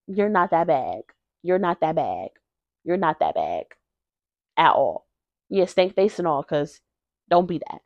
You're 0.08 0.30
not 0.30 0.52
that 0.52 0.68
bad. 0.68 1.02
You're 1.44 1.60
not 1.60 1.80
that 1.82 1.96
bad. 1.96 2.30
You're 2.84 2.98
not 2.98 3.20
that 3.20 3.36
bad 3.36 3.66
at 4.58 4.74
all. 4.74 5.08
Yeah, 5.50 5.66
stank 5.66 5.96
face 5.96 6.20
and 6.20 6.28
all, 6.28 6.41
because 6.41 6.82
don't 7.30 7.48
be 7.48 7.60
that. 7.60 7.82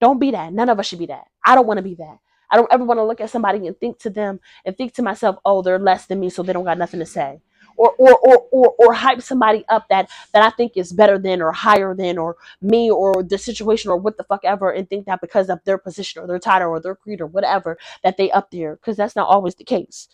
Don't 0.00 0.18
be 0.18 0.32
that. 0.32 0.52
None 0.52 0.68
of 0.68 0.78
us 0.78 0.86
should 0.86 0.98
be 0.98 1.06
that. 1.06 1.26
I 1.44 1.54
don't 1.54 1.66
want 1.66 1.78
to 1.78 1.82
be 1.82 1.94
that. 1.96 2.18
I 2.52 2.58
don't 2.58 2.72
ever 2.72 2.84
want 2.84 2.98
to 3.00 3.04
look 3.04 3.22
at 3.22 3.30
somebody 3.30 3.66
and 3.68 3.78
think 3.80 4.00
to 4.00 4.10
them 4.10 4.40
and 4.66 4.76
think 4.78 4.94
to 4.96 5.02
myself, 5.02 5.38
oh, 5.46 5.62
they're 5.62 5.80
less 5.80 6.06
than 6.06 6.20
me, 6.20 6.30
so 6.30 6.44
they 6.44 6.54
don't 6.54 6.66
got 6.66 6.78
nothing 6.78 7.00
to 7.00 7.06
say. 7.06 7.42
Or, 7.78 7.92
or, 7.98 8.16
or, 8.18 8.48
or, 8.52 8.76
or 8.78 8.94
hype 8.94 9.22
somebody 9.22 9.64
up 9.70 9.88
that 9.90 10.10
that 10.34 10.44
I 10.44 10.50
think 10.50 10.74
is 10.76 10.92
better 10.92 11.18
than 11.18 11.42
or 11.42 11.52
higher 11.52 11.96
than 11.96 12.18
or 12.18 12.36
me 12.62 12.90
or 12.90 13.24
the 13.24 13.38
situation 13.38 13.90
or 13.90 13.98
what 13.98 14.18
the 14.18 14.24
fuck 14.24 14.42
ever 14.44 14.72
and 14.72 14.88
think 14.90 15.06
that 15.06 15.22
because 15.22 15.50
of 15.50 15.60
their 15.64 15.78
position 15.78 16.22
or 16.22 16.28
their 16.28 16.40
title 16.40 16.70
or 16.70 16.80
their 16.80 16.96
creed 16.96 17.22
or 17.22 17.26
whatever 17.28 17.78
that 18.04 18.18
they 18.18 18.30
up 18.32 18.52
there 18.52 18.76
because 18.76 18.98
that's 18.98 19.16
not 19.16 19.28
always 19.28 19.56
the 19.56 19.64
case. 19.64 20.08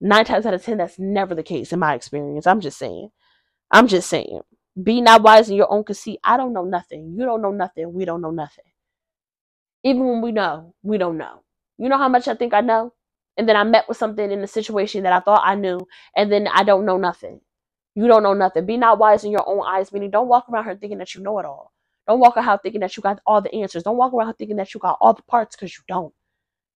Nine 0.00 0.24
times 0.26 0.46
out 0.46 0.54
of 0.54 0.64
ten, 0.64 0.78
that's 0.78 0.98
never 0.98 1.34
the 1.34 1.44
case 1.44 1.72
in 1.72 1.80
my 1.80 1.94
experience. 1.94 2.46
I'm 2.46 2.60
just 2.60 2.78
saying. 2.78 3.10
I'm 3.70 3.88
just 3.88 4.08
saying. 4.10 4.40
Be 4.82 5.00
not 5.02 5.22
wise 5.22 5.50
in 5.50 5.56
your 5.56 5.72
own 5.72 5.84
conceit. 5.84 6.20
I 6.24 6.36
don't 6.38 6.54
know 6.54 6.64
nothing. 6.64 7.14
You 7.18 7.26
don't 7.26 7.42
know 7.42 7.52
nothing. 7.52 7.92
We 7.94 8.04
don't 8.06 8.22
know 8.22 8.30
nothing. 8.30 8.64
Even 9.84 10.06
when 10.06 10.22
we 10.22 10.32
know, 10.32 10.74
we 10.82 10.98
don't 10.98 11.18
know. 11.18 11.42
You 11.78 11.88
know 11.88 11.98
how 11.98 12.08
much 12.08 12.28
I 12.28 12.34
think 12.34 12.54
I 12.54 12.60
know? 12.60 12.92
And 13.36 13.48
then 13.48 13.56
I 13.56 13.64
met 13.64 13.88
with 13.88 13.98
something 13.98 14.30
in 14.30 14.42
a 14.42 14.46
situation 14.46 15.02
that 15.04 15.12
I 15.12 15.20
thought 15.20 15.42
I 15.44 15.54
knew, 15.56 15.86
and 16.16 16.32
then 16.32 16.48
I 16.48 16.64
don't 16.64 16.86
know 16.86 16.96
nothing. 16.98 17.40
You 17.94 18.06
don't 18.08 18.22
know 18.22 18.34
nothing. 18.34 18.66
Be 18.66 18.76
not 18.76 18.98
wise 18.98 19.24
in 19.24 19.30
your 19.30 19.48
own 19.48 19.62
eyes, 19.66 19.92
meaning 19.92 20.10
don't 20.10 20.28
walk 20.28 20.48
around 20.50 20.64
here 20.64 20.76
thinking 20.76 20.98
that 20.98 21.14
you 21.14 21.22
know 21.22 21.38
it 21.38 21.46
all. 21.46 21.72
Don't 22.08 22.20
walk 22.20 22.36
around 22.36 22.60
thinking 22.60 22.80
that 22.82 22.96
you 22.96 23.02
got 23.02 23.20
all 23.26 23.40
the 23.42 23.54
answers. 23.54 23.82
Don't 23.82 23.96
walk 23.96 24.14
around 24.14 24.34
thinking 24.34 24.56
that 24.56 24.72
you 24.74 24.80
got 24.80 24.98
all 25.00 25.14
the 25.14 25.22
parts 25.22 25.56
because 25.56 25.76
you 25.76 25.82
don't. 25.88 26.14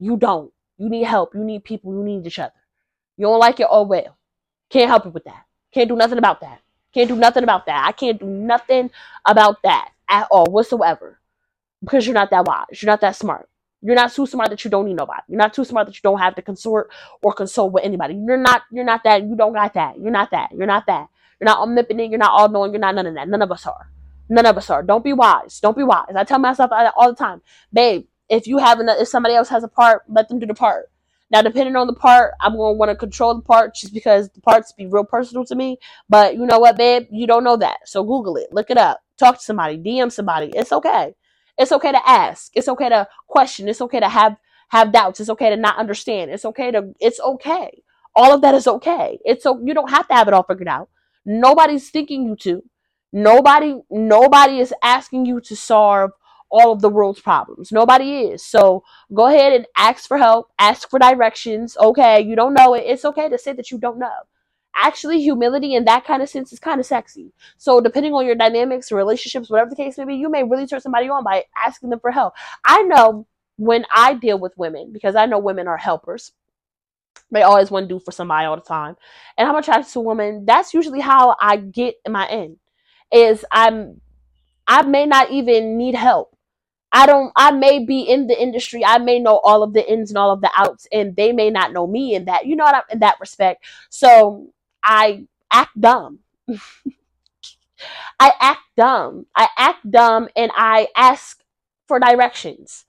You 0.00 0.16
don't. 0.16 0.52
You 0.78 0.88
need 0.88 1.04
help. 1.04 1.34
You 1.34 1.44
need 1.44 1.64
people. 1.64 1.94
You 1.94 2.02
need 2.04 2.26
each 2.26 2.38
other. 2.38 2.52
You 3.16 3.26
don't 3.26 3.38
like 3.40 3.60
it? 3.60 3.66
Oh 3.70 3.84
well. 3.84 4.18
Can't 4.70 4.88
help 4.90 5.04
you 5.04 5.10
with 5.10 5.24
that. 5.24 5.44
Can't 5.72 5.88
do 5.88 5.96
nothing 5.96 6.18
about 6.18 6.40
that. 6.40 6.60
Can't 6.94 7.08
do 7.08 7.16
nothing 7.16 7.44
about 7.44 7.66
that. 7.66 7.86
I 7.86 7.92
can't 7.92 8.18
do 8.18 8.26
nothing 8.26 8.90
about 9.26 9.62
that 9.64 9.90
at 10.08 10.28
all 10.30 10.46
whatsoever. 10.46 11.20
Because 11.82 12.06
you're 12.06 12.14
not 12.14 12.30
that 12.30 12.46
wise. 12.46 12.82
You're 12.82 12.90
not 12.90 13.00
that 13.02 13.16
smart. 13.16 13.48
You're 13.82 13.96
not 13.96 14.12
too 14.12 14.26
smart 14.26 14.50
that 14.50 14.64
you 14.64 14.70
don't 14.70 14.86
need 14.86 14.96
nobody. 14.96 15.22
You're 15.28 15.38
not 15.38 15.54
too 15.54 15.64
smart 15.64 15.86
that 15.88 15.96
you 15.96 16.02
don't 16.02 16.18
have 16.18 16.34
to 16.36 16.42
consort 16.42 16.90
or 17.22 17.32
consult 17.32 17.72
with 17.72 17.84
anybody. 17.84 18.14
You're 18.14 18.36
not 18.38 18.62
you're 18.72 18.84
not 18.84 19.04
that. 19.04 19.22
You 19.24 19.36
don't 19.36 19.54
got 19.54 19.74
that. 19.74 19.98
You're 20.00 20.12
not 20.12 20.30
that. 20.32 20.50
You're 20.52 20.66
not 20.66 20.86
that. 20.86 21.08
You're 21.40 21.46
not 21.46 21.60
omnipotent. 21.60 22.10
You're 22.10 22.18
not 22.18 22.32
all 22.32 22.48
knowing. 22.48 22.72
You're 22.72 22.80
not 22.80 22.94
none 22.96 23.06
of 23.06 23.14
that. 23.14 23.28
None 23.28 23.42
of 23.42 23.52
us 23.52 23.66
are. 23.66 23.90
None 24.28 24.46
of 24.46 24.58
us 24.58 24.70
are. 24.70 24.82
Don't 24.82 25.04
be 25.04 25.12
wise. 25.14 25.60
Don't 25.60 25.76
be 25.76 25.84
wise. 25.84 26.12
I 26.16 26.24
tell 26.24 26.40
myself 26.40 26.70
all 26.96 27.10
the 27.10 27.16
time, 27.16 27.42
babe. 27.72 28.06
If 28.28 28.46
you 28.46 28.58
have 28.58 28.80
a, 28.80 28.84
if 29.00 29.08
somebody 29.08 29.34
else 29.36 29.48
has 29.50 29.64
a 29.64 29.68
part, 29.68 30.02
let 30.08 30.28
them 30.28 30.38
do 30.40 30.46
the 30.46 30.54
part. 30.54 30.90
Now, 31.30 31.42
depending 31.42 31.76
on 31.76 31.86
the 31.88 31.94
part, 31.94 32.34
I'm 32.40 32.52
gonna 32.56 32.74
want 32.74 32.90
to 32.90 32.96
control 32.96 33.34
the 33.36 33.42
part 33.42 33.74
just 33.74 33.94
because 33.94 34.30
the 34.30 34.40
parts 34.42 34.72
be 34.72 34.86
real 34.86 35.04
personal 35.04 35.44
to 35.46 35.54
me. 35.56 35.78
But 36.08 36.34
you 36.36 36.46
know 36.46 36.58
what, 36.60 36.76
babe? 36.78 37.06
You 37.10 37.26
don't 37.26 37.44
know 37.44 37.56
that, 37.58 37.78
so 37.86 38.04
Google 38.04 38.36
it, 38.36 38.52
look 38.52 38.70
it 38.70 38.78
up, 38.78 39.00
talk 39.18 39.38
to 39.38 39.44
somebody, 39.44 39.78
DM 39.78 40.12
somebody. 40.12 40.52
It's 40.54 40.72
okay. 40.72 41.14
It's 41.60 41.72
okay 41.72 41.92
to 41.92 42.08
ask. 42.08 42.50
It's 42.54 42.68
okay 42.68 42.88
to 42.88 43.06
question. 43.28 43.68
It's 43.68 43.82
okay 43.82 44.00
to 44.00 44.08
have 44.08 44.36
have 44.70 44.92
doubts. 44.92 45.20
It's 45.20 45.30
okay 45.30 45.50
to 45.50 45.56
not 45.56 45.78
understand. 45.78 46.30
It's 46.30 46.44
okay 46.46 46.70
to. 46.70 46.94
It's 47.00 47.20
okay. 47.20 47.82
All 48.16 48.32
of 48.32 48.40
that 48.40 48.54
is 48.54 48.66
okay. 48.66 49.18
It's 49.24 49.44
so 49.44 49.60
you 49.64 49.74
don't 49.74 49.90
have 49.90 50.08
to 50.08 50.14
have 50.14 50.26
it 50.26 50.34
all 50.34 50.42
figured 50.42 50.68
out. 50.68 50.88
Nobody's 51.26 51.90
thinking 51.90 52.24
you 52.24 52.36
to. 52.36 52.62
Nobody. 53.12 53.74
Nobody 53.90 54.58
is 54.58 54.72
asking 54.82 55.26
you 55.26 55.40
to 55.42 55.54
solve 55.54 56.12
all 56.50 56.72
of 56.72 56.80
the 56.80 56.88
world's 56.88 57.20
problems. 57.20 57.70
Nobody 57.70 58.22
is. 58.22 58.44
So 58.44 58.82
go 59.12 59.26
ahead 59.26 59.52
and 59.52 59.66
ask 59.76 60.08
for 60.08 60.18
help, 60.18 60.48
ask 60.58 60.88
for 60.88 60.98
directions. 60.98 61.76
Okay, 61.76 62.22
you 62.22 62.34
don't 62.36 62.54
know 62.54 62.74
it. 62.74 62.84
It's 62.86 63.04
okay 63.04 63.28
to 63.28 63.38
say 63.38 63.52
that 63.52 63.70
you 63.70 63.78
don't 63.78 63.98
know. 63.98 64.18
Actually, 64.82 65.20
humility 65.20 65.74
in 65.74 65.84
that 65.84 66.04
kind 66.04 66.22
of 66.22 66.28
sense 66.28 66.52
is 66.52 66.58
kind 66.58 66.80
of 66.80 66.86
sexy. 66.86 67.32
So, 67.58 67.80
depending 67.80 68.14
on 68.14 68.24
your 68.24 68.34
dynamics, 68.34 68.90
relationships, 68.90 69.50
whatever 69.50 69.70
the 69.70 69.76
case 69.76 69.98
may 69.98 70.04
be, 70.04 70.14
you 70.14 70.30
may 70.30 70.42
really 70.42 70.66
turn 70.66 70.80
somebody 70.80 71.08
on 71.08 71.22
by 71.22 71.44
asking 71.64 71.90
them 71.90 72.00
for 72.00 72.10
help. 72.10 72.34
I 72.64 72.82
know 72.82 73.26
when 73.56 73.84
I 73.94 74.14
deal 74.14 74.38
with 74.38 74.56
women, 74.56 74.90
because 74.92 75.14
I 75.14 75.26
know 75.26 75.38
women 75.38 75.68
are 75.68 75.76
helpers, 75.76 76.32
they 77.30 77.42
always 77.42 77.70
want 77.70 77.88
to 77.88 77.94
do 77.94 78.00
for 78.00 78.12
somebody 78.12 78.46
all 78.46 78.56
the 78.56 78.62
time. 78.62 78.96
And 79.36 79.48
I'm 79.48 79.54
attracted 79.54 79.92
to 79.92 80.00
women. 80.00 80.44
That's 80.46 80.74
usually 80.74 81.00
how 81.00 81.36
I 81.40 81.56
get 81.56 81.96
my 82.08 82.26
end. 82.26 82.56
Is 83.12 83.44
I'm 83.50 84.00
I 84.66 84.82
may 84.82 85.06
not 85.06 85.30
even 85.30 85.76
need 85.76 85.94
help. 85.94 86.36
I 86.92 87.06
don't 87.06 87.32
I 87.36 87.50
may 87.50 87.84
be 87.84 88.02
in 88.02 88.26
the 88.26 88.40
industry. 88.40 88.84
I 88.84 88.98
may 88.98 89.18
know 89.18 89.38
all 89.38 89.62
of 89.62 89.72
the 89.74 89.90
ins 89.90 90.10
and 90.10 90.18
all 90.18 90.32
of 90.32 90.40
the 90.40 90.50
outs 90.56 90.86
and 90.92 91.14
they 91.16 91.32
may 91.32 91.50
not 91.50 91.72
know 91.72 91.86
me 91.86 92.14
in 92.14 92.24
that. 92.24 92.46
You 92.46 92.56
know 92.56 92.64
what 92.64 92.74
I'm 92.74 92.82
in 92.90 92.98
that 93.00 93.20
respect. 93.20 93.64
So 93.90 94.52
I 94.82 95.26
act 95.50 95.80
dumb. 95.80 96.20
I 98.20 98.32
act 98.40 98.60
dumb. 98.76 99.26
I 99.34 99.48
act 99.56 99.90
dumb 99.90 100.28
and 100.36 100.50
I 100.54 100.88
ask 100.96 101.42
for 101.88 101.98
directions. 101.98 102.84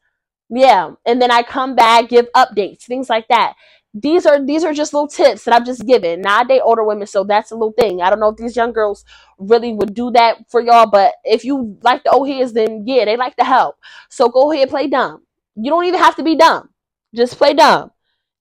Yeah, 0.50 0.92
and 1.06 1.22
then 1.22 1.32
I 1.32 1.44
come 1.44 1.76
back, 1.76 2.10
give 2.10 2.28
updates, 2.34 2.84
things 2.84 3.10
like 3.10 3.30
that 3.30 3.54
these 3.94 4.26
are 4.26 4.44
these 4.44 4.64
are 4.64 4.74
just 4.74 4.94
little 4.94 5.08
tips 5.08 5.44
that 5.44 5.54
I'm 5.54 5.66
just 5.66 5.86
giving. 5.86 6.22
Now 6.22 6.40
I 6.40 6.44
date 6.46 6.62
older 6.64 6.84
women, 6.84 7.08
so 7.08 7.24
that's 7.24 7.52
a 7.52 7.56
little 7.56 7.74
thing. 7.74 8.02
I 8.02 8.10
don't 8.10 8.20
know 8.20 8.30
if 8.30 8.38
these 8.38 8.56
young 8.56 8.72
girls 8.72 9.04
really 9.38 9.74
would 9.74 9.94
do 9.94 10.12
that 10.12 10.50
for 10.50 10.62
y'all, 10.62 10.90
but 10.90 11.16
if 11.26 11.44
you 11.44 11.78
like 11.84 12.04
the 12.04 12.12
old 12.12 12.30
heads, 12.30 12.54
then 12.54 12.84
yeah, 12.88 13.06
they 13.06 13.18
like 13.18 13.36
to 13.38 13.44
help. 13.44 13.76
So 14.10 14.30
go 14.30 14.52
ahead, 14.52 14.70
play 14.70 14.88
dumb. 14.88 15.24
You 15.56 15.70
don't 15.72 15.86
even 15.86 16.00
have 16.00 16.16
to 16.16 16.24
be 16.24 16.36
dumb. 16.36 16.70
Just 17.14 17.38
play 17.38 17.54
dumb 17.54 17.92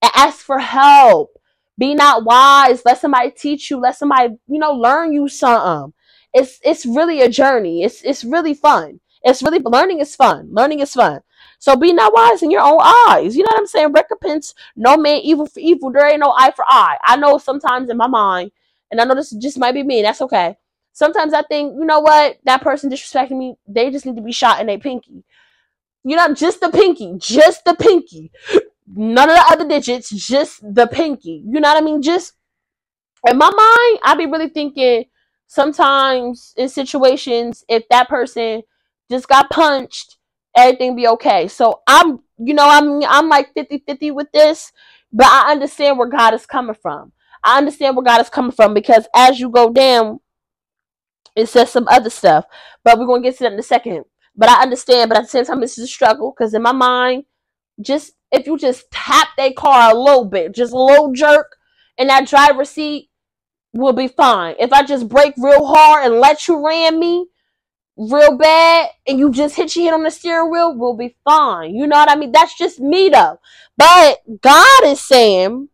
and 0.00 0.12
ask 0.14 0.38
for 0.38 0.58
help. 0.60 1.36
Be 1.80 1.94
not 1.94 2.24
wise. 2.24 2.82
Let 2.84 3.00
somebody 3.00 3.30
teach 3.30 3.70
you. 3.70 3.78
Let 3.80 3.96
somebody, 3.96 4.34
you 4.48 4.58
know, 4.60 4.72
learn 4.72 5.14
you 5.14 5.28
something. 5.28 5.94
It's 6.34 6.60
it's 6.62 6.84
really 6.84 7.22
a 7.22 7.30
journey. 7.30 7.84
It's 7.84 8.02
it's 8.02 8.22
really 8.22 8.54
fun. 8.54 9.00
It's 9.22 9.42
really 9.42 9.60
learning 9.60 10.00
is 10.00 10.14
fun. 10.14 10.50
Learning 10.52 10.80
is 10.80 10.92
fun. 10.92 11.22
So 11.58 11.76
be 11.76 11.94
not 11.94 12.12
wise 12.12 12.42
in 12.42 12.50
your 12.50 12.62
own 12.62 12.80
eyes. 12.82 13.36
You 13.36 13.44
know 13.44 13.50
what 13.52 13.60
I'm 13.60 13.66
saying? 13.66 13.92
Recompense 13.92 14.54
no 14.76 14.98
man 14.98 15.20
evil 15.22 15.46
for 15.46 15.60
evil. 15.60 15.90
There 15.90 16.06
ain't 16.08 16.20
no 16.20 16.34
eye 16.36 16.52
for 16.54 16.66
eye. 16.68 16.98
I 17.02 17.16
know 17.16 17.38
sometimes 17.38 17.90
in 17.90 17.96
my 17.96 18.08
mind, 18.08 18.52
and 18.90 19.00
I 19.00 19.04
know 19.04 19.14
this 19.14 19.30
just 19.30 19.58
might 19.58 19.72
be 19.72 19.82
me, 19.82 20.00
And 20.00 20.06
that's 20.06 20.22
okay. 20.22 20.56
Sometimes 20.92 21.32
I 21.32 21.42
think, 21.42 21.74
you 21.78 21.86
know 21.86 22.00
what, 22.00 22.38
that 22.44 22.62
person 22.62 22.90
disrespecting 22.90 23.38
me, 23.38 23.54
they 23.66 23.90
just 23.90 24.04
need 24.06 24.16
to 24.16 24.22
be 24.22 24.32
shot 24.32 24.60
in 24.60 24.68
a 24.68 24.78
pinky. 24.78 25.24
You 26.04 26.16
know, 26.16 26.34
just 26.34 26.60
the 26.60 26.70
pinky, 26.70 27.14
just 27.18 27.64
the 27.64 27.74
pinky. 27.74 28.32
None 28.94 29.30
of 29.30 29.36
the 29.36 29.44
other 29.52 29.68
digits, 29.68 30.10
just 30.10 30.62
the 30.62 30.86
pinky. 30.86 31.44
You 31.46 31.60
know 31.60 31.72
what 31.72 31.82
I 31.82 31.84
mean? 31.84 32.02
Just 32.02 32.34
in 33.28 33.38
my 33.38 33.50
mind, 33.50 34.00
I 34.02 34.14
be 34.16 34.26
really 34.26 34.48
thinking 34.48 35.04
sometimes 35.46 36.54
in 36.56 36.68
situations, 36.68 37.64
if 37.68 37.84
that 37.90 38.08
person 38.08 38.62
just 39.10 39.28
got 39.28 39.50
punched 39.50 40.16
everything 40.56 40.96
be 40.96 41.06
okay. 41.08 41.48
So 41.48 41.82
I'm, 41.86 42.20
you 42.38 42.54
know, 42.54 42.68
I'm 42.68 43.02
I'm 43.04 43.28
like 43.28 43.54
50-50 43.54 44.14
with 44.14 44.30
this, 44.32 44.72
but 45.12 45.26
I 45.26 45.52
understand 45.52 45.98
where 45.98 46.08
God 46.08 46.34
is 46.34 46.46
coming 46.46 46.76
from. 46.80 47.12
I 47.42 47.58
understand 47.58 47.96
where 47.96 48.04
God 48.04 48.20
is 48.20 48.30
coming 48.30 48.52
from 48.52 48.74
because 48.74 49.06
as 49.14 49.40
you 49.40 49.48
go 49.50 49.72
down, 49.72 50.20
it 51.36 51.46
says 51.46 51.70
some 51.70 51.88
other 51.88 52.10
stuff. 52.10 52.44
But 52.84 52.98
we're 52.98 53.06
gonna 53.06 53.22
get 53.22 53.36
to 53.38 53.44
that 53.44 53.52
in 53.52 53.58
a 53.58 53.62
second. 53.62 54.04
But 54.36 54.48
I 54.48 54.62
understand, 54.62 55.08
but 55.08 55.18
at 55.18 55.22
the 55.22 55.28
same 55.28 55.44
time, 55.44 55.60
this 55.60 55.78
is 55.78 55.84
a 55.84 55.88
struggle 55.88 56.34
because 56.36 56.54
in 56.54 56.62
my 56.62 56.72
mind, 56.72 57.24
just 57.80 58.12
if 58.32 58.46
you 58.46 58.56
just 58.58 58.90
tap 58.90 59.28
that 59.36 59.56
car 59.56 59.90
a 59.90 59.98
little 59.98 60.24
bit, 60.24 60.54
just 60.54 60.72
a 60.72 60.78
little 60.78 61.12
jerk 61.12 61.56
in 61.98 62.06
that 62.08 62.28
driver's 62.28 62.70
seat, 62.70 63.10
will 63.72 63.92
be 63.92 64.08
fine. 64.08 64.54
If 64.58 64.72
I 64.72 64.82
just 64.82 65.08
brake 65.08 65.34
real 65.36 65.66
hard 65.66 66.06
and 66.06 66.20
let 66.20 66.48
you 66.48 66.64
ram 66.64 66.98
me, 66.98 67.26
real 67.96 68.36
bad 68.36 68.88
and 69.06 69.18
you 69.18 69.30
just 69.30 69.56
hit 69.56 69.76
your 69.76 69.84
head 69.84 69.94
on 69.94 70.02
the 70.02 70.10
steering 70.10 70.50
wheel, 70.50 70.74
we'll 70.76 70.96
be 70.96 71.16
fine. 71.24 71.74
You 71.74 71.86
know 71.86 71.96
what 71.96 72.10
I 72.10 72.16
mean? 72.16 72.32
That's 72.32 72.56
just 72.56 72.80
me 72.80 73.10
though. 73.10 73.38
But 73.76 74.18
God 74.40 74.84
is 74.84 75.00
saying, 75.00 75.68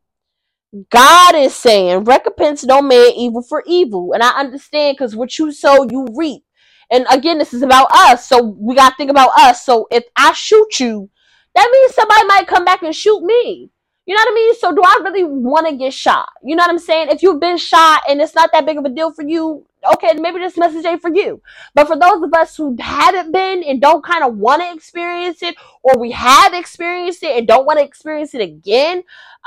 God 0.90 1.34
is 1.34 1.54
saying, 1.54 2.04
recompense 2.04 2.64
no 2.64 2.82
man 2.82 3.12
evil 3.16 3.42
for 3.42 3.62
evil. 3.66 4.12
And 4.12 4.22
I 4.22 4.38
understand 4.38 4.96
because 4.96 5.16
what 5.16 5.38
you 5.38 5.52
sow, 5.52 5.84
you 5.84 6.09
reap. 6.14 6.42
And 6.90 7.07
again, 7.11 7.38
this 7.38 7.54
is 7.54 7.62
about 7.62 7.88
us. 7.92 8.28
So 8.28 8.42
we 8.42 8.74
got 8.74 8.90
to 8.90 8.96
think 8.96 9.11
about 9.11 9.30
us. 9.38 9.64
So 9.64 9.86
if 9.90 10.04
I 10.16 10.32
shoot 10.32 10.80
you, 10.80 11.11
that 11.57 11.70
means 11.72 11.94
somebody 11.94 12.26
might 12.26 12.46
come 12.46 12.64
back 12.66 12.82
and 12.82 12.94
shoot 12.94 13.22
me. 13.22 13.70
You 14.07 14.14
know 14.14 14.20
what 14.20 14.32
I 14.32 14.34
mean? 14.34 14.54
So 14.57 14.72
do 14.72 14.82
I 14.84 15.00
really 15.02 15.24
want 15.24 15.68
to 15.68 15.76
get 15.76 15.94
shot? 15.94 16.28
You 16.44 16.54
know 16.54 16.62
what 16.62 16.70
I'm 16.70 16.78
saying? 16.78 17.09
If 17.11 17.22
you've 17.22 17.40
been 17.40 17.57
shot 17.57 18.02
and 18.09 18.20
it's 18.20 18.36
not 18.36 18.52
that 18.52 18.66
big 18.66 18.78
of 18.78 18.84
a 18.84 18.90
deal 18.90 19.12
for 19.12 19.22
you, 19.24 19.66
okay, 19.94 20.14
maybe 20.14 20.38
this 20.38 20.57
message 20.57 20.84
ain't 20.84 21.02
for 21.02 21.12
you. 21.12 21.42
But 21.74 21.88
for 21.88 21.98
those 21.98 22.22
of 22.22 22.32
us 22.34 22.57
who 22.57 22.76
haven't 22.78 23.32
been 23.32 23.64
and 23.64 23.80
don't 23.80 24.04
kind 24.04 24.22
of 24.22 24.36
want 24.36 24.62
to 24.62 24.72
experience 24.72 25.42
it, 25.42 25.57
or 25.82 25.98
we 25.98 26.12
have 26.12 26.54
experienced 26.54 27.24
it 27.24 27.36
and 27.36 27.48
don't 27.48 27.66
want 27.66 27.80
to 27.80 27.84
experience 27.84 28.34
it 28.34 28.42
again, 28.42 28.98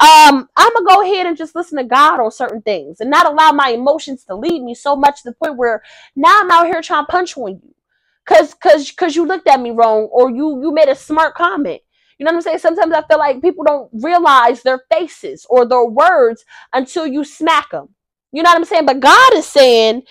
um, 0.01 0.49
I'm 0.57 0.73
gonna 0.73 0.85
go 0.87 1.03
ahead 1.03 1.27
and 1.27 1.37
just 1.37 1.55
listen 1.55 1.77
to 1.77 1.85
God 1.85 2.19
on 2.19 2.31
certain 2.31 2.61
things 2.61 2.99
and 3.01 3.09
not 3.09 3.31
allow 3.31 3.51
my 3.53 3.69
emotions 3.69 4.25
to 4.25 4.35
lead 4.35 4.63
me 4.63 4.75
so 4.75 4.95
much 4.95 5.23
to 5.23 5.29
the 5.29 5.35
point 5.35 5.57
where 5.57 5.83
now 6.17 6.41
I'm 6.41 6.51
out 6.51 6.67
here 6.67 6.81
trying 6.81 7.05
to 7.05 7.11
punch 7.11 7.37
on 7.37 7.61
you. 7.63 7.75
Cause 8.25 8.53
cause 8.53 8.91
cause 8.91 9.15
you 9.15 9.25
looked 9.25 9.47
at 9.47 9.61
me 9.61 9.71
wrong 9.71 10.03
or 10.11 10.29
you 10.29 10.61
you 10.61 10.71
made 10.73 10.89
a 10.89 10.95
smart 10.95 11.35
comment. 11.35 11.81
You 12.19 12.25
know 12.25 12.31
what 12.31 12.35
I'm 12.37 12.41
saying? 12.41 12.57
Sometimes 12.59 12.93
I 12.93 13.01
feel 13.07 13.17
like 13.17 13.41
people 13.41 13.63
don't 13.63 13.89
realize 13.93 14.61
their 14.61 14.83
faces 14.91 15.45
or 15.49 15.65
their 15.65 15.85
words 15.85 16.43
until 16.73 17.07
you 17.07 17.23
smack 17.23 17.71
them. 17.71 17.89
You 18.33 18.43
know 18.43 18.49
what 18.49 18.57
I'm 18.57 18.65
saying? 18.65 18.85
But 18.85 18.99
God 18.99 19.33
is 19.35 19.45
saying, 19.47 20.03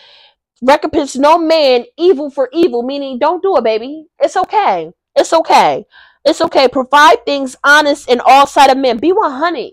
recompense 0.63 1.17
no 1.17 1.39
man 1.39 1.85
evil 1.99 2.31
for 2.31 2.49
evil, 2.53 2.83
meaning 2.83 3.19
don't 3.19 3.43
do 3.43 3.57
it, 3.59 3.65
baby. 3.65 4.07
It's 4.19 4.37
okay. 4.37 4.91
It's 5.15 5.33
okay. 5.35 5.85
It's 6.25 6.41
okay. 6.41 6.67
Provide 6.67 7.27
things 7.27 7.57
honest 7.63 8.09
in 8.09 8.21
all 8.25 8.47
sight 8.47 8.71
of 8.71 8.79
men. 8.79 8.99
Be 8.99 9.13
100. 9.13 9.73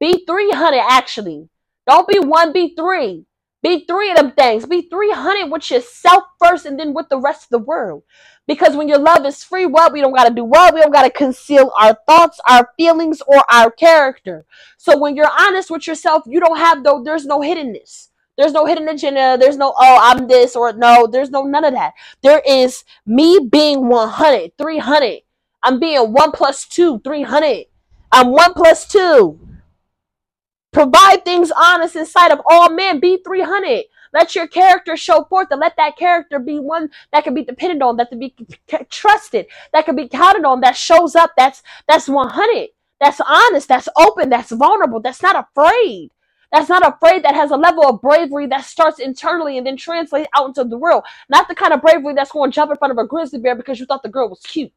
Be 0.00 0.24
300, 0.26 0.78
actually. 0.88 1.48
Don't 1.86 2.08
be 2.08 2.18
one, 2.18 2.52
be 2.52 2.74
three. 2.74 3.26
Be 3.62 3.84
three 3.86 4.10
of 4.10 4.16
them 4.16 4.32
things. 4.32 4.66
Be 4.66 4.82
300 4.82 5.50
with 5.50 5.70
yourself 5.70 6.24
first 6.42 6.66
and 6.66 6.78
then 6.78 6.94
with 6.94 7.08
the 7.08 7.18
rest 7.18 7.44
of 7.44 7.48
the 7.50 7.58
world. 7.58 8.02
Because 8.46 8.76
when 8.76 8.88
your 8.88 8.98
love 8.98 9.26
is 9.26 9.42
free, 9.42 9.66
what? 9.66 9.92
We 9.92 10.00
don't 10.00 10.14
got 10.14 10.28
to 10.28 10.34
do 10.34 10.44
what? 10.44 10.72
We 10.74 10.80
don't 10.80 10.92
got 10.92 11.02
to 11.02 11.10
conceal 11.10 11.72
our 11.80 11.98
thoughts, 12.06 12.38
our 12.48 12.70
feelings, 12.76 13.20
or 13.26 13.42
our 13.50 13.70
character. 13.70 14.44
So 14.76 14.96
when 14.96 15.16
you're 15.16 15.30
honest 15.38 15.70
with 15.70 15.86
yourself, 15.86 16.22
you 16.26 16.38
don't 16.38 16.58
have 16.58 16.84
though, 16.84 17.02
there's 17.02 17.26
no 17.26 17.40
hiddenness. 17.40 18.08
There's 18.36 18.52
no 18.52 18.66
hidden 18.66 18.88
agenda. 18.88 19.36
There's 19.40 19.56
no, 19.56 19.72
oh, 19.76 19.98
I'm 20.00 20.28
this 20.28 20.54
or 20.54 20.72
no. 20.74 21.06
There's 21.10 21.30
no 21.30 21.42
none 21.44 21.64
of 21.64 21.72
that. 21.72 21.94
There 22.22 22.42
is 22.46 22.84
me 23.06 23.48
being 23.50 23.88
100, 23.88 24.52
300. 24.58 25.20
I'm 25.62 25.80
being 25.80 26.12
one 26.12 26.32
plus 26.32 26.66
two, 26.66 27.00
300. 27.02 27.64
I'm 28.12 28.30
one 28.30 28.52
plus 28.52 28.86
two. 28.86 29.40
Provide 30.70 31.24
things 31.24 31.50
honest 31.50 31.96
in 31.96 32.04
sight 32.04 32.30
of 32.30 32.40
all 32.48 32.70
men. 32.70 33.00
Be 33.00 33.18
300. 33.24 33.84
Let 34.16 34.34
your 34.34 34.46
character 34.48 34.96
show 34.96 35.24
forth 35.24 35.48
and 35.50 35.60
let 35.60 35.76
that 35.76 35.98
character 35.98 36.38
be 36.38 36.58
one 36.58 36.88
that 37.12 37.22
can 37.22 37.34
be 37.34 37.44
depended 37.44 37.82
on, 37.82 37.98
that 37.98 38.08
can 38.08 38.18
be 38.18 38.34
trusted, 38.88 39.44
that 39.74 39.84
can 39.84 39.94
be 39.94 40.08
counted 40.08 40.46
on, 40.46 40.62
that 40.62 40.74
shows 40.74 41.14
up, 41.14 41.32
that's 41.36 41.62
that's 41.86 42.08
100. 42.08 42.68
That's 42.98 43.20
honest, 43.20 43.68
that's 43.68 43.90
open, 43.98 44.30
that's 44.30 44.52
vulnerable, 44.52 45.00
that's 45.00 45.22
not 45.22 45.36
afraid. 45.36 46.12
That's 46.50 46.70
not 46.70 46.86
afraid, 46.86 47.24
that 47.24 47.34
has 47.34 47.50
a 47.50 47.58
level 47.58 47.84
of 47.84 48.00
bravery 48.00 48.46
that 48.46 48.64
starts 48.64 49.00
internally 49.00 49.58
and 49.58 49.66
then 49.66 49.76
translates 49.76 50.30
out 50.34 50.46
into 50.46 50.64
the 50.64 50.78
world. 50.78 51.04
Not 51.28 51.48
the 51.48 51.54
kind 51.54 51.74
of 51.74 51.82
bravery 51.82 52.14
that's 52.14 52.32
going 52.32 52.50
to 52.50 52.54
jump 52.54 52.70
in 52.70 52.78
front 52.78 52.92
of 52.92 52.98
a 52.98 53.06
grizzly 53.06 53.38
bear 53.38 53.54
because 53.54 53.78
you 53.78 53.84
thought 53.84 54.02
the 54.02 54.08
girl 54.08 54.30
was 54.30 54.40
cute. 54.40 54.72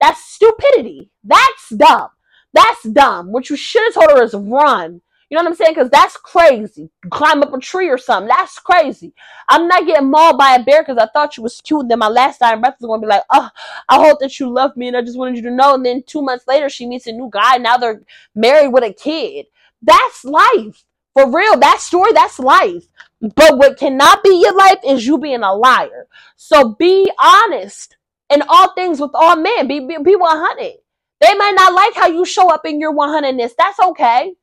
That's 0.00 0.24
stupidity. 0.24 1.10
That's 1.24 1.68
dumb. 1.76 2.08
That's 2.54 2.82
dumb. 2.84 3.32
What 3.32 3.50
you 3.50 3.56
should 3.56 3.84
have 3.84 3.94
told 3.94 4.18
her 4.18 4.24
is 4.24 4.32
run. 4.32 5.02
You 5.30 5.36
know 5.36 5.44
what 5.44 5.50
I'm 5.50 5.56
saying? 5.56 5.74
Because 5.74 5.90
that's 5.90 6.16
crazy. 6.16 6.90
Climb 7.10 7.42
up 7.42 7.52
a 7.52 7.58
tree 7.58 7.88
or 7.90 7.98
something. 7.98 8.28
That's 8.28 8.58
crazy. 8.58 9.12
I'm 9.50 9.68
not 9.68 9.86
getting 9.86 10.10
mauled 10.10 10.38
by 10.38 10.54
a 10.54 10.62
bear 10.62 10.82
because 10.82 10.96
I 10.96 11.06
thought 11.12 11.36
you 11.36 11.42
was 11.42 11.60
cute. 11.60 11.86
Then 11.88 11.98
my 11.98 12.08
last 12.08 12.40
dying 12.40 12.60
breath 12.60 12.76
is 12.80 12.86
going 12.86 13.02
to 13.02 13.06
be 13.06 13.10
like, 13.10 13.24
oh, 13.30 13.50
I 13.90 13.96
hope 13.96 14.20
that 14.20 14.40
you 14.40 14.48
love 14.48 14.74
me 14.76 14.88
and 14.88 14.96
I 14.96 15.02
just 15.02 15.18
wanted 15.18 15.36
you 15.36 15.42
to 15.42 15.50
know. 15.50 15.74
And 15.74 15.84
then 15.84 16.02
two 16.06 16.22
months 16.22 16.46
later, 16.48 16.70
she 16.70 16.86
meets 16.86 17.06
a 17.06 17.12
new 17.12 17.28
guy. 17.30 17.58
Now 17.58 17.76
they're 17.76 18.00
married 18.34 18.72
with 18.72 18.84
a 18.84 18.92
kid. 18.92 19.46
That's 19.82 20.24
life. 20.24 20.84
For 21.12 21.30
real. 21.30 21.58
That 21.58 21.80
story, 21.80 22.12
that's 22.12 22.38
life. 22.38 22.84
But 23.20 23.58
what 23.58 23.78
cannot 23.78 24.22
be 24.22 24.40
your 24.42 24.56
life 24.56 24.78
is 24.86 25.06
you 25.06 25.18
being 25.18 25.42
a 25.42 25.54
liar. 25.54 26.06
So 26.36 26.74
be 26.74 27.10
honest 27.22 27.96
in 28.30 28.42
all 28.48 28.72
things 28.72 28.98
with 28.98 29.10
all 29.12 29.36
men. 29.36 29.68
Be, 29.68 29.80
be, 29.80 29.98
be 30.02 30.16
100. 30.16 30.72
They 31.20 31.34
might 31.34 31.54
not 31.54 31.74
like 31.74 31.94
how 31.94 32.06
you 32.06 32.24
show 32.24 32.50
up 32.52 32.64
in 32.64 32.80
your 32.80 32.94
100ness. 32.94 33.52
That's 33.58 33.80
okay. 33.80 34.34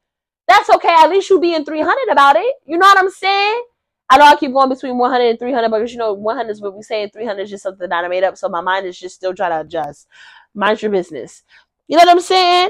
That's 0.47 0.69
okay. 0.69 0.89
At 0.89 1.09
least 1.09 1.29
you 1.29 1.39
being 1.39 1.65
300 1.65 2.11
about 2.11 2.35
it. 2.35 2.55
You 2.65 2.77
know 2.77 2.85
what 2.85 2.97
I'm 2.97 3.09
saying? 3.09 3.63
I 4.09 4.17
know 4.17 4.25
I 4.25 4.35
keep 4.35 4.53
going 4.53 4.69
between 4.69 4.97
100 4.97 5.25
and 5.25 5.39
300 5.39 5.69
because 5.69 5.91
you 5.91 5.97
know 5.97 6.13
100 6.13 6.51
is 6.51 6.61
what 6.61 6.75
we 6.75 6.83
say 6.83 7.03
and 7.03 7.11
300 7.11 7.41
is 7.41 7.49
just 7.49 7.63
something 7.63 7.89
that 7.89 8.05
I 8.05 8.07
made 8.07 8.23
up. 8.23 8.37
So 8.37 8.47
my 8.49 8.61
mind 8.61 8.85
is 8.85 8.99
just 8.99 9.15
still 9.15 9.33
trying 9.33 9.51
to 9.51 9.61
adjust. 9.61 10.07
Mind 10.53 10.81
your 10.81 10.91
business. 10.91 11.43
You 11.87 11.97
know 11.97 12.03
what 12.03 12.09
I'm 12.09 12.21
saying? 12.21 12.69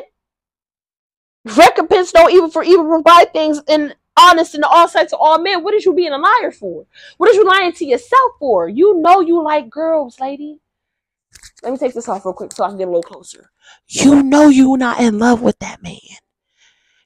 Recompense 1.57 2.13
no 2.13 2.29
evil 2.29 2.49
for 2.49 2.63
evil. 2.63 2.87
Provide 2.87 3.33
things 3.33 3.61
in 3.67 3.93
honest 4.17 4.55
in 4.55 4.63
all 4.63 4.87
sides 4.87 5.13
of 5.13 5.19
all 5.19 5.39
men. 5.39 5.63
What 5.63 5.73
is 5.73 5.85
you 5.85 5.93
being 5.93 6.13
a 6.13 6.17
liar 6.17 6.51
for? 6.51 6.85
What 7.17 7.29
is 7.29 7.35
you 7.35 7.45
lying 7.45 7.73
to 7.73 7.85
yourself 7.85 8.31
for? 8.39 8.69
You 8.69 9.01
know 9.01 9.19
you 9.19 9.43
like 9.43 9.69
girls, 9.69 10.19
lady. 10.19 10.59
Let 11.63 11.73
me 11.73 11.77
take 11.77 11.93
this 11.93 12.07
off 12.07 12.25
real 12.25 12.33
quick 12.33 12.53
so 12.53 12.63
I 12.63 12.69
can 12.69 12.77
get 12.77 12.87
a 12.87 12.91
little 12.91 13.03
closer. 13.03 13.51
You 13.87 14.23
know 14.23 14.47
you're 14.47 14.77
not 14.77 15.01
in 15.01 15.19
love 15.19 15.41
with 15.41 15.59
that 15.59 15.83
man. 15.83 15.99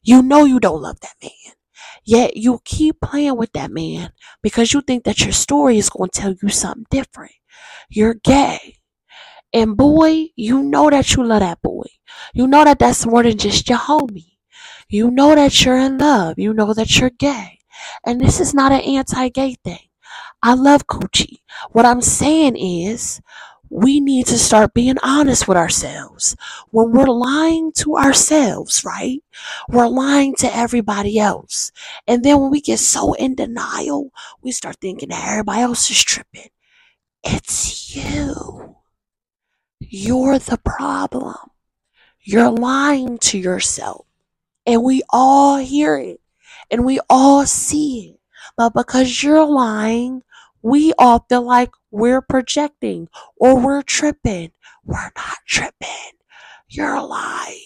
You 0.01 0.21
know 0.21 0.45
you 0.45 0.59
don't 0.59 0.81
love 0.81 0.99
that 1.01 1.15
man. 1.21 1.53
Yet 2.05 2.37
you 2.37 2.59
keep 2.65 3.01
playing 3.01 3.37
with 3.37 3.51
that 3.53 3.71
man 3.71 4.11
because 4.41 4.73
you 4.73 4.81
think 4.81 5.03
that 5.03 5.21
your 5.21 5.31
story 5.33 5.77
is 5.77 5.89
going 5.89 6.09
to 6.11 6.19
tell 6.19 6.35
you 6.41 6.49
something 6.49 6.85
different. 6.89 7.33
You're 7.89 8.15
gay. 8.15 8.77
And 9.53 9.77
boy, 9.77 10.27
you 10.35 10.61
know 10.63 10.89
that 10.89 11.15
you 11.15 11.23
love 11.23 11.41
that 11.41 11.61
boy. 11.61 11.85
You 12.33 12.47
know 12.47 12.63
that 12.63 12.79
that's 12.79 13.05
more 13.05 13.23
than 13.23 13.37
just 13.37 13.69
your 13.69 13.79
homie. 13.79 14.37
You 14.89 15.11
know 15.11 15.35
that 15.35 15.63
you're 15.65 15.77
in 15.77 15.97
love. 15.97 16.39
You 16.39 16.53
know 16.53 16.73
that 16.73 16.97
you're 16.99 17.09
gay. 17.11 17.59
And 18.05 18.19
this 18.21 18.39
is 18.39 18.53
not 18.53 18.71
an 18.71 18.81
anti 18.81 19.29
gay 19.29 19.55
thing. 19.63 19.79
I 20.43 20.53
love 20.53 20.87
coochie. 20.87 21.39
What 21.71 21.85
I'm 21.85 22.01
saying 22.01 22.55
is, 22.57 23.21
we 23.69 23.99
need 23.99 24.25
to 24.27 24.37
start 24.37 24.73
being 24.73 24.97
honest 25.03 25.47
with 25.47 25.57
ourselves. 25.57 26.35
When 26.71 26.91
we're 26.91 27.05
lying 27.05 27.71
to 27.73 27.97
ourselves, 27.97 28.83
right? 28.83 29.23
We're 29.67 29.87
lying 29.87 30.35
to 30.35 30.55
everybody 30.55 31.19
else. 31.19 31.71
And 32.07 32.23
then 32.23 32.39
when 32.39 32.51
we 32.51 32.61
get 32.61 32.79
so 32.79 33.13
in 33.13 33.35
denial, 33.35 34.11
we 34.41 34.51
start 34.51 34.77
thinking 34.81 35.09
that 35.09 35.27
everybody 35.27 35.61
else 35.61 35.89
is 35.91 36.03
tripping. 36.03 36.49
It's 37.23 37.95
you. 37.95 38.75
You're 39.79 40.39
the 40.39 40.57
problem. 40.57 41.35
You're 42.21 42.51
lying 42.51 43.17
to 43.19 43.37
yourself. 43.37 44.05
And 44.65 44.83
we 44.83 45.01
all 45.09 45.57
hear 45.57 45.97
it 45.97 46.21
and 46.69 46.85
we 46.85 46.99
all 47.09 47.45
see 47.45 48.09
it. 48.09 48.19
But 48.57 48.73
because 48.73 49.23
you're 49.23 49.45
lying, 49.45 50.23
we 50.61 50.93
all 50.97 51.25
feel 51.29 51.41
like 51.41 51.71
we're 51.91 52.21
projecting 52.21 53.07
or 53.37 53.59
we're 53.59 53.81
tripping. 53.81 54.51
We're 54.85 55.11
not 55.15 55.37
tripping. 55.45 56.13
You're 56.67 57.01
lying. 57.01 57.61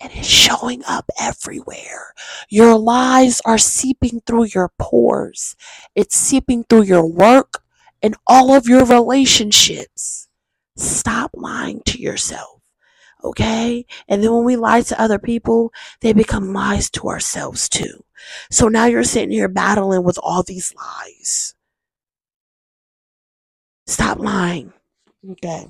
And 0.00 0.12
it's 0.12 0.26
showing 0.26 0.82
up 0.86 1.06
everywhere. 1.18 2.12
Your 2.50 2.78
lies 2.78 3.40
are 3.46 3.58
seeping 3.58 4.20
through 4.26 4.44
your 4.54 4.70
pores. 4.78 5.56
It's 5.94 6.16
seeping 6.16 6.64
through 6.64 6.82
your 6.82 7.06
work 7.06 7.62
and 8.02 8.14
all 8.26 8.54
of 8.54 8.68
your 8.68 8.84
relationships. 8.84 10.28
Stop 10.76 11.30
lying 11.34 11.80
to 11.86 11.98
yourself. 11.98 12.60
Okay? 13.24 13.86
And 14.06 14.22
then 14.22 14.32
when 14.32 14.44
we 14.44 14.56
lie 14.56 14.82
to 14.82 15.00
other 15.00 15.18
people, 15.18 15.72
they 16.02 16.12
become 16.12 16.52
lies 16.52 16.90
to 16.90 17.08
ourselves 17.08 17.68
too. 17.68 18.04
So 18.50 18.68
now 18.68 18.86
you're 18.86 19.02
sitting 19.02 19.30
here 19.30 19.48
battling 19.48 20.04
with 20.04 20.18
all 20.22 20.42
these 20.42 20.74
lies. 20.74 21.55
Stop 23.86 24.18
lying. 24.18 24.72
Okay. 25.30 25.68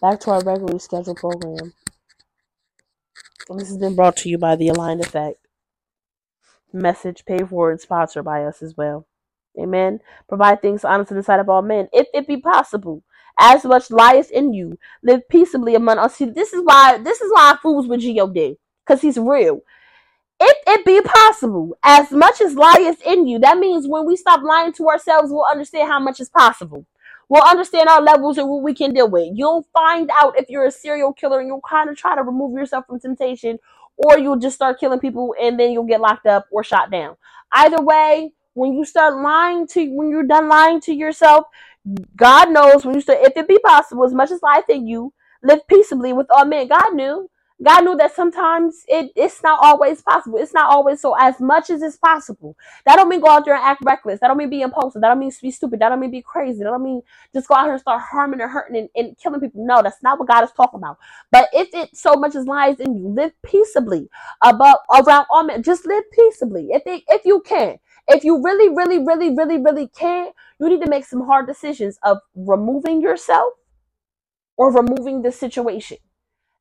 Back 0.00 0.20
to 0.20 0.30
our 0.30 0.42
regularly 0.42 0.78
scheduled 0.78 1.16
program. 1.16 1.72
This 3.48 3.68
has 3.68 3.78
been 3.78 3.96
brought 3.96 4.16
to 4.18 4.28
you 4.28 4.38
by 4.38 4.54
the 4.54 4.68
Aligned 4.68 5.00
Effect. 5.00 5.38
Message 6.72 7.24
paid 7.24 7.48
for 7.48 7.72
and 7.72 7.80
sponsored 7.80 8.24
by 8.24 8.44
us 8.44 8.62
as 8.62 8.76
well. 8.76 9.06
Amen. 9.58 9.98
Provide 10.28 10.62
things 10.62 10.84
honest 10.84 11.10
in 11.10 11.16
the 11.16 11.22
sight 11.24 11.40
of 11.40 11.48
all 11.48 11.62
men, 11.62 11.88
if 11.92 12.06
it 12.14 12.28
be 12.28 12.36
possible. 12.36 13.02
As 13.38 13.64
much 13.64 13.90
lieth 13.90 14.30
in 14.30 14.52
you, 14.52 14.78
live 15.02 15.28
peaceably 15.28 15.74
among 15.74 15.98
us. 15.98 16.16
See, 16.16 16.26
this 16.26 16.52
is 16.52 16.62
why 16.62 16.98
this 16.98 17.20
is 17.20 17.32
why 17.32 17.52
I 17.52 17.56
fools 17.60 17.88
with 17.88 18.02
God, 18.02 18.56
because 18.86 19.00
he's 19.00 19.18
real 19.18 19.62
if 20.40 20.56
it 20.66 20.84
be 20.86 21.00
possible, 21.02 21.76
as 21.82 22.10
much 22.10 22.40
as 22.40 22.54
lieth 22.54 23.02
in 23.06 23.26
you, 23.26 23.38
that 23.40 23.58
means 23.58 23.86
when 23.86 24.06
we 24.06 24.16
stop 24.16 24.42
lying 24.42 24.72
to 24.74 24.88
ourselves, 24.88 25.30
we'll 25.30 25.44
understand 25.44 25.88
how 25.90 26.00
much 26.00 26.18
is 26.18 26.30
possible. 26.30 26.86
We'll 27.28 27.44
understand 27.44 27.88
our 27.88 28.02
levels 28.02 28.38
and 28.38 28.48
what 28.48 28.62
we 28.62 28.74
can 28.74 28.92
deal 28.92 29.08
with. 29.08 29.30
You'll 29.34 29.66
find 29.72 30.10
out 30.12 30.38
if 30.38 30.48
you're 30.48 30.66
a 30.66 30.70
serial 30.70 31.12
killer 31.12 31.38
and 31.38 31.46
you'll 31.46 31.60
kind 31.60 31.88
of 31.88 31.96
try 31.96 32.16
to 32.16 32.22
remove 32.22 32.58
yourself 32.58 32.86
from 32.86 32.98
temptation, 32.98 33.58
or 33.96 34.18
you'll 34.18 34.38
just 34.38 34.56
start 34.56 34.80
killing 34.80 34.98
people 34.98 35.34
and 35.40 35.60
then 35.60 35.70
you'll 35.70 35.84
get 35.84 36.00
locked 36.00 36.26
up 36.26 36.46
or 36.50 36.64
shot 36.64 36.90
down. 36.90 37.16
Either 37.52 37.82
way, 37.82 38.32
when 38.54 38.72
you 38.72 38.84
start 38.84 39.22
lying 39.22 39.66
to 39.68 39.86
when 39.94 40.08
you're 40.08 40.26
done 40.26 40.48
lying 40.48 40.80
to 40.80 40.92
yourself, 40.92 41.44
God 42.16 42.50
knows 42.50 42.84
when 42.84 42.94
you 42.94 43.00
start 43.00 43.20
if 43.22 43.36
it 43.36 43.46
be 43.46 43.58
possible, 43.58 44.04
as 44.04 44.14
much 44.14 44.30
as 44.30 44.42
life 44.42 44.64
in 44.68 44.86
you, 44.86 45.12
live 45.42 45.66
peaceably 45.68 46.12
with 46.12 46.26
all 46.30 46.44
men. 46.44 46.66
God 46.66 46.94
knew 46.94 47.30
God 47.62 47.84
knew 47.84 47.96
that 47.96 48.14
sometimes 48.14 48.84
it, 48.88 49.12
it's 49.16 49.42
not 49.42 49.58
always 49.62 50.02
possible. 50.02 50.38
It's 50.38 50.54
not 50.54 50.70
always 50.70 51.00
so 51.00 51.14
as 51.18 51.40
much 51.40 51.70
as 51.70 51.82
it's 51.82 51.96
possible. 51.96 52.56
That 52.86 52.96
don't 52.96 53.08
mean 53.08 53.20
go 53.20 53.28
out 53.28 53.44
there 53.44 53.54
and 53.54 53.64
act 53.64 53.82
reckless. 53.84 54.20
That 54.20 54.28
don't 54.28 54.38
mean 54.38 54.50
be 54.50 54.62
impulsive. 54.62 55.02
That 55.02 55.08
don't 55.08 55.18
mean 55.18 55.32
be 55.42 55.50
stupid. 55.50 55.80
That 55.80 55.90
don't 55.90 56.00
mean 56.00 56.10
be 56.10 56.22
crazy. 56.22 56.58
That 56.58 56.70
don't 56.70 56.82
mean 56.82 57.02
just 57.34 57.48
go 57.48 57.54
out 57.54 57.64
here 57.64 57.72
and 57.72 57.80
start 57.80 58.02
harming 58.02 58.40
and 58.40 58.50
hurting 58.50 58.76
and, 58.76 58.88
and 58.96 59.18
killing 59.18 59.40
people. 59.40 59.64
No, 59.66 59.82
that's 59.82 60.02
not 60.02 60.18
what 60.18 60.28
God 60.28 60.44
is 60.44 60.52
talking 60.52 60.78
about. 60.78 60.98
But 61.30 61.48
if 61.52 61.68
it 61.74 61.96
so 61.96 62.14
much 62.14 62.34
as 62.34 62.46
lies 62.46 62.80
in 62.80 62.96
you, 62.96 63.08
live 63.08 63.32
peaceably 63.42 64.08
above 64.42 64.78
around 64.90 65.26
all 65.30 65.44
men. 65.44 65.62
Just 65.62 65.86
live 65.86 66.04
peaceably. 66.12 66.68
If 66.70 66.82
it, 66.86 67.02
if 67.08 67.24
you 67.24 67.40
can. 67.40 67.78
If 68.08 68.24
you 68.24 68.42
really, 68.42 68.68
really, 68.70 68.98
really, 68.98 69.36
really, 69.36 69.58
really 69.58 69.86
can, 69.88 70.30
you 70.58 70.68
need 70.68 70.82
to 70.82 70.90
make 70.90 71.04
some 71.04 71.26
hard 71.26 71.46
decisions 71.46 71.98
of 72.02 72.18
removing 72.34 73.00
yourself 73.00 73.52
or 74.56 74.72
removing 74.72 75.22
the 75.22 75.30
situation. 75.30 75.98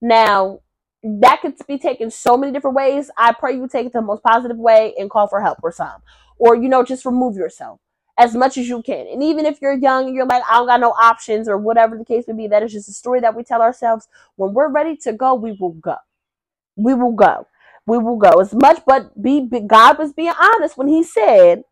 Now, 0.02 0.60
that 1.04 1.42
could 1.42 1.56
be 1.68 1.78
taken 1.78 2.12
so 2.12 2.38
many 2.38 2.52
different 2.52 2.76
ways. 2.76 3.10
I 3.18 3.34
pray 3.34 3.56
you 3.56 3.68
take 3.68 3.88
it 3.88 3.94
the 3.94 4.02
most 4.02 4.24
positive 4.24 4.58
way 4.58 4.94
and 4.98 5.10
call 5.10 5.28
for 5.28 5.42
help 5.42 5.60
or 5.64 5.72
some. 5.72 6.02
Or, 6.38 6.56
you 6.56 6.70
know, 6.70 6.84
just 6.84 7.06
remove 7.06 7.36
yourself 7.36 7.80
as 8.18 8.36
much 8.36 8.58
as 8.58 8.68
you 8.68 8.82
can. 8.82 9.08
And 9.08 9.24
even 9.24 9.46
if 9.46 9.62
you're 9.62 9.78
young 9.78 10.08
and 10.08 10.16
you're 10.16 10.26
like, 10.26 10.44
I 10.50 10.56
don't 10.56 10.68
got 10.68 10.82
no 10.82 10.92
options 10.92 11.48
or 11.48 11.58
whatever 11.58 11.98
the 11.98 12.06
case 12.06 12.26
may 12.28 12.34
be, 12.34 12.48
that 12.48 12.64
is 12.64 12.74
just 12.74 12.90
a 12.90 12.94
story 12.94 13.22
that 13.22 13.36
we 13.36 13.44
tell 13.44 13.62
ourselves. 13.62 14.08
When 14.36 14.54
we're 14.54 14.70
ready 14.70 14.98
to 14.98 15.14
go, 15.14 15.36
we 15.36 15.56
will 15.60 15.74
go. 15.74 15.96
We 16.76 16.94
will 16.94 17.14
go. 17.14 17.48
We 17.86 17.98
will 17.98 18.18
go. 18.18 18.40
As 18.40 18.54
much, 18.54 18.82
but 18.86 19.22
be, 19.22 19.42
be 19.46 19.62
God 19.62 19.98
was 19.98 20.14
being 20.14 20.34
honest 20.38 20.78
when 20.78 20.88
he 20.88 21.04
said, 21.04 21.64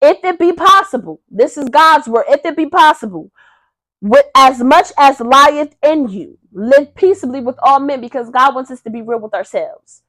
if 0.00 0.22
it 0.22 0.38
be 0.38 0.52
possible, 0.52 1.20
this 1.30 1.56
is 1.56 1.68
God's 1.68 2.06
word, 2.06 2.26
if 2.28 2.44
it 2.44 2.56
be 2.56 2.66
possible, 2.66 3.32
with 4.00 4.26
as 4.34 4.62
much 4.62 4.92
as 4.98 5.20
lieth 5.20 5.74
in 5.82 6.08
you. 6.08 6.38
Live 6.52 6.94
peaceably 6.94 7.40
with 7.40 7.56
all 7.62 7.80
men 7.80 8.00
because 8.00 8.30
God 8.30 8.54
wants 8.54 8.70
us 8.70 8.80
to 8.82 8.90
be 8.90 9.02
real 9.02 9.20
with 9.20 9.34
ourselves. 9.34 10.02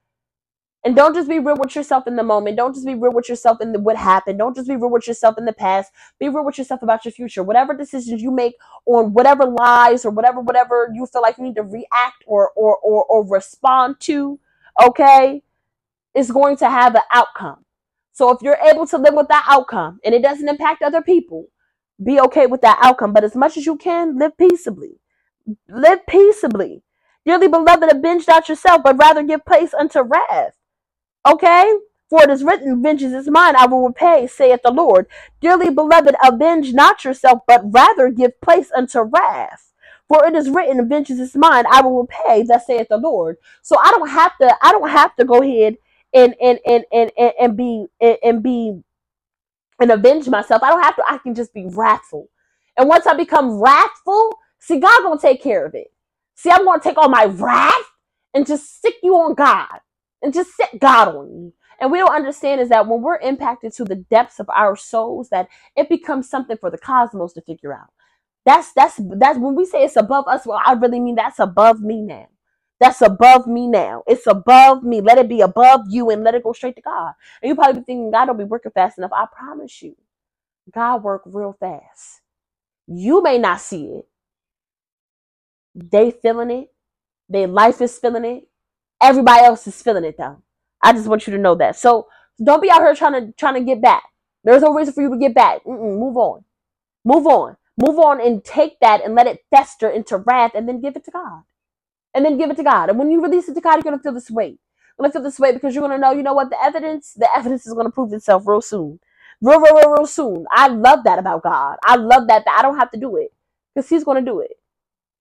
And 0.86 0.96
don't 0.96 1.14
just 1.14 1.28
be 1.28 1.40
real 1.40 1.58
with 1.58 1.76
yourself 1.76 2.08
in 2.08 2.16
the 2.16 2.24
moment. 2.24 2.56
Don't 2.56 2.74
just 2.74 2.86
be 2.86 2.96
real 2.96 3.12
with 3.12 3.28
yourself 3.28 3.60
in 3.60 3.74
the, 3.74 3.80
what 3.80 3.98
happened. 3.98 4.40
Don't 4.40 4.56
just 4.56 4.70
be 4.70 4.78
real 4.78 4.90
with 4.90 5.08
yourself 5.08 5.38
in 5.38 5.44
the 5.44 5.52
past. 5.52 5.92
Be 6.20 6.30
real 6.30 6.46
with 6.46 6.58
yourself 6.58 6.82
about 6.82 7.04
your 7.04 7.12
future. 7.12 7.44
Whatever 7.44 7.74
decisions 7.76 8.22
you 8.22 8.32
make 8.32 8.56
on 8.86 9.14
whatever 9.14 9.46
lies 9.46 10.06
or 10.06 10.12
whatever 10.12 10.40
whatever 10.40 10.90
you 10.94 11.06
feel 11.06 11.22
like 11.22 11.38
you 11.38 11.44
need 11.44 11.56
to 11.56 11.64
react 11.64 12.24
or 12.26 12.52
or 12.56 12.78
or, 12.78 13.04
or 13.06 13.28
respond 13.28 14.00
to, 14.02 14.40
okay, 14.82 15.44
is 16.16 16.32
going 16.32 16.56
to 16.58 16.70
have 16.70 16.96
an 16.96 17.02
outcome. 17.12 17.66
So 18.14 18.32
if 18.32 18.42
you're 18.42 18.58
able 18.64 18.88
to 18.88 18.98
live 18.98 19.14
with 19.14 19.28
that 19.28 19.46
outcome 19.50 20.00
and 20.06 20.16
it 20.16 20.22
doesn't 20.22 20.48
impact 20.48 20.82
other 20.82 21.02
people, 21.02 21.48
be 22.04 22.20
okay 22.22 22.46
with 22.48 22.62
that 22.62 22.80
outcome. 22.82 23.14
But 23.14 23.24
as 23.24 23.36
much 23.36 23.58
as 23.58 23.66
you 23.66 23.76
can, 23.78 24.18
live 24.18 24.38
peaceably. 24.38 25.00
Live 25.70 26.06
peaceably. 26.08 26.84
Dearly 27.26 27.48
beloved, 27.48 27.92
avenge 27.92 28.28
not 28.28 28.50
yourself, 28.50 28.82
but 28.84 28.98
rather 28.98 29.24
give 29.24 29.46
place 29.46 29.74
unto 29.74 30.02
wrath. 30.02 30.56
Okay? 31.28 31.74
For 32.10 32.24
it 32.24 32.30
is 32.30 32.44
written, 32.44 32.82
Vengeance 32.82 33.14
is 33.14 33.30
mine, 33.30 33.56
I 33.56 33.68
will 33.68 33.88
repay, 33.88 34.28
saith 34.28 34.62
the 34.64 34.72
Lord. 34.72 35.06
Dearly 35.42 35.70
beloved, 35.70 36.16
avenge 36.26 36.74
not 36.74 37.06
yourself, 37.06 37.42
but 37.48 37.62
rather 37.66 38.10
give 38.10 38.42
place 38.42 38.72
unto 38.76 39.02
wrath. 39.02 39.72
For 40.08 40.26
it 40.26 40.34
is 40.36 40.50
written, 40.50 40.90
Vengeance 40.90 41.20
is 41.20 41.36
mine, 41.36 41.66
I 41.70 41.82
will 41.82 42.02
repay, 42.02 42.44
thus 42.44 42.66
saith 42.66 42.88
the 42.90 42.98
Lord. 42.98 43.38
So 43.62 43.78
I 43.78 43.92
don't 43.92 44.10
have 44.10 44.36
to, 44.40 44.58
I 44.62 44.72
don't 44.72 44.90
have 44.90 45.16
to 45.18 45.26
go 45.26 45.44
ahead 45.44 45.78
and 46.14 46.36
and 46.42 46.60
and 46.66 46.86
and, 46.92 47.12
and, 47.18 47.34
and 47.40 47.58
be 47.58 47.86
and, 48.02 48.18
and 48.24 48.44
be 48.44 48.82
and 49.82 49.92
avenge 49.92 50.30
myself. 50.30 50.64
I 50.64 50.70
don't 50.72 50.84
have 50.84 50.96
to. 50.98 51.04
I 51.08 51.20
can 51.20 51.36
just 51.36 51.54
be 51.54 51.68
wrathful. 51.70 52.30
And 52.78 52.90
once 52.90 53.08
I 53.08 53.16
become 53.16 53.62
wrathful, 53.62 54.38
see, 54.60 54.80
God 54.80 55.04
gonna 55.04 55.20
take 55.22 55.44
care 55.44 55.66
of 55.66 55.76
it. 55.76 55.88
See, 56.36 56.52
I'm 56.52 56.66
gonna 56.66 56.82
take 56.82 56.98
all 56.98 57.10
my 57.10 57.26
wrath 57.26 57.76
and 58.34 58.48
just 58.48 58.78
stick 58.78 58.96
you 59.04 59.16
on 59.18 59.36
God 59.36 59.80
and 60.24 60.34
just 60.34 60.56
set 60.58 60.80
God 60.80 61.10
on 61.16 61.30
you. 61.32 61.54
And 61.82 61.92
we 61.92 62.00
don't 62.00 62.16
understand 62.16 62.62
is 62.62 62.70
that 62.70 62.88
when 62.88 63.02
we're 63.02 63.20
impacted 63.20 63.74
to 63.76 63.86
the 63.86 63.96
depths 63.96 64.40
of 64.40 64.50
our 64.52 64.76
souls, 64.78 65.30
that 65.30 65.50
it 65.78 65.90
becomes 65.90 66.30
something 66.30 66.58
for 66.58 66.72
the 66.72 66.78
cosmos 66.80 67.34
to 67.34 67.42
figure 67.42 67.74
out. 67.74 67.90
That's 68.46 68.74
that's 68.74 69.00
that's 69.18 69.40
when 69.40 69.56
we 69.56 69.66
say 69.66 69.84
it's 69.84 69.96
above 69.98 70.28
us. 70.28 70.46
Well, 70.46 70.62
I 70.66 70.74
really 70.74 71.00
mean 71.00 71.16
that's 71.16 71.40
above 71.40 71.82
me 71.82 72.02
now. 72.02 72.28
That's 72.80 73.02
above 73.02 73.48
me 73.48 73.68
now. 73.68 74.04
It's 74.08 74.28
above 74.28 74.84
me. 74.84 75.02
Let 75.02 75.20
it 75.20 75.30
be 75.30 75.42
above 75.42 75.84
you 75.90 76.12
and 76.12 76.24
let 76.24 76.36
it 76.36 76.44
go 76.44 76.54
straight 76.54 76.76
to 76.78 76.84
God. 76.84 77.14
And 77.42 77.50
you 77.50 77.56
probably 77.56 77.82
be 77.82 77.86
thinking 77.86 78.12
God 78.12 78.28
don't 78.28 78.38
be 78.38 78.46
working 78.46 78.72
fast 78.74 79.00
enough. 79.00 79.12
I 79.14 79.28
promise 79.36 79.82
you, 79.82 79.98
God 80.74 81.04
work 81.04 81.24
real 81.26 81.56
fast. 81.60 82.22
You 82.88 83.24
may 83.24 83.38
not 83.40 83.62
see 83.62 83.86
it. 83.88 84.08
They 85.76 86.12
feeling 86.12 86.52
it. 86.52 86.74
Their 87.30 87.48
life 87.48 87.82
is 87.82 87.98
feeling 88.00 88.26
it. 88.26 88.50
Everybody 89.02 89.46
else 89.46 89.68
is 89.68 89.82
feeling 89.82 90.06
it 90.06 90.18
though. 90.18 90.42
I 90.84 90.94
just 90.94 91.08
want 91.08 91.28
you 91.28 91.34
to 91.34 91.40
know 91.40 91.56
that. 91.56 91.78
So 91.78 92.08
don't 92.44 92.62
be 92.62 92.72
out 92.72 92.82
here 92.82 92.96
trying 92.96 93.14
to 93.28 93.34
trying 93.34 93.56
to 93.56 93.62
get 93.64 93.82
back. 93.82 94.04
There's 94.44 94.64
no 94.64 94.74
reason 94.74 94.94
for 94.94 95.02
you 95.04 95.12
to 95.12 95.18
get 95.20 95.36
back. 95.36 95.64
Mm-mm, 95.66 96.00
move 96.00 96.18
on. 96.18 96.46
Move 97.06 97.28
on. 97.28 97.58
Move 97.78 98.00
on 98.00 98.22
and 98.22 98.44
take 98.44 98.80
that 98.82 99.04
and 99.06 99.16
let 99.16 99.28
it 99.28 99.42
fester 99.52 99.90
into 99.90 100.18
wrath 100.18 100.52
and 100.56 100.68
then 100.70 100.82
give 100.82 100.96
it 100.96 101.06
to 101.06 101.12
God 101.12 101.44
and 102.16 102.26
then 102.26 102.38
give 102.38 102.52
it 102.52 102.58
to 102.58 102.64
God. 102.64 102.90
And 102.90 103.00
when 103.00 103.12
you 103.12 103.22
release 103.22 103.50
it 103.50 103.56
to 103.56 103.62
God, 103.62 103.76
you're 103.76 103.84
gonna 103.84 104.00
feel 104.00 104.14
this 104.14 104.32
weight. 104.32 104.60
You're 104.98 105.06
gonna 105.06 105.14
feel 105.14 105.24
this 105.24 105.40
weight 105.40 105.54
because 105.56 105.76
you're 105.76 105.84
gonna 105.88 106.00
know, 106.00 106.12
you 106.12 106.24
know 106.24 106.34
what, 106.34 106.50
the 106.52 106.64
evidence, 106.64 107.14
the 107.14 107.30
evidence 107.36 107.68
is 107.68 107.74
gonna 107.74 107.92
prove 107.92 108.14
itself 108.14 108.44
real 108.48 108.62
soon. 108.62 109.00
Real, 109.42 109.62
real, 109.62 109.76
real, 109.76 109.92
real 109.94 110.08
soon. 110.08 110.46
I 110.52 110.70
love 110.70 111.04
that 111.06 111.20
about 111.20 111.44
God. 111.44 111.78
I 111.84 111.98
love 111.98 112.28
that 112.28 112.46
that 112.46 112.58
I 112.60 112.64
don't 112.64 112.78
have 112.80 112.92
to 112.92 113.00
do 113.00 113.18
it. 113.18 113.34
Because 113.76 113.90
He's 113.90 114.04
gonna 114.06 114.22
do 114.24 114.42
it. 114.42 114.52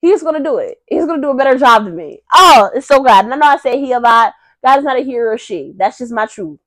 He's 0.01 0.23
gonna 0.23 0.43
do 0.43 0.59
it. 0.59 0.79
He's 0.87 1.07
gonna 1.07 1.23
do 1.23 1.31
a 1.31 1.37
better 1.37 1.59
job 1.59 1.85
than 1.85 1.97
me. 1.97 2.21
Oh, 2.35 2.71
it's 2.75 2.87
so 2.87 3.03
God. 3.03 3.25
And 3.25 3.35
I 3.35 3.37
know 3.39 3.47
I 3.47 3.57
say 3.59 3.81
he 3.81 3.93
a 3.93 4.01
lot. 4.01 4.35
God 4.65 4.79
is 4.79 4.85
not 4.85 4.99
a 4.99 5.03
he 5.03 5.19
or 5.19 5.39
she. 5.39 5.75
That's 5.77 5.99
just 5.99 6.13
my 6.13 6.27
truth. 6.27 6.61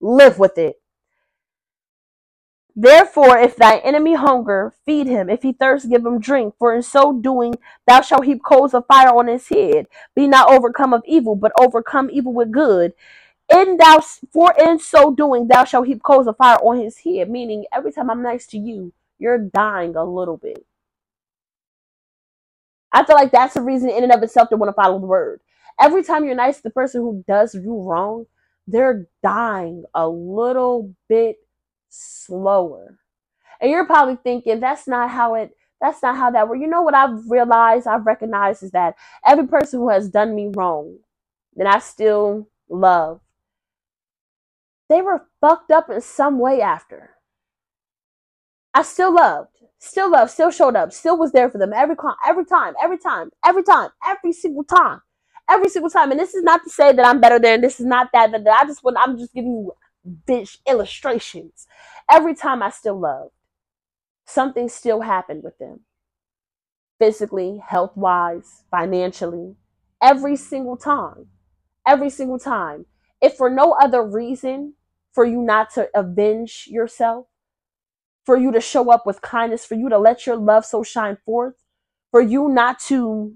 Live 0.00 0.38
with 0.38 0.58
it. 0.58 0.76
Therefore, 2.76 3.38
if 3.38 3.54
thy 3.54 3.78
enemy 3.78 4.14
hunger, 4.14 4.74
feed 4.84 5.06
him. 5.06 5.30
If 5.30 5.42
he 5.42 5.52
thirst, 5.52 5.88
give 5.88 6.04
him 6.04 6.18
drink. 6.18 6.54
For 6.58 6.74
in 6.74 6.82
so 6.82 7.12
doing, 7.12 7.54
thou 7.86 8.00
shalt 8.00 8.24
heap 8.24 8.42
coals 8.42 8.74
of 8.74 8.86
fire 8.86 9.10
on 9.10 9.28
his 9.28 9.48
head. 9.48 9.86
Be 10.16 10.26
not 10.26 10.50
overcome 10.50 10.92
of 10.92 11.02
evil, 11.06 11.36
but 11.36 11.52
overcome 11.58 12.10
evil 12.10 12.32
with 12.32 12.50
good. 12.50 12.92
In 13.52 13.76
thou, 13.76 14.00
for 14.32 14.52
in 14.58 14.80
so 14.80 15.14
doing, 15.14 15.46
thou 15.46 15.64
shalt 15.64 15.86
heap 15.86 16.02
coals 16.02 16.26
of 16.26 16.36
fire 16.36 16.58
on 16.58 16.80
his 16.80 16.98
head. 16.98 17.30
Meaning, 17.30 17.64
every 17.72 17.92
time 17.92 18.10
I'm 18.10 18.22
nice 18.22 18.46
to 18.48 18.58
you, 18.58 18.92
you're 19.18 19.38
dying 19.38 19.94
a 19.94 20.04
little 20.04 20.36
bit. 20.36 20.66
I 22.92 23.04
feel 23.04 23.16
like 23.16 23.30
that's 23.30 23.54
the 23.54 23.60
reason 23.60 23.90
in 23.90 24.02
and 24.02 24.12
of 24.12 24.22
itself 24.22 24.48
to 24.48 24.56
want 24.56 24.68
to 24.68 24.82
follow 24.82 24.98
the 24.98 25.06
word. 25.06 25.40
Every 25.80 26.02
time 26.02 26.24
you're 26.24 26.34
nice 26.34 26.56
to 26.56 26.62
the 26.64 26.70
person 26.70 27.02
who 27.02 27.24
does 27.26 27.54
you 27.54 27.82
wrong, 27.82 28.26
they're 28.66 29.06
dying 29.22 29.84
a 29.94 30.08
little 30.08 30.94
bit 31.08 31.36
slower. 31.94 32.98
And 33.60 33.70
you're 33.70 33.86
probably 33.86 34.16
thinking 34.16 34.60
that's 34.60 34.86
not 34.86 35.10
how 35.10 35.34
it 35.34 35.52
that's 35.80 36.02
not 36.02 36.16
how 36.16 36.30
that 36.30 36.48
works. 36.48 36.60
You 36.60 36.66
know 36.68 36.82
what 36.82 36.94
I've 36.94 37.30
realized, 37.30 37.86
I've 37.86 38.06
recognized 38.06 38.62
is 38.62 38.70
that 38.70 38.94
every 39.24 39.46
person 39.46 39.80
who 39.80 39.90
has 39.90 40.08
done 40.08 40.34
me 40.34 40.50
wrong, 40.54 40.98
that 41.56 41.66
I 41.66 41.78
still 41.78 42.48
love, 42.68 43.20
they 44.88 45.02
were 45.02 45.26
fucked 45.40 45.70
up 45.70 45.90
in 45.90 46.00
some 46.00 46.38
way 46.38 46.60
after. 46.60 47.10
I 48.72 48.82
still 48.82 49.14
loved, 49.14 49.50
still 49.78 50.10
loved, 50.10 50.30
still 50.30 50.50
showed 50.50 50.74
up, 50.76 50.92
still 50.92 51.18
was 51.18 51.32
there 51.32 51.50
for 51.50 51.58
them 51.58 51.72
every 51.74 51.96
every 52.26 52.44
time, 52.44 52.74
every 52.82 52.98
time, 52.98 53.30
every 53.44 53.62
time, 53.62 53.90
every 54.06 54.32
single 54.32 54.64
time, 54.64 55.00
every 55.48 55.68
single 55.68 55.90
time. 55.90 56.10
And 56.10 56.18
this 56.18 56.34
is 56.34 56.42
not 56.42 56.62
to 56.64 56.70
say 56.70 56.92
that 56.92 57.06
I'm 57.06 57.20
better 57.20 57.38
than. 57.38 57.60
This 57.60 57.78
is 57.78 57.86
not 57.86 58.08
that. 58.12 58.32
That, 58.32 58.44
that 58.44 58.62
I 58.62 58.66
just 58.66 58.82
want. 58.82 58.96
I'm 58.98 59.18
just 59.18 59.32
giving 59.34 59.52
you 59.52 59.72
bitch 60.06 60.58
illustrations. 60.68 61.66
Every 62.10 62.34
time 62.34 62.62
I 62.62 62.70
still 62.70 62.98
loved, 62.98 63.32
something 64.26 64.68
still 64.68 65.02
happened 65.02 65.42
with 65.42 65.58
them. 65.58 65.80
Physically, 66.98 67.60
health 67.66 67.96
wise, 67.96 68.64
financially. 68.70 69.56
Every 70.02 70.36
single 70.36 70.76
time. 70.76 71.26
Every 71.86 72.10
single 72.10 72.38
time. 72.38 72.86
If 73.20 73.34
for 73.34 73.50
no 73.50 73.72
other 73.72 74.02
reason 74.02 74.74
for 75.12 75.24
you 75.24 75.40
not 75.40 75.70
to 75.74 75.88
avenge 75.94 76.66
yourself, 76.68 77.26
for 78.24 78.36
you 78.36 78.52
to 78.52 78.60
show 78.60 78.90
up 78.90 79.06
with 79.06 79.20
kindness, 79.22 79.64
for 79.64 79.74
you 79.74 79.88
to 79.88 79.98
let 79.98 80.26
your 80.26 80.36
love 80.36 80.64
so 80.64 80.82
shine 80.82 81.18
forth, 81.24 81.54
for 82.10 82.20
you 82.20 82.48
not 82.48 82.78
to 82.80 83.34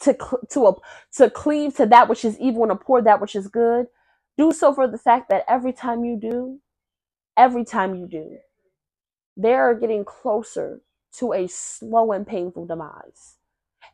to 0.00 0.16
to 0.50 0.74
to 1.16 1.30
cleave 1.30 1.76
to 1.76 1.86
that 1.86 2.08
which 2.08 2.24
is 2.24 2.38
evil 2.38 2.62
and 2.64 2.72
abhor 2.72 3.02
that 3.02 3.20
which 3.20 3.36
is 3.36 3.48
good, 3.48 3.86
do 4.42 4.52
so 4.52 4.74
for 4.74 4.88
the 4.88 4.98
fact 4.98 5.30
that 5.30 5.44
every 5.48 5.72
time 5.72 6.04
you 6.04 6.18
do, 6.20 6.58
every 7.36 7.64
time 7.64 7.94
you 7.94 8.08
do, 8.08 8.38
they 9.36 9.54
are 9.54 9.74
getting 9.74 10.04
closer 10.04 10.80
to 11.18 11.32
a 11.32 11.46
slow 11.46 12.12
and 12.12 12.26
painful 12.26 12.66
demise. 12.66 13.36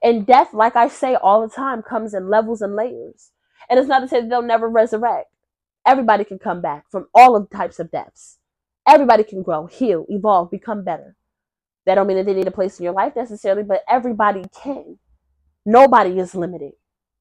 And 0.03 0.27
death, 0.27 0.55
like 0.55 0.77
I 0.77 0.89
say 0.89 1.15
all 1.17 1.43
the 1.47 1.55
time, 1.55 1.83
comes 1.83 2.15
in 2.15 2.31
levels 2.31 2.63
and 2.63 2.75
layers. 2.75 3.31
And 3.69 3.79
it's 3.79 3.89
not 3.89 4.01
to 4.01 4.09
say 4.09 4.21
that 4.21 4.31
they'll 4.31 4.43
never 4.43 4.69
resurrect. 4.69 5.29
Everybody 5.87 6.25
can 6.25 6.39
come 6.39 6.63
back 6.63 6.85
from 6.91 7.09
all 7.15 7.37
of 7.37 7.51
types 7.51 7.79
of 7.79 7.91
deaths. 7.91 8.39
Everybody 8.87 9.25
can 9.25 9.43
grow, 9.43 9.67
heal, 9.67 10.07
evolve, 10.09 10.51
become 10.51 10.85
better. 10.85 11.17
That 11.87 11.97
don't 11.97 12.07
mean 12.07 12.17
that 12.19 12.27
they 12.27 12.35
need 12.35 12.49
a 12.49 12.53
place 12.53 12.79
in 12.79 12.85
your 12.85 12.95
life 12.95 13.15
necessarily, 13.17 13.65
but 13.65 13.83
everybody 13.89 14.45
can. 14.63 14.99
Nobody 15.67 16.19
is 16.19 16.35
limited. 16.35 16.73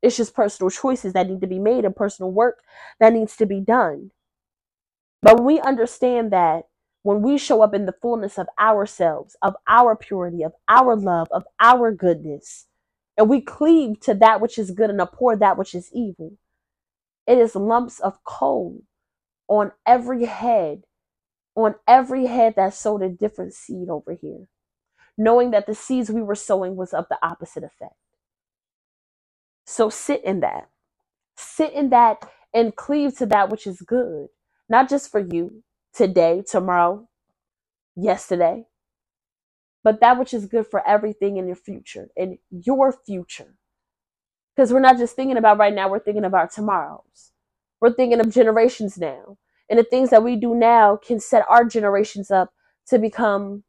It's 0.02 0.18
just 0.18 0.36
personal 0.36 0.70
choices 0.70 1.14
that 1.14 1.28
need 1.28 1.41
to 1.41 1.48
be 1.48 1.60
made 1.60 1.86
and 1.86 1.95
personal 1.95 2.32
work 2.32 2.60
that 3.00 3.14
needs 3.14 3.36
to 3.38 3.45
be 3.45 3.60
done. 3.60 4.12
But 5.22 5.38
when 5.38 5.45
we 5.45 5.60
understand 5.60 6.32
that 6.32 6.66
when 7.08 7.22
we 7.22 7.38
show 7.38 7.62
up 7.62 7.74
in 7.74 7.86
the 7.86 7.95
fullness 8.02 8.38
of 8.38 8.48
ourselves, 8.60 9.38
of 9.41 9.56
our 9.66 9.95
purity, 9.95 10.43
of 10.43 10.52
our 10.68 10.93
love, 10.95 11.30
of 11.32 11.45
our 11.60 11.91
goodness, 11.91 12.68
and 13.18 13.30
we 13.30 13.39
cleave 13.39 14.00
to 14.02 14.14
that 14.14 14.41
which 14.41 14.58
is 14.60 14.72
good 14.72 14.89
and 14.89 15.00
abhor 15.00 15.36
that 15.38 15.58
which 15.58 15.74
is 15.74 15.89
evil, 15.93 16.34
it 17.26 17.38
is 17.38 17.56
lumps 17.56 18.00
of 18.00 18.24
coal 18.26 18.82
on 19.48 19.72
every 19.86 20.26
head, 20.26 20.84
on 21.56 21.76
every 21.88 22.26
head 22.26 22.56
that 22.58 22.74
sowed 22.74 23.02
a 23.02 23.10
different 23.10 23.54
seed 23.54 23.89
over 23.89 24.14
here, 24.14 24.48
knowing 25.18 25.52
that 25.52 25.66
the 25.66 25.76
seeds 25.76 26.12
we 26.12 26.22
were 26.22 26.36
sowing 26.36 26.76
was 26.76 26.93
of 26.93 27.06
the 27.10 27.18
opposite 27.26 27.64
effect. 27.64 27.95
So 29.68 29.89
sit 29.89 30.24
in 30.24 30.39
that. 30.39 30.70
Sit 31.38 31.74
in 31.74 31.89
that 31.89 32.24
and 32.53 32.76
cleave 32.76 33.18
to 33.18 33.28
that 33.28 33.49
which 33.49 33.68
is 33.68 33.82
good, 33.82 34.30
not 34.70 34.89
just 34.89 35.11
for 35.11 35.20
you 35.20 35.63
today, 35.93 36.43
tomorrow, 36.49 37.07
yesterday, 37.95 38.65
but 39.84 39.99
that 39.99 40.18
which 40.18 40.34
is 40.34 40.47
good 40.47 40.68
for 40.68 40.88
everything 40.88 41.38
in 41.38 41.47
your 41.47 41.57
future, 41.57 42.09
in 42.15 42.39
your 42.49 42.93
future. 42.93 43.55
Because 44.55 44.74
we're 44.74 44.80
not 44.80 44.97
just 44.97 45.15
thinking 45.15 45.38
about 45.38 45.59
right 45.59 45.74
now, 45.74 45.89
we're 45.89 45.99
thinking 45.99 46.26
about 46.26 46.51
tomorrow's. 46.51 47.34
We're 47.82 47.93
thinking 47.93 48.22
of 48.22 48.32
generations 48.32 48.97
now. 48.97 49.38
And 49.70 49.78
the 49.78 49.84
things 49.84 50.09
that 50.11 50.24
we 50.24 50.38
do 50.38 50.55
now 50.55 50.97
can 50.97 51.20
set 51.20 51.45
our 51.49 51.65
generations 51.65 52.32
up 52.32 52.53
to 52.88 52.97
become 52.97 53.63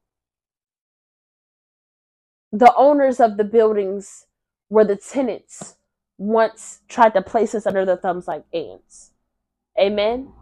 the 2.53 2.73
owners 2.77 3.21
of 3.21 3.37
the 3.37 3.45
buildings 3.45 4.27
where 4.69 4.85
the 4.85 4.97
tenants 4.97 5.77
once 6.19 6.81
tried 6.89 7.15
to 7.15 7.23
place 7.23 7.55
us 7.55 7.67
under 7.67 7.85
their 7.87 7.97
thumbs 7.99 8.29
like 8.29 8.45
ants. 8.55 9.13
Amen. 9.81 10.33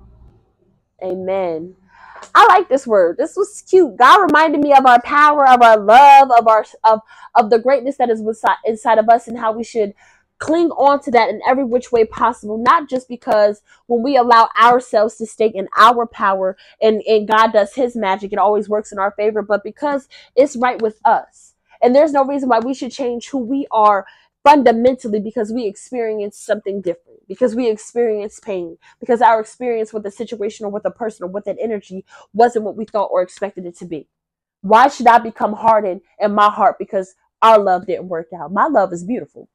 Amen. 1.02 1.76
I 2.34 2.46
like 2.48 2.70
this 2.70 2.88
word. 2.88 3.18
This 3.18 3.36
was 3.36 3.62
cute. 3.70 3.98
God 3.98 4.22
reminded 4.22 4.62
me 4.62 4.74
of 4.74 4.86
our 4.86 5.02
power, 5.02 5.48
of 5.48 5.62
our 5.62 5.78
love, 5.78 6.30
of 6.32 6.48
our 6.48 6.66
of 6.84 7.00
of 7.36 7.50
the 7.50 7.60
greatness 7.60 7.98
that 7.98 8.10
is 8.10 8.22
inside 8.66 8.98
of 8.98 9.10
us, 9.10 9.28
and 9.28 9.38
how 9.38 9.52
we 9.52 9.64
should 9.64 9.94
cling 10.40 10.70
on 10.72 11.00
to 11.02 11.12
that 11.12 11.30
in 11.30 11.40
every 11.48 11.64
which 11.64 11.92
way 11.92 12.06
possible. 12.06 12.58
Not 12.58 12.88
just 12.90 13.08
because 13.08 13.62
when 13.88 14.02
we 14.02 14.16
allow 14.16 14.48
ourselves 14.60 15.16
to 15.18 15.26
stake 15.26 15.54
in 15.56 15.68
our 15.78 16.06
power 16.06 16.56
and 16.82 17.02
and 17.08 17.28
God 17.28 17.52
does 17.52 17.74
His 17.76 17.96
magic, 17.96 18.32
it 18.32 18.40
always 18.40 18.70
works 18.70 18.92
in 18.92 19.00
our 19.00 19.12
favor, 19.12 19.42
but 19.42 19.64
because 19.64 20.08
it's 20.36 20.56
right 20.56 20.82
with 20.82 21.00
us. 21.04 21.54
And 21.82 21.96
there's 21.96 22.12
no 22.12 22.24
reason 22.24 22.48
why 22.48 22.60
we 22.60 22.74
should 22.74 22.92
change 22.92 23.28
who 23.30 23.40
we 23.40 23.66
are 23.72 24.06
fundamentally 24.46 25.18
because 25.18 25.52
we 25.52 25.66
experience 25.66 26.38
something 26.38 26.80
different, 26.80 27.18
because 27.26 27.56
we 27.56 27.68
experience 27.68 28.38
pain, 28.38 28.78
because 29.00 29.20
our 29.20 29.40
experience 29.40 29.92
with 29.92 30.06
a 30.06 30.10
situation 30.10 30.64
or 30.64 30.68
with 30.68 30.84
a 30.84 30.90
person 30.90 31.24
or 31.24 31.28
with 31.28 31.48
an 31.48 31.56
energy 31.60 32.04
wasn't 32.32 32.64
what 32.64 32.76
we 32.76 32.84
thought 32.84 33.10
or 33.10 33.22
expected 33.22 33.66
it 33.66 33.76
to 33.76 33.84
be. 33.84 34.06
Why 34.60 34.86
should 34.86 35.08
I 35.08 35.18
become 35.18 35.52
hardened 35.52 36.02
in 36.20 36.32
my 36.32 36.48
heart 36.48 36.76
because 36.78 37.16
our 37.42 37.58
love 37.58 37.88
didn't 37.88 38.08
work 38.08 38.28
out? 38.32 38.52
My 38.52 38.68
love 38.68 38.92
is 38.92 39.02
beautiful. 39.02 39.48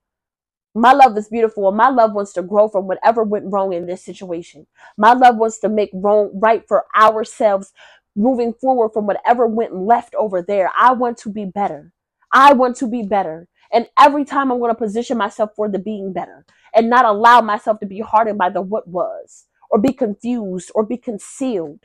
My 0.75 0.91
love 0.91 1.17
is 1.17 1.29
beautiful, 1.29 1.69
and 1.69 1.77
my 1.77 1.89
love 1.89 2.13
wants 2.13 2.33
to 2.33 2.41
grow 2.41 2.67
from 2.67 2.87
whatever 2.87 3.23
went 3.23 3.45
wrong 3.47 3.71
in 3.71 3.85
this 3.85 4.03
situation. 4.03 4.67
My 4.97 5.13
love 5.13 5.37
wants 5.37 5.59
to 5.59 5.69
make 5.69 5.89
wrong 5.93 6.31
right 6.33 6.65
for 6.67 6.85
ourselves 6.97 7.71
moving 8.15 8.53
forward 8.53 8.89
from 8.89 9.05
whatever 9.05 9.47
went 9.47 9.73
left 9.73 10.15
over 10.15 10.41
there. 10.41 10.69
I 10.77 10.91
want 10.91 11.17
to 11.19 11.29
be 11.29 11.45
better. 11.45 11.93
I 12.33 12.53
want 12.53 12.77
to 12.77 12.87
be 12.87 13.03
better. 13.03 13.47
And 13.73 13.87
every 13.99 14.25
time 14.25 14.51
I'm 14.51 14.59
going 14.59 14.71
to 14.71 14.75
position 14.77 15.17
myself 15.17 15.51
for 15.55 15.69
the 15.69 15.79
being 15.79 16.13
better 16.13 16.45
and 16.73 16.89
not 16.89 17.05
allow 17.05 17.41
myself 17.41 17.79
to 17.79 17.85
be 17.85 17.99
hardened 17.99 18.37
by 18.37 18.49
the 18.49 18.61
what 18.61 18.87
was 18.87 19.45
or 19.69 19.79
be 19.79 19.93
confused 19.93 20.71
or 20.75 20.85
be 20.85 20.97
concealed 20.97 21.79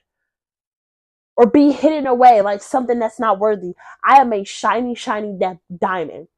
or 1.37 1.47
be 1.47 1.73
hidden 1.73 2.07
away 2.07 2.41
like 2.41 2.63
something 2.63 2.99
that's 2.99 3.21
not 3.21 3.39
worthy. 3.39 3.75
I 4.05 4.21
am 4.21 4.33
a 4.33 4.45
shiny, 4.45 4.95
shiny 4.95 5.39
diamond 5.79 6.29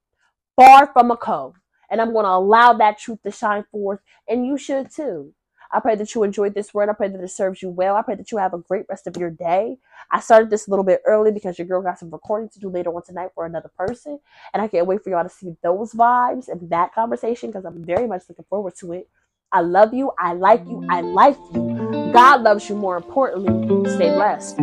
far 0.57 0.91
from 0.93 1.11
a 1.11 1.17
cove. 1.17 1.55
And 1.91 2.01
I'm 2.01 2.13
going 2.13 2.25
to 2.25 2.31
allow 2.31 2.75
that 2.75 2.99
truth 2.99 3.21
to 3.25 3.31
shine 3.31 3.65
forth. 3.73 4.01
And 4.29 4.47
you 4.47 4.59
should 4.59 4.91
too. 4.91 5.33
I 5.73 5.81
pray 5.81 5.97
that 5.97 6.15
you 6.15 6.23
enjoyed 6.23 6.55
this 6.55 6.73
word. 6.73 6.89
I 6.89 6.95
pray 6.95 7.09
that 7.09 7.23
it 7.23 7.29
serves 7.29 7.63
you 7.63 7.71
well. 7.71 7.97
I 7.97 8.03
pray 8.03 8.15
that 8.15 8.33
you 8.33 8.39
have 8.39 8.55
a 8.55 8.59
great 8.59 8.87
rest 8.89 9.07
of 9.07 9.17
your 9.17 9.31
day. 9.31 9.79
I 10.11 10.21
started 10.21 10.51
this 10.51 10.67
a 10.67 10.71
little 10.71 10.85
bit 10.85 11.03
early 11.07 11.33
because 11.33 11.59
your 11.59 11.67
girl 11.67 11.83
got 11.83 11.99
some 11.99 12.11
recording 12.11 12.49
to 12.51 12.61
do 12.61 12.69
later 12.69 12.95
on 12.95 13.03
tonight 13.03 13.31
for 13.35 13.47
another 13.47 13.71
person. 13.77 14.19
And 14.55 14.63
I 14.63 14.69
can't 14.69 14.87
wait 14.87 15.03
for 15.05 15.11
y'all 15.11 15.25
to 15.25 15.29
see 15.29 15.57
those 15.63 15.93
vibes 15.93 16.49
and 16.49 16.71
that 16.71 16.95
conversation 16.95 17.51
because 17.51 17.65
I'm 17.65 17.85
very 17.85 18.07
much 18.07 18.23
looking 18.29 18.47
forward 18.49 18.75
to 18.81 18.93
it. 18.93 19.09
I 19.53 19.61
love 19.61 19.95
you. 19.95 20.13
I 20.19 20.35
like 20.35 20.65
you. 20.67 20.87
I 20.91 21.01
like 21.01 21.37
you. 21.55 22.11
God 22.13 22.43
loves 22.43 22.69
you 22.69 22.77
more 22.77 22.97
importantly. 22.97 23.91
Stay 23.95 24.11
blessed. 24.11 24.59